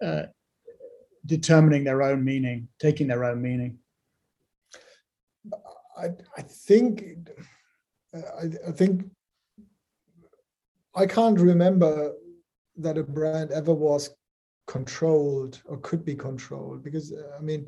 uh, 0.02 0.24
determining 1.26 1.84
their 1.84 2.02
own 2.02 2.24
meaning, 2.24 2.68
taking 2.80 3.08
their 3.08 3.24
own 3.24 3.42
meaning? 3.42 3.78
I, 5.98 6.08
I 6.38 6.42
think 6.42 7.04
I, 8.14 8.46
I 8.68 8.72
think 8.72 9.06
I 10.96 11.06
can't 11.06 11.40
remember 11.40 12.14
that 12.78 12.98
a 12.98 13.04
brand 13.04 13.52
ever 13.52 13.74
was 13.74 14.10
controlled 14.68 15.62
or 15.66 15.78
could 15.78 16.06
be 16.06 16.16
controlled 16.16 16.84
because 16.84 17.14
I 17.38 17.42
mean 17.42 17.68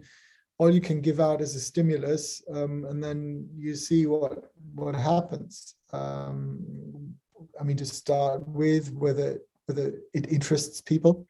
all 0.57 0.73
you 0.73 0.81
can 0.81 1.01
give 1.01 1.19
out 1.19 1.41
is 1.41 1.55
a 1.55 1.59
stimulus 1.59 2.41
um, 2.53 2.85
and 2.85 3.03
then 3.03 3.47
you 3.55 3.75
see 3.75 4.05
what 4.05 4.51
what 4.73 4.95
happens 4.95 5.75
um, 5.91 7.13
I 7.59 7.63
mean, 7.63 7.77
to 7.77 7.85
start 7.85 8.47
with, 8.47 8.91
whether 8.93 9.39
whether 9.67 9.93
it 10.13 10.29
interests 10.29 10.81
people. 10.81 11.27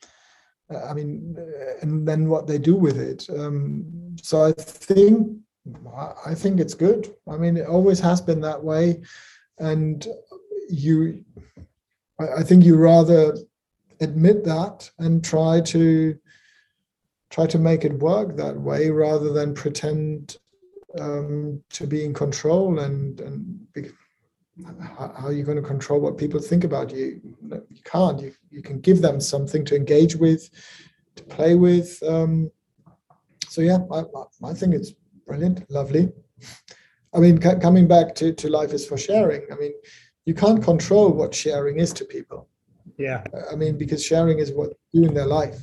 Uh, 0.71 0.83
I 0.85 0.93
mean, 0.93 1.35
uh, 1.37 1.77
and 1.81 2.07
then 2.07 2.29
what 2.29 2.47
they 2.47 2.57
do 2.57 2.75
with 2.75 2.97
it. 2.97 3.27
Um, 3.29 4.15
so 4.21 4.43
I 4.43 4.51
think 4.53 5.37
I 6.25 6.35
think 6.35 6.59
it's 6.59 6.73
good. 6.73 7.13
I 7.29 7.37
mean, 7.37 7.55
it 7.57 7.67
always 7.67 7.99
has 8.01 8.19
been 8.19 8.41
that 8.41 8.63
way, 8.63 9.01
and 9.59 10.05
you, 10.69 11.23
I, 12.19 12.43
think 12.43 12.65
you 12.65 12.75
rather 12.75 13.37
admit 14.01 14.43
that 14.43 14.89
and 14.99 15.23
try 15.23 15.61
to 15.61 16.17
try 17.29 17.47
to 17.47 17.59
make 17.59 17.85
it 17.85 17.93
work 17.99 18.35
that 18.35 18.59
way 18.59 18.89
rather 18.89 19.31
than 19.31 19.53
pretend 19.53 20.37
um, 20.99 21.63
to 21.69 21.87
be 21.87 22.03
in 22.03 22.13
control 22.13 22.79
and 22.79 23.21
and 23.21 23.65
how, 24.97 25.11
are 25.25 25.33
you 25.33 25.43
going 25.43 25.57
to 25.57 25.67
control 25.67 25.99
what 25.99 26.17
people 26.17 26.39
think 26.39 26.63
about 26.63 26.91
you? 26.91 27.21
You 27.49 27.81
can't. 27.83 28.21
You, 28.21 28.33
you 28.51 28.61
can 28.61 28.79
give 28.79 29.01
them 29.01 29.19
something 29.19 29.65
to 29.65 29.75
engage 29.75 30.15
with, 30.15 30.49
to 31.15 31.23
play 31.23 31.55
with. 31.55 32.01
Um, 32.03 32.51
so 33.47 33.61
yeah, 33.61 33.79
I, 33.91 34.03
I 34.43 34.53
think 34.53 34.75
it's 34.75 34.93
brilliant, 35.25 35.69
lovely. 35.69 36.11
I 37.13 37.19
mean, 37.19 37.37
coming 37.37 37.87
back 37.87 38.15
to, 38.15 38.33
to 38.33 38.49
life 38.49 38.73
is 38.73 38.85
for 38.85 38.97
sharing. 38.97 39.41
I 39.51 39.55
mean, 39.55 39.73
you 40.25 40.33
can't 40.33 40.63
control 40.63 41.11
what 41.11 41.35
sharing 41.35 41.77
is 41.77 41.93
to 41.93 42.05
people. 42.05 42.47
Yeah. 42.97 43.23
I 43.51 43.55
mean, 43.55 43.77
because 43.77 44.03
sharing 44.03 44.39
is 44.39 44.51
what 44.51 44.73
you 44.91 45.01
do 45.01 45.07
in 45.07 45.13
their 45.13 45.27
life. 45.27 45.59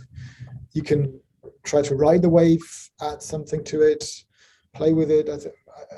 You 0.72 0.82
can 0.82 1.20
try 1.64 1.82
to 1.82 1.95
ride 1.95 2.22
the 2.22 2.28
wave, 2.28 2.61
add 3.01 3.22
something 3.22 3.64
to 3.64 3.82
it, 3.82 4.05
play 4.74 4.93
with 4.93 5.11
it. 5.11 5.28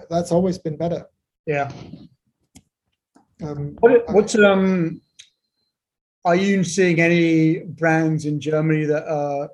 That's 0.09 0.33
always 0.33 0.59
been 0.59 0.77
better. 0.77 1.07
Yeah. 1.47 1.71
Um, 3.43 3.77
what, 3.81 4.13
what's 4.13 4.35
um? 4.39 5.01
Are 6.25 6.37
you 6.37 6.63
seeing 6.63 7.01
any 7.01 7.61
brands 7.61 8.27
in 8.27 8.41
Germany 8.41 8.85
that 8.85 9.07
are 9.09 9.49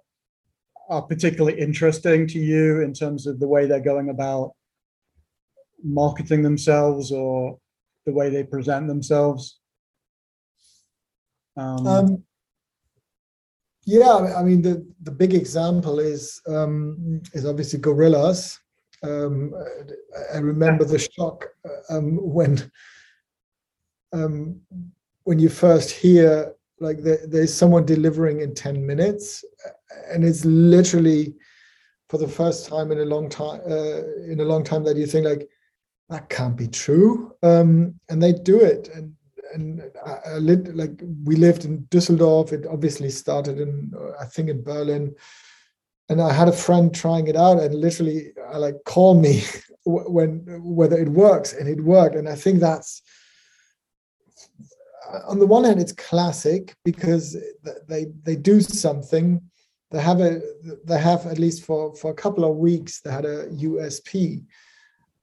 are 0.89 1.03
particularly 1.03 1.59
interesting 1.61 2.27
to 2.27 2.39
you 2.39 2.81
in 2.81 2.93
terms 2.93 3.27
of 3.27 3.41
the 3.41 3.49
way 3.49 3.67
they're 3.67 3.81
going 3.81 4.09
about 4.09 4.53
marketing 5.83 6.43
themselves 6.43 7.13
or 7.13 7.59
the 8.07 8.13
way 8.13 8.31
they 8.31 8.43
present 8.43 8.89
themselves? 8.89 9.61
Um, 11.57 11.87
um, 11.87 12.25
yeah, 13.85 14.35
I 14.37 14.43
mean 14.43 14.63
the 14.63 14.87
the 15.03 15.11
big 15.11 15.33
example 15.35 15.99
is 15.99 16.41
um, 16.47 17.23
is 17.33 17.47
obviously 17.47 17.79
Gorillas. 17.79 18.59
Um, 19.03 19.55
I 20.35 20.39
remember 20.39 20.85
the 20.85 20.99
shock 20.99 21.47
um, 21.89 22.17
when 22.17 22.71
um, 24.13 24.61
when 25.25 25.39
you 25.39 25.49
first 25.49 25.91
hear 25.91 26.55
like 26.81 26.99
there, 26.99 27.27
there's 27.27 27.53
someone 27.53 27.85
delivering 27.85 28.41
in 28.41 28.55
10 28.55 28.85
minutes 28.87 29.45
and 30.11 30.25
it's 30.25 30.45
literally 30.45 31.35
for 32.09 32.19
the 32.19 32.29
first 32.29 32.69
time 32.69 32.93
in 32.93 33.01
a 33.01 33.05
long 33.05 33.29
time 33.29 33.61
uh, 33.69 34.03
in 34.31 34.41
a 34.41 34.45
long 34.45 34.65
time 34.65 34.85
that 34.85 34.97
you 34.97 35.07
think 35.07 35.27
like 35.27 35.49
that 36.09 36.29
can't 36.31 36.57
be 36.57 36.69
true. 36.69 37.35
Um, 37.43 37.95
and 38.09 38.23
they 38.23 38.33
do 38.33 38.61
it 38.61 38.89
and 38.95 39.13
and 39.55 39.83
I, 40.05 40.19
I 40.27 40.35
lived, 40.35 40.69
like 40.77 41.01
we 41.25 41.35
lived 41.37 41.65
in 41.65 41.81
Düsseldorf. 41.85 42.53
It 42.53 42.67
obviously 42.67 43.09
started 43.11 43.59
in 43.59 43.93
I 44.21 44.25
think 44.27 44.49
in 44.51 44.63
Berlin. 44.63 45.15
And 46.11 46.23
I 46.23 46.33
had 46.33 46.49
a 46.49 46.53
friend 46.53 46.95
trying 46.95 47.27
it 47.29 47.37
out 47.37 47.61
and 47.61 47.75
literally 47.75 48.33
I 48.51 48.55
uh, 48.55 48.59
like 48.59 48.77
call 48.85 49.15
me 49.15 49.43
when 49.85 50.45
whether 50.63 50.97
it 50.97 51.09
works 51.09 51.53
and 51.53 51.69
it 51.69 51.83
worked. 51.83 52.15
And 52.15 52.29
I 52.29 52.35
think 52.35 52.61
that's 52.61 53.03
on 55.27 55.39
the 55.39 55.47
one 55.47 55.65
hand 55.65 55.81
it's 55.81 55.93
classic 55.93 56.75
because 56.85 57.37
they 57.89 58.07
they 58.23 58.37
do 58.37 58.61
something. 58.61 59.41
They 59.91 60.01
have 60.01 60.21
a 60.21 60.41
they 60.85 60.99
have 60.99 61.27
at 61.27 61.39
least 61.39 61.65
for 61.65 61.95
for 61.95 62.11
a 62.11 62.15
couple 62.15 62.45
of 62.45 62.57
weeks 62.57 63.01
they 63.01 63.11
had 63.11 63.25
a 63.25 63.47
USP 63.49 64.45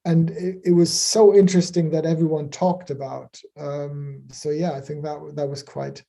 and 0.05 0.29
it, 0.31 0.61
it 0.65 0.71
was 0.71 0.93
so 0.93 1.35
interesting 1.35 1.89
that 1.91 2.05
everyone 2.05 2.49
talked 2.49 2.89
about 2.91 3.39
um, 3.57 4.23
so 4.31 4.49
yeah 4.49 4.71
I 4.71 4.81
think 4.81 5.03
that 5.03 5.19
that 5.35 5.47
was 5.47 5.63
quite 5.63 6.03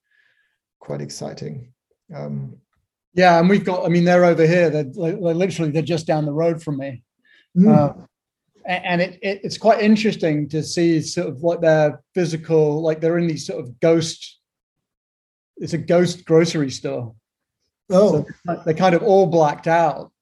quite 0.79 1.01
exciting. 1.01 1.73
Um, 2.15 2.57
yeah 3.15 3.39
and 3.39 3.49
we've 3.49 3.65
got 3.65 3.85
I 3.85 3.89
mean 3.89 4.05
they're 4.05 4.25
over 4.25 4.47
here. 4.47 4.71
They're, 4.71 4.85
literally 4.85 5.71
they're 5.71 5.83
just 5.83 6.07
down 6.07 6.25
the 6.25 6.33
road 6.33 6.63
from 6.63 6.79
me. 6.79 7.03
Mm. 7.57 7.75
uh, 7.75 8.07
and 8.67 9.01
it, 9.01 9.19
it, 9.23 9.41
it's 9.45 9.59
quite 9.59 9.81
interesting 9.81 10.49
to 10.49 10.63
see 10.63 11.01
sort 11.01 11.29
of 11.29 11.43
like 11.43 11.61
their 11.61 12.03
physical 12.15 12.83
like 12.83 13.01
they're 13.01 13.19
in 13.19 13.27
these 13.27 13.47
sort 13.47 13.61
of 13.61 13.79
ghost 13.81 14.39
it's 15.59 15.73
a 15.73 15.79
ghost 15.79 16.27
grocery 16.27 16.71
store. 16.71 17.15
Oh. 17.89 18.27
so 18.47 18.57
they're 18.65 18.75
kind 18.75 18.95
of 18.95 19.03
all 19.03 19.27
blacked 19.27 19.69
out. 19.69 20.13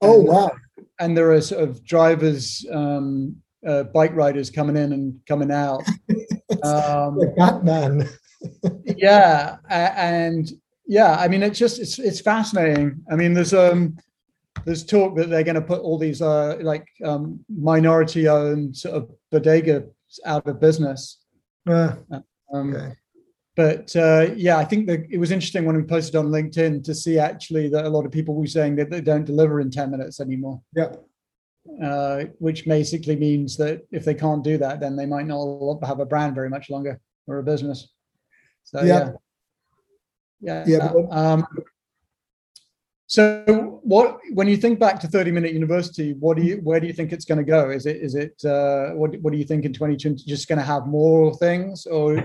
Oh 0.00 0.20
and, 0.20 0.28
wow. 0.28 0.52
and 1.00 1.16
there 1.16 1.32
are 1.32 1.40
sort 1.40 1.62
of 1.62 1.84
drivers 1.84 2.64
um 2.70 3.36
uh, 3.66 3.84
bike 3.84 4.14
riders 4.14 4.50
coming 4.50 4.76
in 4.76 4.92
and 4.92 5.18
coming 5.26 5.50
out. 5.50 5.82
Um 6.62 7.18
batman. 7.36 8.08
Yeah 8.84 9.56
and 9.70 10.50
yeah 10.86 11.16
i 11.18 11.26
mean 11.28 11.42
it's 11.42 11.58
just 11.58 11.80
it's 11.80 11.98
it's 11.98 12.20
fascinating. 12.20 13.02
I 13.10 13.16
mean 13.16 13.32
there's 13.32 13.54
um 13.54 13.96
there's 14.64 14.84
talk 14.84 15.16
that 15.16 15.30
they're 15.30 15.44
going 15.44 15.54
to 15.54 15.60
put 15.60 15.82
all 15.82 15.98
these 15.98 16.22
uh, 16.22 16.56
like 16.60 16.86
um, 17.04 17.44
minority 17.48 18.28
owned 18.28 18.76
sort 18.76 18.94
of 18.94 19.10
bodega 19.30 19.86
out 20.24 20.46
of 20.46 20.60
business. 20.60 21.18
Uh, 21.68 21.96
um, 22.52 22.74
okay. 22.74 22.94
But 23.56 23.94
uh, 23.94 24.32
yeah, 24.34 24.56
I 24.56 24.64
think 24.64 24.86
that 24.88 25.06
it 25.10 25.18
was 25.18 25.30
interesting 25.30 25.64
when 25.64 25.76
we 25.76 25.82
posted 25.82 26.16
on 26.16 26.26
LinkedIn 26.26 26.82
to 26.84 26.94
see 26.94 27.18
actually 27.18 27.68
that 27.68 27.84
a 27.84 27.88
lot 27.88 28.04
of 28.04 28.10
people 28.10 28.34
were 28.34 28.46
saying 28.46 28.76
that 28.76 28.90
they 28.90 29.00
don't 29.00 29.24
deliver 29.24 29.60
in 29.60 29.70
10 29.70 29.90
minutes 29.90 30.20
anymore. 30.20 30.60
Yeah. 30.74 30.92
Uh, 31.82 32.24
which 32.40 32.66
basically 32.66 33.16
means 33.16 33.56
that 33.56 33.82
if 33.90 34.04
they 34.04 34.14
can't 34.14 34.44
do 34.44 34.58
that, 34.58 34.80
then 34.80 34.96
they 34.96 35.06
might 35.06 35.26
not 35.26 35.78
have 35.84 36.00
a 36.00 36.04
brand 36.04 36.34
very 36.34 36.50
much 36.50 36.68
longer 36.68 37.00
or 37.26 37.38
a 37.38 37.42
business. 37.42 37.88
So 38.64 38.82
yeah. 38.82 39.12
Yeah. 40.40 40.64
Yeah. 40.66 40.92
yeah. 40.94 41.06
Um, 41.10 41.46
so, 43.06 43.80
what 43.82 44.18
when 44.32 44.48
you 44.48 44.56
think 44.56 44.78
back 44.78 44.98
to 45.00 45.08
30 45.08 45.30
Minute 45.30 45.52
University, 45.52 46.14
what 46.14 46.38
do 46.38 46.42
you 46.42 46.56
where 46.62 46.80
do 46.80 46.86
you 46.86 46.92
think 46.92 47.12
it's 47.12 47.26
going 47.26 47.38
to 47.38 47.44
go? 47.44 47.70
Is 47.70 47.84
it 47.84 47.96
is 47.96 48.14
it 48.14 48.42
uh, 48.44 48.90
what 48.94 49.14
what 49.20 49.32
do 49.32 49.38
you 49.38 49.44
think 49.44 49.66
in 49.66 49.74
2020? 49.74 50.24
Just 50.24 50.48
going 50.48 50.58
to 50.58 50.64
have 50.64 50.86
more 50.86 51.34
things, 51.36 51.84
or 51.86 52.24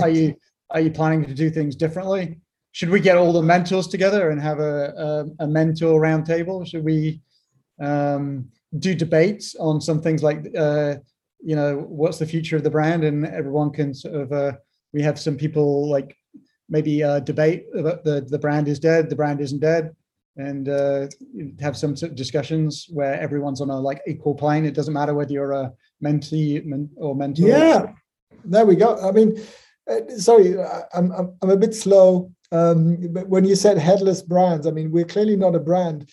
are 0.00 0.10
you 0.10 0.34
are 0.70 0.80
you 0.80 0.90
planning 0.90 1.24
to 1.24 1.34
do 1.34 1.48
things 1.48 1.74
differently? 1.74 2.38
Should 2.72 2.90
we 2.90 3.00
get 3.00 3.16
all 3.16 3.32
the 3.32 3.42
mentors 3.42 3.88
together 3.88 4.30
and 4.30 4.40
have 4.40 4.60
a 4.60 5.24
a, 5.40 5.44
a 5.44 5.46
mentor 5.48 5.98
roundtable? 6.00 6.66
Should 6.66 6.84
we 6.84 7.22
um, 7.80 8.50
do 8.78 8.94
debates 8.94 9.56
on 9.56 9.80
some 9.80 10.02
things 10.02 10.22
like 10.22 10.46
uh, 10.56 10.96
you 11.42 11.56
know 11.56 11.86
what's 11.88 12.18
the 12.18 12.26
future 12.26 12.56
of 12.56 12.64
the 12.64 12.70
brand, 12.70 13.02
and 13.02 13.24
everyone 13.26 13.70
can 13.70 13.94
sort 13.94 14.14
of 14.14 14.32
uh, 14.32 14.52
we 14.92 15.00
have 15.00 15.18
some 15.18 15.38
people 15.38 15.88
like 15.88 16.14
maybe 16.68 17.02
uh, 17.02 17.20
debate 17.20 17.64
about 17.74 18.04
the 18.04 18.20
the 18.28 18.38
brand 18.38 18.68
is 18.68 18.78
dead, 18.78 19.08
the 19.08 19.16
brand 19.16 19.40
isn't 19.40 19.60
dead 19.60 19.94
and 20.38 20.68
uh, 20.68 21.08
have 21.60 21.76
some 21.76 21.96
sort 21.96 22.12
of 22.12 22.16
discussions 22.16 22.86
where 22.90 23.20
everyone's 23.20 23.60
on 23.60 23.70
a 23.70 23.78
like 23.78 24.00
equal 24.06 24.34
plane. 24.34 24.64
It 24.64 24.74
doesn't 24.74 24.94
matter 24.94 25.12
whether 25.12 25.32
you're 25.32 25.52
a 25.52 25.72
mentee 26.02 26.64
men- 26.64 26.90
or 26.96 27.14
mentor. 27.14 27.48
Yeah, 27.48 27.92
there 28.44 28.64
we 28.64 28.76
go. 28.76 28.96
I 28.96 29.10
mean, 29.10 29.40
uh, 29.90 30.00
sorry, 30.16 30.56
I'm, 30.94 31.10
I'm, 31.12 31.36
I'm 31.42 31.50
a 31.50 31.56
bit 31.56 31.74
slow. 31.74 32.32
Um, 32.52 33.12
but 33.12 33.28
when 33.28 33.44
you 33.44 33.56
said 33.56 33.76
headless 33.78 34.22
brands, 34.22 34.66
I 34.66 34.70
mean, 34.70 34.90
we're 34.90 35.04
clearly 35.04 35.36
not 35.36 35.56
a 35.56 35.60
brand. 35.60 36.08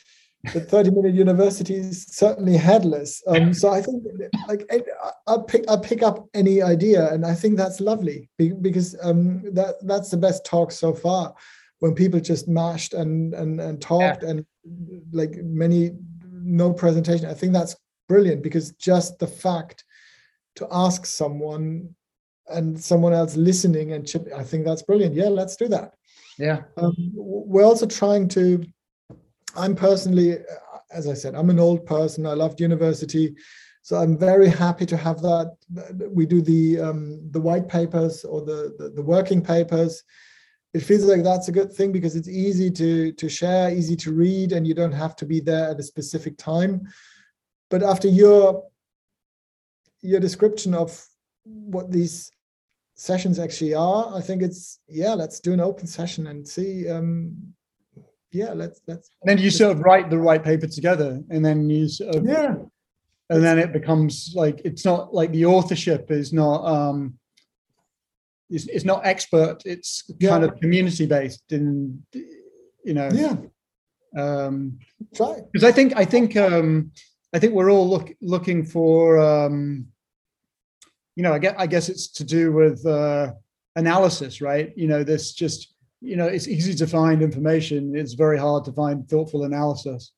But 0.54 0.70
30 0.70 0.92
Minute 0.92 1.14
University 1.14 1.76
is 1.76 2.06
certainly 2.10 2.58
headless. 2.58 3.24
Um, 3.28 3.54
so 3.54 3.70
I 3.70 3.82
think, 3.82 4.04
like, 4.48 4.68
I'll 5.28 5.44
pick 5.44 5.66
I'll 5.68 5.80
pick 5.80 6.04
up 6.04 6.28
any 6.34 6.62
idea, 6.62 7.12
and 7.12 7.26
I 7.26 7.34
think 7.34 7.58
that's 7.58 7.80
lovely 7.80 8.30
because 8.38 8.96
um, 9.02 9.42
that 9.54 9.76
that's 9.88 10.12
the 10.12 10.18
best 10.18 10.46
talk 10.46 10.72
so 10.72 10.94
far 10.94 11.34
when 11.80 11.94
people 11.94 12.20
just 12.20 12.48
mashed 12.48 12.94
and 12.94 13.34
and 13.34 13.60
and 13.60 13.82
talked 13.82 14.24
yeah. 14.24 14.30
and 14.30 14.46
like 15.12 15.36
many 15.44 15.92
no 16.32 16.72
presentation 16.74 17.28
i 17.28 17.34
think 17.34 17.54
that's 17.54 17.76
brilliant 18.08 18.42
because 18.44 18.72
just 18.72 19.18
the 19.20 19.28
fact 19.28 19.84
to 20.56 20.68
ask 20.72 21.06
someone 21.06 21.90
and 22.48 22.82
someone 22.82 23.14
else 23.14 23.36
listening 23.36 23.94
and 23.94 24.08
chip 24.08 24.28
i 24.36 24.44
think 24.44 24.66
that's 24.66 24.84
brilliant. 24.84 25.16
Yeah 25.16 25.30
let's 25.30 25.56
do 25.56 25.68
that. 25.70 25.94
Yeah. 26.38 26.64
Um, 26.78 26.94
we're 27.14 27.64
also 27.64 27.86
trying 27.86 28.28
to 28.30 28.64
i'm 29.56 29.76
personally 29.76 30.38
as 30.92 31.08
i 31.08 31.14
said 31.14 31.36
i'm 31.36 31.50
an 31.50 31.60
old 31.60 31.86
person. 31.86 32.26
I 32.26 32.34
loved 32.34 32.62
university. 32.62 33.36
So 33.82 33.98
i'm 33.98 34.18
very 34.18 34.50
happy 34.50 34.86
to 34.88 34.98
have 34.98 35.22
that 35.22 35.56
we 36.10 36.26
do 36.26 36.42
the 36.42 36.80
um, 36.80 37.32
the 37.32 37.42
white 37.42 37.68
papers 37.68 38.24
or 38.24 38.42
the, 38.42 38.76
the, 38.78 38.90
the 38.90 39.04
working 39.04 39.42
papers 39.42 40.04
it 40.76 40.84
feels 40.84 41.06
like 41.06 41.24
that's 41.24 41.48
a 41.48 41.54
good 41.54 41.72
thing 41.72 41.94
because 41.94 42.16
it's 42.18 42.28
easy 42.28 42.70
to 42.70 43.14
to 43.14 43.30
share 43.30 43.74
easy 43.74 43.96
to 43.96 44.14
read 44.14 44.52
and 44.52 44.68
you 44.68 44.74
don't 44.74 44.92
have 44.92 45.16
to 45.16 45.26
be 45.26 45.40
there 45.40 45.70
at 45.70 45.80
a 45.80 45.84
specific 45.84 46.38
time. 46.38 46.88
But 47.70 47.82
after 47.82 48.10
your 48.10 48.64
your 50.02 50.20
description 50.20 50.74
of 50.74 50.90
what 51.46 51.92
these 51.92 52.30
sessions 52.98 53.40
actually 53.40 53.74
are 53.74 54.16
i 54.16 54.22
think 54.22 54.42
it's 54.42 54.80
yeah 54.88 55.14
let's 55.14 55.42
do 55.42 55.52
an 55.52 55.60
open 55.60 55.86
session 55.86 56.28
and 56.28 56.48
see 56.48 56.90
um 56.90 57.36
yeah 58.32 58.54
let's 58.54 58.80
let's 58.88 59.10
and 59.22 59.30
then 59.30 59.38
you 59.38 59.52
sort 59.52 59.74
of 59.74 59.82
write 59.82 60.10
the 60.10 60.18
right 60.18 60.42
paper 60.42 60.66
together 60.66 61.22
and 61.30 61.44
then 61.44 61.70
you 61.70 61.88
sort 61.88 62.16
of 62.16 62.26
yeah. 62.26 62.56
And 63.32 63.44
then 63.44 63.58
it 63.58 63.74
becomes 63.74 64.34
like 64.36 64.62
it's 64.64 64.86
not 64.86 65.12
like 65.12 65.32
the 65.32 65.46
authorship 65.46 66.12
is 66.12 66.32
not 66.32 66.64
um 66.64 67.18
it's, 68.50 68.68
it's 68.68 68.86
not 68.86 69.06
expert 69.06 69.58
it's 69.66 70.04
yeah. 70.20 70.30
kind 70.30 70.44
of 70.44 70.60
community 70.60 71.06
based 71.06 71.52
and 71.52 72.02
you 72.84 72.94
know. 72.94 73.10
Yeah. 73.12 73.36
Um 74.18 74.80
because 75.02 75.64
i 75.64 75.72
think 75.72 75.94
i 75.98 76.06
think 76.06 76.38
um 76.38 76.92
i 77.34 77.40
think 77.40 77.54
we're 77.54 77.72
all 77.72 77.90
look 77.90 78.14
looking 78.22 78.64
for 78.64 79.20
um 79.20 79.88
you 81.16 81.24
know 81.24 81.34
i 81.34 81.40
guess 81.40 81.56
i 81.58 81.68
guess 81.68 81.90
it's 81.90 82.08
to 82.08 82.24
do 82.24 82.54
with 82.54 82.86
uh 82.86 83.32
analysis 83.76 84.42
right? 84.42 84.72
You 84.78 84.88
know 84.88 85.04
this 85.04 85.34
just 85.34 85.74
you 86.02 86.16
know 86.16 86.28
it's 86.28 86.48
easy 86.48 86.74
to 86.76 86.88
find 86.88 87.22
information 87.22 87.96
it's 87.96 88.14
very 88.14 88.38
hard 88.38 88.64
to 88.66 88.72
find 88.72 89.08
thoughtful 89.10 89.44
analysis. 89.44 90.12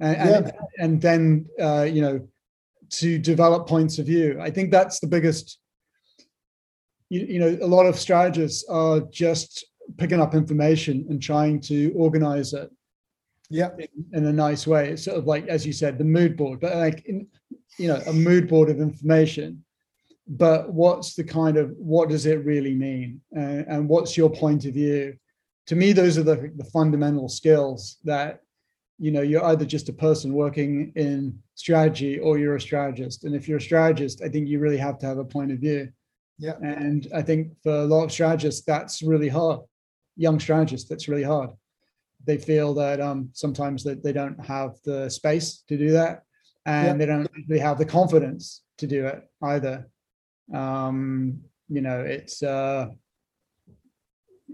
And 0.00 0.16
yeah. 0.16 0.36
and, 0.36 0.52
and 0.78 1.00
then 1.00 1.46
uh 1.60 1.82
you 1.82 2.02
know 2.02 2.28
to 2.90 3.18
develop 3.18 3.66
points 3.68 3.98
of 3.98 4.06
view. 4.06 4.38
I 4.40 4.50
think 4.50 4.70
that's 4.70 5.00
the 5.00 5.06
biggest 5.06 5.58
you, 7.14 7.26
you 7.34 7.38
know, 7.38 7.56
a 7.62 7.66
lot 7.66 7.86
of 7.86 7.96
strategists 7.96 8.64
are 8.68 9.00
just 9.12 9.64
picking 9.98 10.20
up 10.20 10.34
information 10.34 11.06
and 11.08 11.22
trying 11.22 11.60
to 11.60 11.92
organize 11.94 12.52
it. 12.52 12.70
Yeah. 13.50 13.70
In, 13.78 13.88
in, 14.14 14.26
a 14.26 14.32
nice 14.32 14.66
way 14.66 14.88
it's 14.88 15.04
sort 15.04 15.18
of 15.18 15.26
like 15.26 15.46
as 15.48 15.66
you 15.66 15.72
said 15.72 15.98
the 15.98 16.04
mood 16.04 16.34
board 16.34 16.60
but 16.60 16.74
like 16.76 17.04
in, 17.04 17.26
you 17.78 17.88
know 17.88 18.00
a 18.06 18.12
mood 18.12 18.48
board 18.48 18.68
of 18.70 18.80
information. 18.80 19.64
But 20.26 20.72
what's 20.72 21.14
the 21.14 21.24
kind 21.24 21.58
of 21.58 21.70
what 21.76 22.08
does 22.08 22.24
it 22.24 22.44
really 22.44 22.74
mean? 22.74 23.20
Uh, 23.36 23.62
and 23.68 23.88
what's 23.88 24.16
your 24.16 24.30
point 24.30 24.64
of 24.64 24.72
view? 24.74 25.16
To 25.66 25.76
me 25.76 25.92
those 25.92 26.16
are 26.18 26.22
the, 26.22 26.50
the 26.56 26.64
fundamental 26.64 27.28
skills 27.28 27.98
that 28.04 28.40
you 28.98 29.12
know 29.12 29.22
you're 29.22 29.44
either 29.44 29.66
just 29.66 29.90
a 29.90 29.92
person 30.06 30.32
working 30.32 30.92
in 30.96 31.38
strategy 31.54 32.18
or 32.18 32.38
you're 32.38 32.56
a 32.56 32.60
strategist. 32.60 33.24
And 33.24 33.36
if 33.36 33.46
you're 33.46 33.58
a 33.58 33.70
strategist 33.70 34.22
i 34.22 34.28
think 34.28 34.48
you 34.48 34.58
really 34.58 34.78
have 34.78 34.98
to 35.00 35.06
have 35.06 35.18
a 35.18 35.30
point 35.36 35.52
of 35.52 35.58
view 35.58 35.92
yeah. 36.38 36.56
And 36.62 37.06
I 37.14 37.22
think 37.22 37.52
for 37.62 37.72
a 37.72 37.84
lot 37.84 38.04
of 38.04 38.12
strategists, 38.12 38.64
that's 38.64 39.02
really 39.02 39.28
hard. 39.28 39.60
Young 40.16 40.40
strategists, 40.40 40.88
that's 40.88 41.08
really 41.08 41.22
hard. 41.22 41.50
They 42.24 42.38
feel 42.38 42.74
that 42.74 43.00
um, 43.00 43.30
sometimes 43.32 43.84
that 43.84 44.02
they 44.02 44.12
don't 44.12 44.38
have 44.44 44.76
the 44.84 45.10
space 45.10 45.62
to 45.68 45.76
do 45.76 45.90
that, 45.92 46.22
and 46.66 46.86
yeah. 46.86 46.94
they 46.94 47.06
don't 47.06 47.30
really 47.48 47.60
have 47.60 47.78
the 47.78 47.84
confidence 47.84 48.62
to 48.78 48.86
do 48.86 49.06
it 49.06 49.22
either. 49.42 49.88
Um, 50.52 51.40
you 51.68 51.82
know, 51.82 52.00
it's 52.00 52.42
uh, 52.42 52.88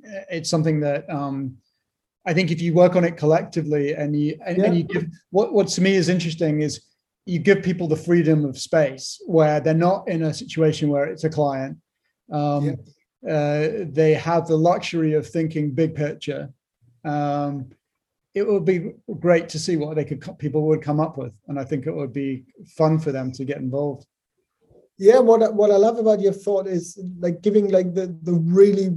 it's 0.03 0.51
something 0.51 0.81
that 0.81 1.09
um, 1.09 1.57
I 2.27 2.35
think 2.35 2.51
if 2.51 2.61
you 2.61 2.75
work 2.75 2.97
on 2.97 3.05
it 3.05 3.17
collectively 3.17 3.95
and 3.95 4.19
you 4.19 4.39
and, 4.45 4.59
Yeah. 4.59 4.65
and 4.65 4.77
you 4.77 4.85
give 4.85 5.07
what 5.31 5.53
what 5.53 5.69
to 5.69 5.81
me 5.81 5.95
is 5.95 6.09
interesting 6.09 6.61
is 6.61 6.81
you 7.27 7.39
give 7.39 7.63
people 7.63 7.87
the 7.87 7.97
freedom 7.97 8.45
of 8.45 8.59
space 8.59 9.21
where 9.27 9.61
they're 9.61 9.75
not 9.75 10.09
in 10.09 10.23
a 10.23 10.35
situation 10.35 10.89
where 10.89 11.05
it's 11.05 11.25
a 11.25 11.31
client. 11.31 11.79
Um, 12.33 12.77
uh, 13.29 13.69
they 13.83 14.15
have 14.15 14.47
the 14.47 14.57
luxury 14.57 15.13
of 15.15 15.29
thinking 15.29 15.73
big 15.73 15.95
picture. 15.95 16.51
Um, 17.05 17.71
it 18.35 18.47
would 18.47 18.65
be 18.65 18.93
great 19.19 19.49
to 19.51 19.59
see 19.59 19.77
what 19.77 19.97
they 19.97 20.05
could 20.05 20.39
people 20.39 20.63
would 20.69 20.83
come 20.83 21.01
up 21.01 21.19
with, 21.19 21.33
and 21.49 21.59
I 21.59 21.65
think 21.65 21.87
it 21.87 21.95
would 21.95 22.13
be 22.13 22.45
fun 22.77 22.99
for 22.99 23.13
them 23.13 23.33
to 23.33 23.45
get 23.45 23.59
involved. 23.59 24.07
yeah 25.01 25.19
what 25.19 25.43
I, 25.43 25.49
what 25.49 25.71
i 25.71 25.77
love 25.77 25.99
about 25.99 26.21
your 26.21 26.35
thought 26.35 26.67
is 26.69 27.01
like 27.19 27.41
giving 27.41 27.71
like 27.71 27.95
the 27.95 28.07
the 28.23 28.35
really 28.35 28.89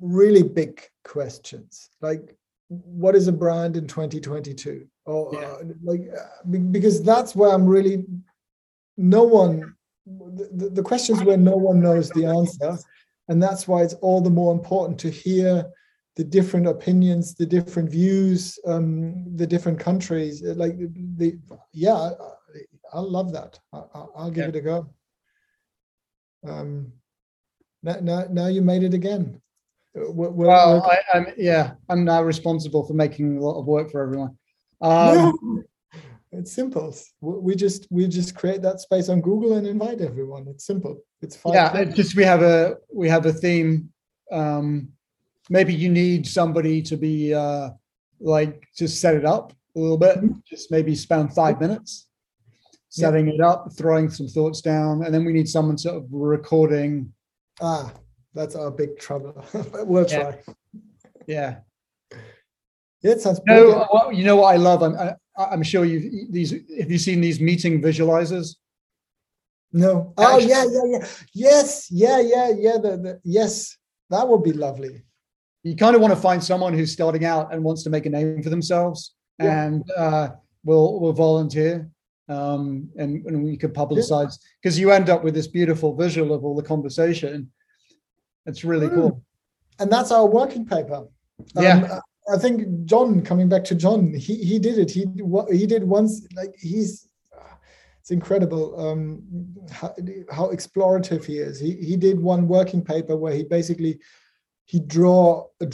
really 0.00 0.42
big 0.42 0.82
questions 1.02 1.88
like 2.02 2.36
what 2.84 3.14
is 3.14 3.28
a 3.28 3.32
brand 3.32 3.76
in 3.76 3.86
2022 3.86 4.86
or 5.06 5.30
Yeah. 5.34 5.40
uh, 5.40 5.62
like 5.82 6.02
uh, 6.16 6.50
because 6.70 7.02
that's 7.02 7.34
where 7.36 7.50
i'm 7.54 7.66
really 7.66 8.04
no 8.96 9.22
one 9.24 9.74
the, 10.06 10.70
the- 10.72 10.82
questions 10.82 11.22
where 11.24 11.36
no 11.38 11.56
one 11.56 11.80
knows 11.80 12.10
the 12.10 12.26
answer. 12.26 12.76
And 13.28 13.42
that's 13.42 13.66
why 13.66 13.82
it's 13.82 13.94
all 13.94 14.20
the 14.20 14.28
more 14.28 14.52
important 14.52 15.00
to 15.00 15.10
hear 15.10 15.64
the 16.16 16.24
different 16.24 16.66
opinions 16.66 17.34
the 17.34 17.46
different 17.46 17.88
views 17.90 18.58
um 18.66 19.34
the 19.40 19.46
different 19.46 19.78
countries 19.80 20.42
Uh, 20.44 20.52
like 20.62 20.76
the 21.20 21.38
yeah 21.72 21.94
I, 21.94 22.10
I 22.98 23.00
love 23.00 23.32
that. 23.32 23.58
I, 23.72 23.78
I- 23.98 24.10
i'll 24.18 24.30
give 24.30 24.44
Yeah. 24.44 24.48
it 24.54 24.56
a 24.56 24.60
go. 24.60 24.78
Um 26.46 26.92
now, 27.82 27.96
now, 28.00 28.20
now 28.30 28.46
you 28.46 28.62
made 28.62 28.82
it 28.82 28.94
again 28.94 29.40
we're- 29.94 30.10
we're- 30.12 30.48
Well, 30.48 30.80
we're- 30.82 30.98
I, 31.12 31.16
I'm 31.18 31.26
yeah, 31.36 31.74
I'm 31.88 32.04
now 32.04 32.22
responsible 32.22 32.84
for 32.86 32.94
making 32.94 33.38
a 33.38 33.40
lot 33.40 33.58
of 33.60 33.66
work 33.66 33.90
for 33.90 34.02
everyone. 34.02 34.36
Um, 34.80 35.38
No, 35.42 35.62
it's 36.32 36.52
simple. 36.52 36.94
We 37.20 37.54
just 37.54 37.86
we 37.90 38.06
just 38.08 38.34
create 38.34 38.60
that 38.62 38.80
space 38.80 39.08
on 39.08 39.20
Google 39.20 39.54
and 39.56 39.66
invite 39.66 40.00
everyone. 40.00 40.46
It's 40.48 40.66
simple. 40.66 40.98
It's 41.22 41.36
fine. 41.36 41.52
yeah, 41.54 41.76
it 41.78 41.94
just 41.94 42.16
we 42.16 42.24
have 42.24 42.42
a 42.42 42.76
we 42.92 43.08
have 43.08 43.24
a 43.26 43.32
theme. 43.32 43.90
Um, 44.32 44.88
maybe 45.48 45.72
you 45.74 45.90
need 45.90 46.26
somebody 46.26 46.82
to 46.82 46.96
be 46.96 47.32
uh, 47.32 47.70
like 48.20 48.62
to 48.78 48.88
set 48.88 49.14
it 49.14 49.24
up 49.24 49.52
a 49.76 49.78
little 49.78 49.98
bit. 49.98 50.16
Mhm. 50.18 50.42
Just 50.44 50.70
maybe 50.72 50.94
spend 50.96 51.32
five 51.32 51.60
minutes 51.60 52.08
setting 52.88 53.26
it 53.28 53.40
up, 53.40 53.72
throwing 53.72 54.08
some 54.08 54.28
thoughts 54.28 54.60
down, 54.60 55.04
and 55.04 55.12
then 55.14 55.24
we 55.24 55.32
need 55.32 55.48
someone 55.48 55.76
sort 55.78 55.96
of 55.96 56.04
recording. 56.12 57.12
ah, 57.60 57.92
that's 58.34 58.54
our 58.56 58.70
big 58.70 58.98
trouble. 58.98 59.44
But 59.52 59.86
we'll 59.86 60.06
Yeah. 60.08 60.20
try. 60.22 60.38
Yeah. 61.26 61.56
Yeah, 63.02 63.12
it 63.12 63.20
sounds 63.20 63.40
No, 63.46 63.54
brilliant. 63.54 63.92
what, 63.92 64.14
you 64.16 64.24
know 64.24 64.36
what 64.36 64.54
I 64.54 64.56
love. 64.56 64.82
I'm 64.82 64.96
I, 64.96 65.14
I'm 65.36 65.62
sure 65.62 65.84
you 65.84 66.26
these. 66.30 66.52
Have 66.80 66.90
you 66.90 66.98
seen 66.98 67.20
these 67.20 67.40
meeting 67.40 67.82
visualizers? 67.82 68.56
No. 69.72 70.12
Oh 70.16 70.36
Actually- 70.36 70.50
yeah, 70.50 70.64
yeah, 70.70 70.98
yeah. 70.98 71.06
Yes, 71.34 71.88
yeah, 71.90 72.20
yeah, 72.20 72.48
yeah. 72.56 72.76
The, 72.78 72.90
the 73.04 73.20
yes, 73.24 73.76
that 74.10 74.26
would 74.28 74.42
be 74.42 74.52
lovely. 74.52 75.02
you 75.64 75.74
kind 75.76 75.94
of 75.96 76.00
want 76.02 76.12
to 76.14 76.20
find 76.20 76.42
someone 76.44 76.72
who's 76.74 76.92
starting 76.92 77.24
out 77.24 77.52
and 77.52 77.62
wants 77.64 77.82
to 77.84 77.90
make 77.90 78.06
a 78.06 78.10
name 78.10 78.42
for 78.42 78.50
themselves 78.50 79.14
Yeah. 79.42 79.64
and 79.64 79.82
uh, 79.96 80.28
will 80.64 81.00
will 81.00 81.12
volunteer 81.14 81.88
um, 82.28 82.88
and, 83.00 83.24
and 83.26 83.42
we 83.44 83.56
could 83.56 83.74
publicize 83.74 84.38
because 84.62 84.78
you 84.78 84.90
end 84.92 85.08
up 85.10 85.24
with 85.24 85.34
this 85.34 85.48
beautiful 85.48 85.94
visual 85.96 86.32
of 86.34 86.44
all 86.44 86.54
the 86.54 86.62
conversation 86.74 87.50
it's 88.46 88.64
really 88.64 88.88
Mm. 88.88 88.94
cool 88.94 89.22
And 89.80 89.90
that's 89.90 90.12
our 90.12 90.26
working 90.26 90.64
paper. 90.64 91.00
Yeah. 91.56 91.78
Um, 91.92 92.00
I 92.34 92.38
think 92.38 92.84
John, 92.86 93.22
coming 93.22 93.48
back 93.48 93.64
to 93.64 93.74
John, 93.74 94.14
he 94.26 94.34
he 94.50 94.56
did 94.66 94.76
it. 94.78 94.90
He 94.98 95.02
he 95.58 95.66
did 95.66 95.82
once. 95.98 96.12
Like 96.40 96.54
he's, 96.70 97.08
it's 98.00 98.10
incredible 98.18 98.64
um, 98.86 99.00
how, 99.78 99.90
how 100.36 100.46
explorative 100.56 101.22
he 101.30 101.36
is. 101.48 101.54
He 101.60 101.72
he 101.88 101.96
did 101.96 102.16
one 102.20 102.42
working 102.48 102.82
paper 102.84 103.14
where 103.16 103.34
he 103.38 103.42
basically 103.58 103.98
he 104.72 104.78
draw 104.96 105.22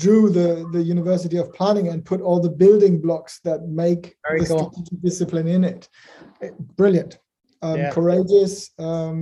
drew 0.03 0.23
the 0.39 0.49
the 0.73 0.83
University 0.97 1.37
of 1.39 1.53
Planning 1.59 1.87
and 1.93 2.05
put 2.11 2.21
all 2.27 2.41
the 2.41 2.55
building 2.64 3.01
blocks 3.07 3.35
that 3.47 3.61
make 3.68 4.16
Very 4.27 4.41
the 4.41 4.47
cool. 4.47 4.59
strategic 4.73 4.99
discipline 5.09 5.47
in 5.57 5.62
it. 5.73 5.89
Eh, 6.43 6.51
Brilliant, 6.81 7.12
um, 7.62 7.77
Yeah. 7.79 7.91
courageous. 7.97 8.71
Um, 8.79 9.21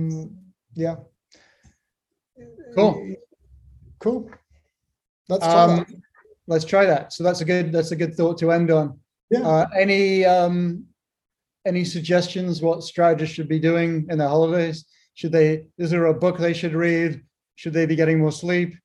yeah. 0.73 0.95
Cool. 2.75 2.93
Cool. 3.99 4.29
Let's 5.27 5.45
try 5.45 5.63
um, 5.63 5.77
that. 5.77 5.87
let's 6.47 6.65
try 6.65 6.85
that. 6.85 7.13
So 7.13 7.23
that's 7.23 7.41
a 7.41 7.45
good 7.45 7.71
that's 7.71 7.91
a 7.91 7.95
good 7.95 8.15
thought 8.15 8.37
to 8.39 8.51
end 8.51 8.71
on. 8.71 8.99
Yeah. 9.29 9.47
uh, 9.47 9.67
any 9.77 10.25
um, 10.25 10.85
any 11.65 11.85
suggestions 11.85 12.61
what 12.61 12.83
strategists 12.83 13.35
should 13.35 13.47
be 13.47 13.59
doing 13.59 14.07
in 14.09 14.17
their 14.17 14.27
holidays? 14.27 14.85
Should 15.13 15.31
they 15.31 15.65
is 15.77 15.91
there 15.91 16.05
a 16.05 16.13
book 16.13 16.37
they 16.37 16.53
should 16.53 16.73
read? 16.73 17.21
Should 17.55 17.73
they 17.73 17.85
be 17.85 17.95
getting 17.95 18.19
more 18.19 18.31
sleep? 18.31 18.75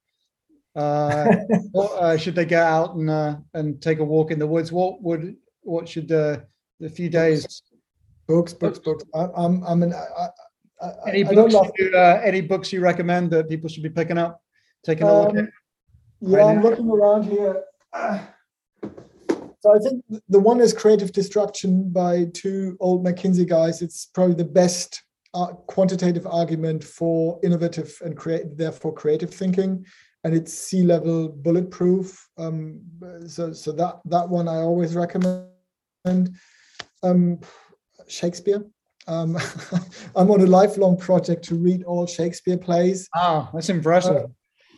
Uh, 0.77 1.37
or, 1.75 2.03
uh, 2.03 2.17
should 2.17 2.35
they 2.35 2.45
go 2.45 2.61
out 2.61 2.97
and 2.97 3.09
uh, 3.09 3.37
and 3.55 3.81
take 3.81 4.01
a 4.01 4.05
walk 4.05 4.31
in 4.31 4.39
the 4.39 4.47
woods? 4.47 4.73
What 4.73 5.01
would 5.03 5.37
what 5.63 5.89
should 5.89 6.11
uh, 6.13 6.41
the 6.81 6.91
few 6.91 7.09
days? 7.09 7.63
Books, 8.27 8.53
books, 8.55 8.79
books. 8.79 9.05
I, 9.15 9.29
I'm, 9.37 9.63
I'm 9.65 9.83
an, 9.83 9.93
I, 9.93 10.29
I, 10.83 10.93
any 11.09 11.25
books 11.25 11.55
you, 11.79 11.93
uh, 11.95 12.21
any 12.25 12.41
books 12.41 12.73
you 12.73 12.81
recommend 12.81 13.31
that 13.33 13.51
people 13.51 13.69
should 13.69 13.83
be 13.83 13.91
picking 13.91 14.17
up 14.17 14.44
taking 14.85 15.07
a 15.07 15.23
look 15.23 15.37
at 15.37 15.39
um, 15.41 15.49
yeah, 16.21 16.39
right 16.39 16.51
I'm 16.51 16.57
now? 16.57 16.63
looking 16.63 16.91
around 16.91 17.25
here. 17.25 17.65
So 19.61 19.75
I 19.75 19.79
think 19.79 20.05
the 20.29 20.39
one 20.39 20.61
is 20.61 20.75
Creative 20.75 21.11
Destruction 21.11 21.89
by 21.91 22.27
two 22.35 22.77
old 22.81 23.05
McKinsey 23.05 23.49
guys. 23.49 23.81
It's 23.81 24.07
probably 24.07 24.35
the 24.35 24.45
best 24.45 25.03
uh, 25.33 25.47
quantitative 25.67 26.27
argument 26.27 26.85
for 26.85 27.41
innovative 27.43 27.97
and 28.05 28.17
create, 28.17 28.59
therefore 28.59 28.93
creative 28.93 29.33
thinking, 29.33 29.85
and 30.23 30.35
it's 30.35 30.53
C-level 30.53 31.31
bulletproof. 31.31 32.29
Um, 32.37 32.83
so, 33.27 33.53
so 33.53 33.73
that 33.73 34.01
that 34.05 34.29
one 34.29 34.49
I 34.49 34.57
always 34.57 34.95
recommend. 34.95 35.49
Um, 37.03 37.41
Shakespeare. 38.07 38.63
Um, 39.07 39.37
I'm 40.17 40.31
on 40.31 40.41
a 40.43 40.47
lifelong 40.47 40.99
project 40.99 41.45
to 41.47 41.55
read 41.55 41.85
all 41.85 42.07
Shakespeare 42.07 42.59
plays. 42.59 43.09
ah 43.15 43.51
that's 43.53 43.71
impressive 43.71 44.31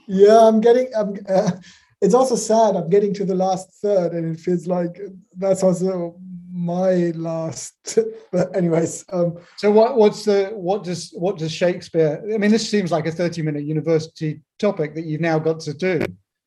Yeah, 0.06 0.46
I'm 0.46 0.60
getting. 0.60 0.88
I'm, 0.96 1.16
uh, 1.28 1.50
it's 2.00 2.14
also 2.14 2.36
sad. 2.36 2.76
I'm 2.76 2.88
getting 2.90 3.14
to 3.14 3.24
the 3.24 3.34
last 3.34 3.70
third, 3.82 4.12
and 4.12 4.34
it 4.36 4.40
feels 4.40 4.66
like 4.66 5.00
that's 5.36 5.62
also 5.62 6.16
my 6.52 7.10
last. 7.14 7.98
but 8.32 8.54
anyways, 8.56 9.04
um, 9.12 9.38
So 9.56 9.70
what 9.70 9.96
what's 9.96 10.24
the 10.24 10.50
what 10.54 10.84
does 10.84 11.10
what 11.12 11.38
does 11.38 11.52
Shakespeare? 11.52 12.22
I 12.34 12.38
mean, 12.38 12.50
this 12.50 12.68
seems 12.68 12.90
like 12.92 13.06
a 13.06 13.12
thirty 13.12 13.42
minute 13.42 13.64
university 13.64 14.42
topic 14.58 14.94
that 14.94 15.04
you've 15.04 15.20
now 15.20 15.38
got 15.38 15.60
to 15.60 15.74
do. 15.74 16.00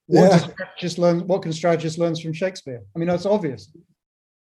What 0.07 0.31
Yeah. 0.31 0.65
does 0.79 0.97
learn? 0.97 1.27
What 1.27 1.43
can 1.43 1.53
strategists 1.53 1.99
learns 1.99 2.19
from 2.19 2.33
Shakespeare? 2.33 2.81
I 2.95 2.99
mean, 2.99 3.07
that's 3.07 3.25
obvious. 3.25 3.71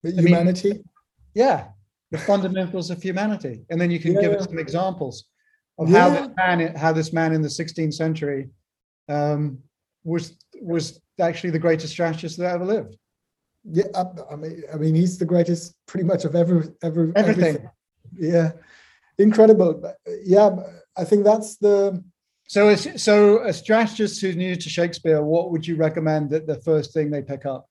the 0.04 0.12
mean- 0.14 0.28
humanity. 0.28 0.84
Yeah, 1.36 1.68
the 2.10 2.18
fundamentals 2.18 2.90
of 2.90 3.02
humanity, 3.02 3.64
and 3.70 3.80
then 3.80 3.92
you 3.92 4.00
can 4.00 4.14
give 4.14 4.32
Yeah. 4.32 4.40
us 4.40 4.46
some 4.46 4.58
examples 4.60 5.26
of 5.78 5.88
how 5.90 6.08
Yeah. 6.08 6.28
this 6.28 6.36
man 6.36 6.76
how 6.76 6.92
this 6.92 7.14
man 7.14 7.34
in 7.34 7.42
the 7.44 7.50
sixteenth 7.50 7.94
century 7.94 8.50
um, 9.10 9.60
was 10.04 10.38
was 10.62 11.00
actually 11.20 11.52
the 11.52 11.60
greatest 11.60 11.94
strategist 11.94 12.38
that 12.38 12.54
ever 12.54 12.66
lived. 12.66 12.98
yeah, 13.64 13.86
I, 13.96 14.34
I 14.34 14.36
mean, 14.36 14.64
I 14.74 14.78
mean, 14.78 14.96
he's 14.96 15.18
the 15.18 15.26
greatest, 15.26 15.76
pretty 15.86 16.06
much 16.06 16.26
of 16.26 16.36
every, 16.36 16.64
every 16.84 17.12
Everything. 17.16 17.70
Yeah, 18.14 18.52
incredible. 19.18 19.94
Yeah, 20.26 20.56
I 20.98 21.04
think 21.04 21.24
that's 21.24 21.58
the. 21.58 22.04
So, 22.48 22.68
is, 22.70 22.90
so 22.98 23.44
a 23.44 23.54
strategist 23.54 24.20
who's 24.20 24.36
new 24.36 24.58
to 24.58 24.70
Shakespeare, 24.70 25.24
what 25.24 25.52
would 25.52 25.66
you 25.66 25.78
recommend 25.78 26.32
that 26.32 26.48
the 26.48 26.60
first 26.62 26.94
thing 26.94 27.10
they 27.10 27.22
pick 27.22 27.46
up? 27.46 27.68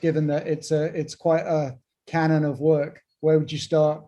Given 0.00 0.28
that 0.28 0.46
it's 0.46 0.70
a 0.70 0.84
it's 0.84 1.16
quite 1.16 1.46
a 1.46 1.76
canon 2.06 2.44
of 2.44 2.60
work, 2.60 3.02
where 3.20 3.38
would 3.38 3.50
you 3.50 3.58
start? 3.58 4.04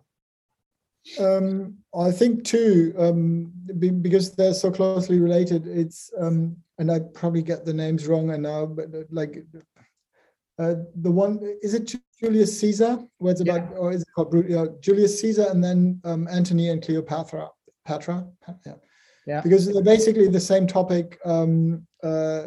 Um, 1.19 1.77
I 1.97 2.11
think 2.11 2.43
too, 2.43 2.93
um, 2.97 3.51
be, 3.79 3.89
because 3.89 4.35
they're 4.35 4.53
so 4.53 4.71
closely 4.71 5.19
related. 5.19 5.67
It's 5.67 6.11
um, 6.19 6.55
and 6.77 6.91
I 6.91 6.99
probably 6.99 7.41
get 7.41 7.65
the 7.65 7.73
names 7.73 8.07
wrong, 8.07 8.29
and 8.31 8.43
now, 8.43 8.65
but 8.65 8.93
uh, 8.93 9.03
like 9.09 9.43
uh, 10.59 10.75
the 10.95 11.11
one 11.11 11.39
is 11.63 11.73
it 11.73 11.91
Julius 12.19 12.59
Caesar? 12.59 12.99
Where 13.17 13.31
it's 13.31 13.41
Yeah. 13.43 13.55
about, 13.55 13.77
or 13.77 13.91
is 13.91 14.03
it 14.03 14.07
called 14.15 14.33
yeah, 14.47 14.65
Julius 14.79 15.19
Caesar, 15.21 15.47
and 15.49 15.63
then 15.63 15.99
um, 16.03 16.27
Antony 16.27 16.69
and 16.69 16.81
Cleopatra? 16.83 17.49
Patra, 17.83 18.27
yeah, 18.65 18.75
Yeah. 19.25 19.41
because 19.41 19.65
they're 19.65 19.83
basically 19.83 20.27
the 20.27 20.39
same 20.39 20.67
topic 20.67 21.19
um, 21.25 21.85
uh, 22.03 22.43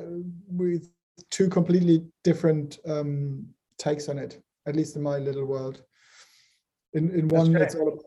with 0.47 0.89
two 1.31 1.49
completely 1.49 2.05
different 2.23 2.79
um, 2.87 3.49
takes 3.79 4.09
on 4.09 4.19
it. 4.19 4.41
At 4.67 4.77
least 4.77 4.95
in 4.97 5.03
my 5.03 5.19
little 5.19 5.45
world. 5.45 5.83
In 6.93 7.11
in 7.11 7.27
That's 7.27 7.43
one, 7.43 7.53
great. 7.53 7.63
it's 7.65 7.75
all 7.75 7.89
about 7.89 8.05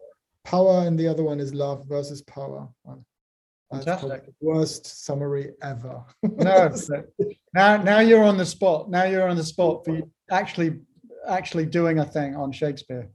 power 0.47 0.87
and 0.87 0.97
the 0.97 1.07
other 1.07 1.23
one 1.23 1.39
is 1.39 1.53
love 1.53 1.85
versus 1.87 2.21
power 2.23 2.67
Fantastic. 3.71 4.25
the 4.25 4.33
worst 4.39 5.05
summary 5.05 5.51
ever. 5.61 6.01
no, 6.23 6.73
now 7.53 7.75
now 7.75 7.99
you're 7.99 8.23
on 8.23 8.37
the 8.37 8.45
spot. 8.45 8.89
Now 8.89 9.03
you're 9.03 9.27
on 9.27 9.35
the 9.35 9.43
spot 9.43 9.83
for 9.83 9.99
actually 10.31 10.79
actually 11.27 11.65
doing 11.65 11.99
a 11.99 12.05
thing 12.05 12.33
on 12.35 12.53
Shakespeare. 12.53 13.09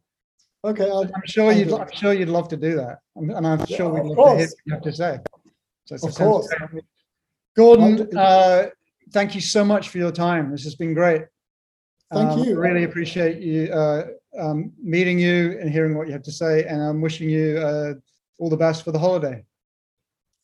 Okay, 0.63 0.85
i 0.85 1.01
am 1.01 1.11
sure 1.25 1.51
I'll 1.51 1.57
you'd. 1.57 1.73
I'm 1.73 1.91
sure 1.91 2.13
you'd 2.13 2.29
love 2.29 2.49
to 2.49 2.59
do 2.59 2.77
that, 2.77 2.99
and 3.17 3.47
I'm 3.47 3.65
sure 3.67 3.97
yeah, 3.97 4.03
we'd 4.03 4.15
love 4.15 4.33
to 4.33 4.37
hear 4.37 4.47
what 4.47 4.55
you 4.67 4.75
have 4.75 4.83
to 4.83 4.93
say. 4.93 5.19
So 5.87 6.07
of 6.07 6.15
course, 6.15 6.49
Gordon. 7.57 8.17
Uh, 8.17 8.69
thank 9.13 9.35
you 9.35 9.41
so 9.41 9.65
much 9.65 9.89
for 9.89 9.97
your 9.97 10.13
time. 10.13 10.51
This 10.51 10.65
has 10.65 10.75
been 10.75 10.93
great. 10.93 11.23
Thank 12.13 12.33
um, 12.33 12.39
you. 12.41 12.59
Really 12.59 12.85
appreciate 12.85 13.39
you 13.39 13.73
uh, 13.73 14.09
um, 14.39 14.73
meeting 14.83 15.19
you 15.19 15.59
and 15.61 15.71
hearing 15.71 15.97
what 15.97 16.07
you 16.07 16.13
have 16.13 16.23
to 16.23 16.33
say, 16.33 16.65
and 16.65 16.83
I'm 16.83 17.01
wishing 17.01 17.29
you 17.29 17.59
uh, 17.59 17.95
all 18.39 18.51
the 18.51 18.57
best 18.57 18.85
for 18.85 18.93
the 18.93 18.99
holiday. 18.99 19.45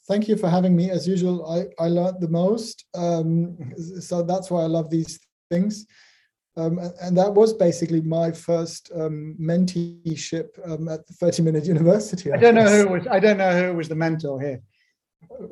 Thank 0.07 0.28
you 0.28 0.36
for 0.36 0.49
having 0.49 0.74
me. 0.74 0.91
As 0.91 1.07
usual, 1.07 1.51
I, 1.51 1.84
I 1.84 1.89
learned 1.89 2.20
the 2.20 2.28
most. 2.28 2.86
Um, 2.95 3.59
so 4.01 4.22
that's 4.22 4.51
why 4.51 4.62
I 4.62 4.66
love 4.66 4.89
these 4.89 5.20
things. 5.51 5.86
Um, 6.57 6.80
and, 7.01 7.16
that 7.16 7.32
was 7.32 7.53
basically 7.53 8.01
my 8.01 8.32
first 8.32 8.91
um, 8.93 9.36
menteeship 9.41 10.49
um, 10.68 10.89
at 10.89 11.07
the 11.07 11.12
30 11.12 11.43
Minute 11.43 11.66
University. 11.66 12.32
I, 12.32 12.36
I 12.36 12.39
don't 12.39 12.57
know 12.57 12.68
who 12.68 12.89
was. 12.89 13.07
I 13.07 13.20
don't 13.20 13.39
know 13.39 13.62
who 13.62 13.76
was 13.76 13.89
the 13.89 13.95
mentor 13.95 14.41
here. 14.41 14.61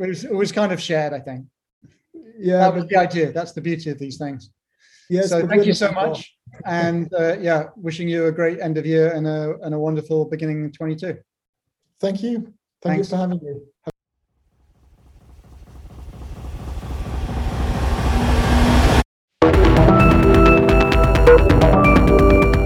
It 0.00 0.08
was, 0.08 0.24
it 0.24 0.34
was 0.34 0.50
kind 0.50 0.72
of 0.72 0.80
shared, 0.80 1.12
I 1.12 1.20
think. 1.20 1.46
Yeah, 2.38 2.58
that 2.58 2.74
was 2.74 2.86
the 2.86 2.96
idea. 2.96 3.30
That's 3.30 3.52
the 3.52 3.60
beauty 3.60 3.90
of 3.90 3.98
these 3.98 4.18
things. 4.18 4.50
Yes. 5.08 5.28
So 5.28 5.46
thank 5.46 5.64
you 5.64 5.74
so 5.74 5.92
much, 5.92 6.35
and 6.64 7.12
uh, 7.14 7.36
yeah, 7.38 7.68
wishing 7.76 8.08
you 8.08 8.26
a 8.26 8.32
great 8.32 8.60
end 8.60 8.78
of 8.78 8.86
year 8.86 9.12
and 9.12 9.26
a 9.26 9.56
and 9.62 9.74
a 9.74 9.78
wonderful 9.78 10.24
beginning 10.24 10.72
22. 10.72 11.18
Thank 12.00 12.22
you. 12.22 12.52
Thank 12.82 12.82
Thanks. 12.82 13.10
you 13.10 13.10
for 13.10 13.16
having 13.16 13.40
me. 13.42 13.60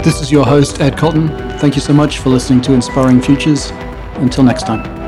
This 0.03 0.19
is 0.19 0.31
your 0.31 0.45
host, 0.45 0.81
Ed 0.81 0.97
Cotton. 0.97 1.27
Thank 1.59 1.75
you 1.75 1.81
so 1.81 1.93
much 1.93 2.17
for 2.17 2.29
listening 2.29 2.61
to 2.61 2.73
Inspiring 2.73 3.21
Futures. 3.21 3.71
Until 4.15 4.43
next 4.43 4.63
time. 4.63 5.00